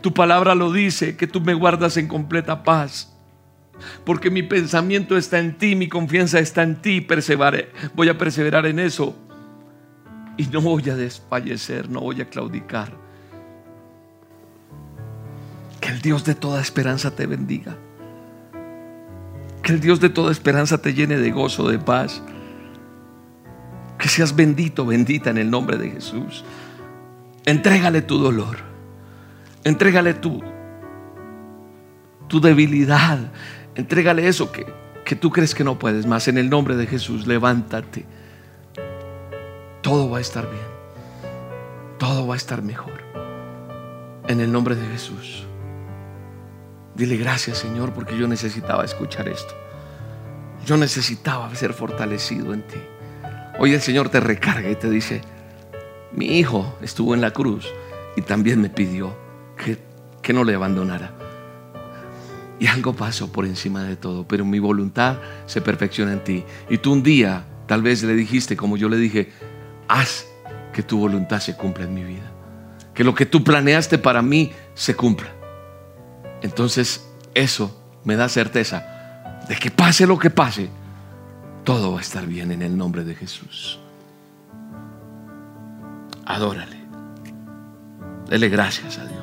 tu 0.00 0.12
palabra 0.14 0.54
lo 0.54 0.72
dice, 0.72 1.16
que 1.16 1.26
tú 1.26 1.40
me 1.40 1.54
guardas 1.54 1.96
en 1.96 2.08
completa 2.08 2.62
paz. 2.62 3.12
Porque 4.04 4.30
mi 4.30 4.42
pensamiento 4.42 5.16
está 5.16 5.38
en 5.38 5.58
ti, 5.58 5.74
mi 5.74 5.88
confianza 5.88 6.38
está 6.38 6.62
en 6.62 6.80
ti. 6.80 7.06
voy 7.94 8.08
a 8.08 8.18
perseverar 8.18 8.66
en 8.66 8.78
eso. 8.78 9.16
Y 10.36 10.46
no 10.46 10.60
voy 10.60 10.88
a 10.88 10.96
desfallecer, 10.96 11.88
no 11.90 12.00
voy 12.00 12.20
a 12.20 12.28
claudicar. 12.28 12.92
Que 15.80 15.88
el 15.90 16.00
Dios 16.00 16.24
de 16.24 16.34
toda 16.34 16.60
esperanza 16.60 17.14
te 17.14 17.26
bendiga. 17.26 17.76
Que 19.62 19.72
el 19.72 19.80
Dios 19.80 20.00
de 20.00 20.08
toda 20.08 20.32
esperanza 20.32 20.78
te 20.78 20.94
llene 20.94 21.16
de 21.18 21.30
gozo, 21.30 21.68
de 21.68 21.78
paz. 21.78 22.22
Que 23.98 24.08
seas 24.08 24.34
bendito, 24.34 24.86
bendita 24.86 25.30
en 25.30 25.38
el 25.38 25.50
nombre 25.50 25.76
de 25.76 25.90
Jesús. 25.90 26.44
Entrégale 27.44 28.02
tu 28.02 28.18
dolor. 28.18 28.71
Entrégale 29.64 30.14
tu, 30.14 30.42
tu 32.28 32.40
debilidad. 32.40 33.18
Entrégale 33.74 34.26
eso 34.26 34.50
que, 34.50 34.66
que 35.04 35.16
tú 35.16 35.30
crees 35.30 35.54
que 35.54 35.64
no 35.64 35.78
puedes 35.78 36.06
más. 36.06 36.28
En 36.28 36.38
el 36.38 36.50
nombre 36.50 36.76
de 36.76 36.86
Jesús, 36.86 37.26
levántate. 37.26 38.04
Todo 39.82 40.10
va 40.10 40.18
a 40.18 40.20
estar 40.20 40.48
bien. 40.48 40.72
Todo 41.98 42.26
va 42.26 42.34
a 42.34 42.36
estar 42.36 42.62
mejor. 42.62 43.02
En 44.28 44.40
el 44.40 44.50
nombre 44.50 44.74
de 44.74 44.86
Jesús. 44.86 45.46
Dile 46.94 47.16
gracias 47.16 47.58
Señor 47.58 47.92
porque 47.94 48.18
yo 48.18 48.28
necesitaba 48.28 48.84
escuchar 48.84 49.28
esto. 49.28 49.54
Yo 50.66 50.76
necesitaba 50.76 51.52
ser 51.54 51.72
fortalecido 51.72 52.52
en 52.52 52.62
ti. 52.62 52.78
Hoy 53.58 53.74
el 53.74 53.80
Señor 53.80 54.08
te 54.08 54.20
recarga 54.20 54.70
y 54.70 54.76
te 54.76 54.90
dice, 54.90 55.22
mi 56.12 56.38
hijo 56.38 56.76
estuvo 56.82 57.14
en 57.14 57.20
la 57.20 57.30
cruz 57.30 57.66
y 58.16 58.22
también 58.22 58.60
me 58.60 58.68
pidió 58.68 59.16
que, 60.22 60.32
no 60.32 60.44
le 60.44 60.54
abandonara. 60.54 61.12
Y 62.58 62.66
algo 62.68 62.94
pasó 62.94 63.32
por 63.32 63.44
encima 63.44 63.82
de 63.82 63.96
todo, 63.96 64.26
pero 64.26 64.44
mi 64.44 64.58
voluntad 64.58 65.18
se 65.46 65.60
perfecciona 65.60 66.12
en 66.12 66.24
ti. 66.24 66.44
Y 66.70 66.78
tú 66.78 66.92
un 66.92 67.02
día 67.02 67.44
tal 67.66 67.82
vez 67.82 68.02
le 68.02 68.14
dijiste, 68.14 68.56
como 68.56 68.76
yo 68.76 68.88
le 68.88 68.96
dije, 68.96 69.32
haz 69.88 70.26
que 70.72 70.82
tu 70.82 70.98
voluntad 70.98 71.40
se 71.40 71.56
cumpla 71.56 71.84
en 71.84 71.94
mi 71.94 72.04
vida. 72.04 72.30
Que 72.94 73.04
lo 73.04 73.14
que 73.14 73.26
tú 73.26 73.42
planeaste 73.42 73.98
para 73.98 74.22
mí 74.22 74.52
se 74.74 74.94
cumpla. 74.94 75.28
Entonces 76.40 77.08
eso 77.34 77.82
me 78.04 78.16
da 78.16 78.28
certeza 78.28 78.92
de 79.48 79.56
que 79.56 79.70
pase 79.70 80.06
lo 80.06 80.18
que 80.18 80.30
pase, 80.30 80.68
todo 81.64 81.92
va 81.92 81.98
a 81.98 82.02
estar 82.02 82.26
bien 82.26 82.50
en 82.52 82.62
el 82.62 82.76
nombre 82.76 83.04
de 83.04 83.14
Jesús. 83.14 83.78
Adórale. 86.24 86.76
Dele 88.28 88.48
gracias 88.48 88.98
a 88.98 89.04
Dios. 89.04 89.21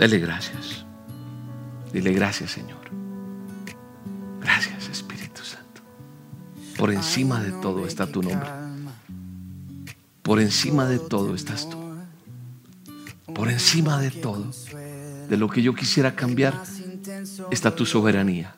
Dele 0.00 0.18
gracias. 0.18 0.86
Dile 1.92 2.14
gracias, 2.14 2.52
Señor. 2.52 2.80
Gracias, 4.40 4.88
Espíritu 4.88 5.44
Santo. 5.44 5.82
Por 6.78 6.90
encima 6.90 7.42
de 7.42 7.52
todo 7.52 7.86
está 7.86 8.06
tu 8.06 8.22
nombre. 8.22 8.48
Por 10.22 10.40
encima 10.40 10.86
de 10.86 10.98
todo 10.98 11.34
estás 11.34 11.68
tú. 11.68 11.78
Por 13.34 13.50
encima 13.50 14.00
de 14.00 14.10
todo, 14.10 14.50
de 15.28 15.36
lo 15.36 15.50
que 15.50 15.60
yo 15.60 15.74
quisiera 15.74 16.16
cambiar, 16.16 16.54
está 17.50 17.76
tu 17.76 17.84
soberanía. 17.84 18.56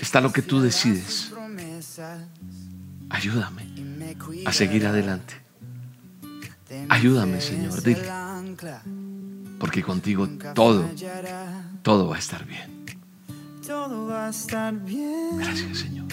Está 0.00 0.20
lo 0.20 0.32
que 0.32 0.42
tú 0.42 0.60
decides. 0.60 1.32
Ayúdame 3.08 3.66
a 4.44 4.52
seguir 4.52 4.86
adelante. 4.86 5.34
Ayúdame, 6.88 7.40
Señor. 7.40 7.82
Dile. 7.82 8.06
Porque 9.58 9.82
contigo 9.82 10.28
todo, 10.54 10.88
todo 11.82 12.08
va 12.08 12.16
a 12.16 12.18
estar 12.18 12.44
bien. 12.44 12.84
Gracias, 15.38 15.78
Señor. 15.78 16.06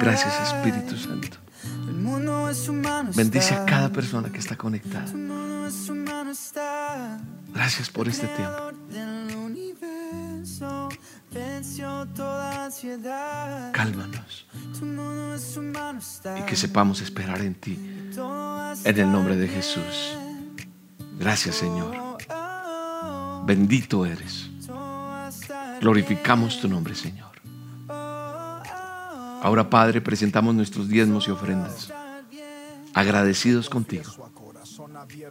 Gracias, 0.00 0.52
Espíritu 0.52 0.96
Santo. 0.96 1.38
Bendice 3.14 3.54
a 3.54 3.64
cada 3.64 3.90
persona 3.90 4.30
que 4.30 4.38
está 4.38 4.56
conectada. 4.56 5.06
Gracias 7.54 7.90
por 7.90 8.08
este 8.08 8.26
tiempo. 8.28 8.72
Cálmanos 13.72 14.46
y 16.38 16.42
que 16.42 16.56
sepamos 16.56 17.00
esperar 17.00 17.40
en 17.40 17.54
ti. 17.54 17.78
En 18.84 18.98
el 18.98 19.10
nombre 19.10 19.36
de 19.36 19.48
Jesús. 19.48 20.16
Gracias 21.18 21.56
Señor. 21.56 21.96
Bendito 23.44 24.04
eres. 24.04 24.50
Glorificamos 25.80 26.60
tu 26.60 26.68
nombre, 26.68 26.94
Señor. 26.94 27.30
Ahora, 29.42 29.70
Padre, 29.70 30.00
presentamos 30.00 30.54
nuestros 30.54 30.88
diezmos 30.88 31.28
y 31.28 31.30
ofrendas. 31.30 31.92
Agradecidos 32.94 33.68
contigo. 33.68 34.10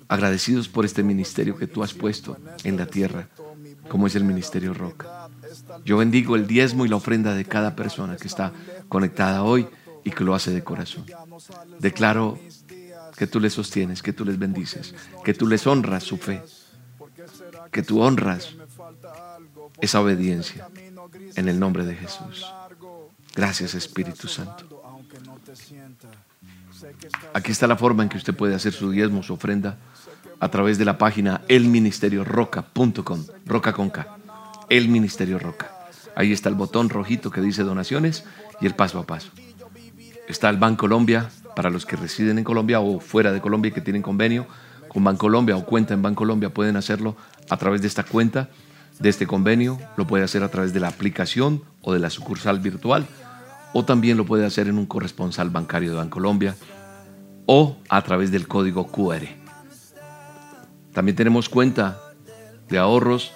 Agradecidos 0.07 0.69
por 0.69 0.85
este 0.85 1.03
ministerio 1.03 1.57
que 1.57 1.67
tú 1.67 1.83
has 1.83 1.93
puesto 1.93 2.37
en 2.63 2.77
la 2.77 2.85
tierra, 2.85 3.27
como 3.89 4.07
es 4.07 4.15
el 4.15 4.23
Ministerio 4.23 4.73
Roca. 4.73 5.29
Yo 5.83 5.97
bendigo 5.97 6.35
el 6.35 6.47
diezmo 6.47 6.85
y 6.85 6.89
la 6.89 6.95
ofrenda 6.95 7.33
de 7.33 7.45
cada 7.45 7.75
persona 7.75 8.15
que 8.15 8.27
está 8.27 8.53
conectada 8.87 9.43
hoy 9.43 9.67
y 10.03 10.11
que 10.11 10.23
lo 10.23 10.35
hace 10.35 10.51
de 10.51 10.63
corazón. 10.63 11.05
Declaro 11.79 12.39
que 13.15 13.27
tú 13.27 13.39
les 13.39 13.53
sostienes, 13.53 14.01
que 14.01 14.13
tú 14.13 14.25
les 14.25 14.37
bendices, 14.37 14.93
que 15.23 15.33
tú 15.33 15.47
les 15.47 15.65
honras 15.67 16.03
su 16.03 16.17
fe, 16.17 16.43
que 17.71 17.83
tú 17.83 18.01
honras 18.01 18.55
esa 19.81 20.01
obediencia 20.01 20.69
en 21.35 21.49
el 21.49 21.59
nombre 21.59 21.85
de 21.85 21.95
Jesús. 21.95 22.45
Gracias 23.35 23.73
Espíritu 23.75 24.27
Santo. 24.27 24.81
Aquí 27.33 27.51
está 27.51 27.67
la 27.67 27.77
forma 27.77 28.03
en 28.03 28.09
que 28.09 28.17
usted 28.17 28.35
puede 28.35 28.55
hacer 28.55 28.73
su 28.73 28.91
diezmo, 28.91 29.23
su 29.23 29.33
ofrenda, 29.33 29.77
a 30.39 30.49
través 30.49 30.77
de 30.77 30.85
la 30.85 30.97
página 30.97 31.41
elministerioroca.com, 31.47 33.25
roca 33.45 33.73
con 33.73 33.89
K, 33.89 34.17
el 34.69 34.89
Ministerio 34.89 35.39
Roca. 35.39 35.71
Ahí 36.15 36.31
está 36.31 36.49
el 36.49 36.55
botón 36.55 36.89
rojito 36.89 37.31
que 37.31 37.41
dice 37.41 37.63
donaciones 37.63 38.25
y 38.61 38.65
el 38.65 38.75
paso 38.75 38.99
a 38.99 39.05
paso. 39.05 39.31
Está 40.27 40.49
el 40.49 40.57
Banco 40.57 40.81
Colombia 40.81 41.29
para 41.55 41.69
los 41.69 41.85
que 41.85 41.95
residen 41.95 42.37
en 42.37 42.43
Colombia 42.43 42.79
o 42.79 42.99
fuera 42.99 43.31
de 43.31 43.41
Colombia 43.41 43.69
y 43.69 43.71
que 43.71 43.81
tienen 43.81 44.01
convenio 44.01 44.47
con 44.87 45.03
Bancolombia 45.03 45.57
o 45.57 45.65
cuenta 45.65 45.93
en 45.93 46.01
Bancolombia, 46.01 46.53
pueden 46.53 46.77
hacerlo 46.77 47.15
a 47.49 47.57
través 47.57 47.81
de 47.81 47.87
esta 47.87 48.03
cuenta, 48.03 48.49
de 48.99 49.09
este 49.09 49.27
convenio, 49.27 49.77
lo 49.97 50.07
puede 50.07 50.23
hacer 50.23 50.41
a 50.43 50.49
través 50.49 50.73
de 50.73 50.79
la 50.79 50.87
aplicación 50.87 51.63
o 51.81 51.93
de 51.93 51.99
la 51.99 52.09
sucursal 52.09 52.59
virtual, 52.59 53.05
o 53.73 53.83
también 53.83 54.15
lo 54.15 54.25
puede 54.25 54.45
hacer 54.45 54.67
en 54.67 54.77
un 54.77 54.85
corresponsal 54.85 55.49
bancario 55.49 55.89
de 55.89 55.97
Bancolombia 55.97 56.55
o 57.45 57.77
a 57.89 58.01
través 58.03 58.31
del 58.31 58.47
código 58.47 58.87
QR. 58.87 59.27
También 60.93 61.15
tenemos 61.17 61.49
cuenta 61.49 61.99
de 62.69 62.77
ahorros 62.77 63.33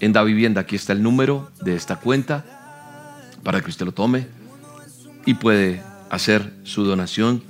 en 0.00 0.12
Da 0.12 0.22
Vivienda. 0.22 0.62
Aquí 0.62 0.76
está 0.76 0.94
el 0.94 1.02
número 1.02 1.50
de 1.62 1.74
esta 1.74 1.96
cuenta 1.96 2.44
para 3.42 3.60
que 3.60 3.70
usted 3.70 3.84
lo 3.84 3.92
tome 3.92 4.26
y 5.26 5.34
puede 5.34 5.82
hacer 6.10 6.52
su 6.64 6.84
donación, 6.84 7.42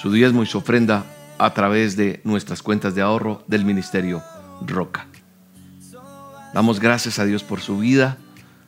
su 0.00 0.12
diezmo 0.12 0.42
y 0.42 0.46
su 0.46 0.58
ofrenda 0.58 1.04
a 1.38 1.52
través 1.54 1.96
de 1.96 2.20
nuestras 2.24 2.62
cuentas 2.62 2.94
de 2.94 3.02
ahorro 3.02 3.42
del 3.48 3.64
Ministerio 3.64 4.22
Roca. 4.66 5.06
Damos 6.54 6.80
gracias 6.80 7.18
a 7.18 7.24
Dios 7.24 7.42
por 7.42 7.60
su 7.60 7.78
vida. 7.78 8.18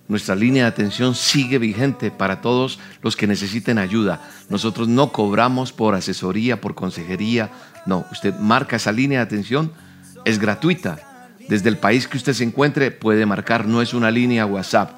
Nuestra 0.08 0.34
línea 0.34 0.64
de 0.64 0.70
atención 0.70 1.14
sigue 1.14 1.58
vigente 1.58 2.10
para 2.10 2.40
todos 2.40 2.80
los 3.00 3.14
que 3.14 3.28
necesiten 3.28 3.78
ayuda. 3.78 4.28
Nosotros 4.48 4.88
no 4.88 5.12
cobramos 5.12 5.72
por 5.72 5.94
asesoría, 5.94 6.60
por 6.60 6.74
consejería. 6.74 7.50
No, 7.86 8.04
usted 8.10 8.34
marca 8.34 8.76
esa 8.76 8.90
línea 8.90 9.20
de 9.20 9.24
atención, 9.24 9.72
es 10.24 10.38
gratuita. 10.40 10.98
Desde 11.48 11.68
el 11.68 11.78
país 11.78 12.08
que 12.08 12.16
usted 12.16 12.32
se 12.32 12.44
encuentre 12.44 12.90
puede 12.90 13.24
marcar, 13.24 13.66
no 13.66 13.82
es 13.82 13.94
una 13.94 14.10
línea 14.10 14.46
WhatsApp. 14.46 14.90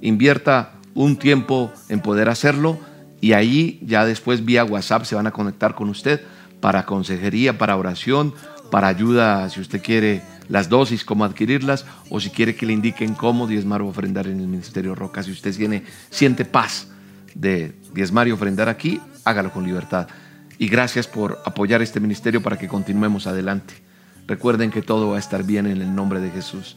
Invierta 0.00 0.74
un 0.94 1.16
tiempo 1.16 1.72
en 1.88 2.00
poder 2.00 2.28
hacerlo 2.28 2.78
y 3.22 3.34
ahí 3.34 3.78
ya 3.82 4.04
después 4.04 4.44
vía 4.44 4.64
WhatsApp 4.64 5.04
se 5.04 5.14
van 5.14 5.28
a 5.28 5.30
conectar 5.30 5.76
con 5.76 5.88
usted 5.88 6.20
para 6.60 6.84
consejería, 6.84 7.56
para 7.56 7.76
oración, 7.76 8.34
para 8.70 8.88
ayuda 8.88 9.48
si 9.48 9.60
usted 9.60 9.80
quiere 9.80 10.22
las 10.48 10.68
dosis, 10.68 11.04
cómo 11.04 11.24
adquirirlas, 11.24 11.86
o 12.10 12.18
si 12.18 12.30
quiere 12.30 12.56
que 12.56 12.66
le 12.66 12.72
indiquen 12.72 13.14
cómo 13.14 13.46
diezmar 13.46 13.80
o 13.80 13.86
ofrendar 13.86 14.26
en 14.26 14.40
el 14.40 14.48
Ministerio 14.48 14.96
Roca. 14.96 15.22
Si 15.22 15.30
usted 15.30 15.56
tiene, 15.56 15.84
siente 16.10 16.44
paz 16.44 16.88
de 17.34 17.76
diezmar 17.94 18.26
y 18.26 18.32
ofrendar 18.32 18.68
aquí, 18.68 19.00
hágalo 19.24 19.52
con 19.52 19.64
libertad. 19.64 20.08
Y 20.58 20.68
gracias 20.68 21.06
por 21.06 21.40
apoyar 21.46 21.80
este 21.80 22.00
ministerio 22.00 22.42
para 22.42 22.58
que 22.58 22.66
continuemos 22.66 23.28
adelante. 23.28 23.74
Recuerden 24.26 24.72
que 24.72 24.82
todo 24.82 25.10
va 25.10 25.16
a 25.16 25.20
estar 25.20 25.44
bien 25.44 25.66
en 25.66 25.80
el 25.80 25.94
nombre 25.94 26.18
de 26.18 26.30
Jesús, 26.30 26.76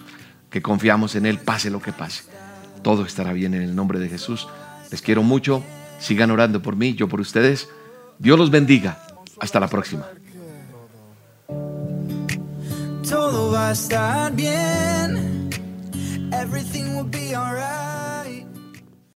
que 0.51 0.61
confiamos 0.61 1.15
en 1.15 1.25
Él, 1.25 1.39
pase 1.39 1.71
lo 1.71 1.81
que 1.81 1.91
pase. 1.91 2.23
Todo 2.83 3.03
estará 3.03 3.33
bien 3.33 3.55
en 3.55 3.63
el 3.63 3.75
nombre 3.75 3.97
de 3.97 4.09
Jesús. 4.09 4.47
Les 4.91 5.01
quiero 5.01 5.23
mucho, 5.23 5.63
sigan 6.05 6.31
orando 6.31 6.61
por 6.61 6.75
mí, 6.75 6.93
yo 6.93 7.07
por 7.07 7.19
ustedes. 7.19 7.67
Dios 8.19 8.37
los 8.37 8.51
bendiga. 8.51 8.99
Hasta 9.39 9.59
la 9.59 9.67
próxima. 9.67 10.05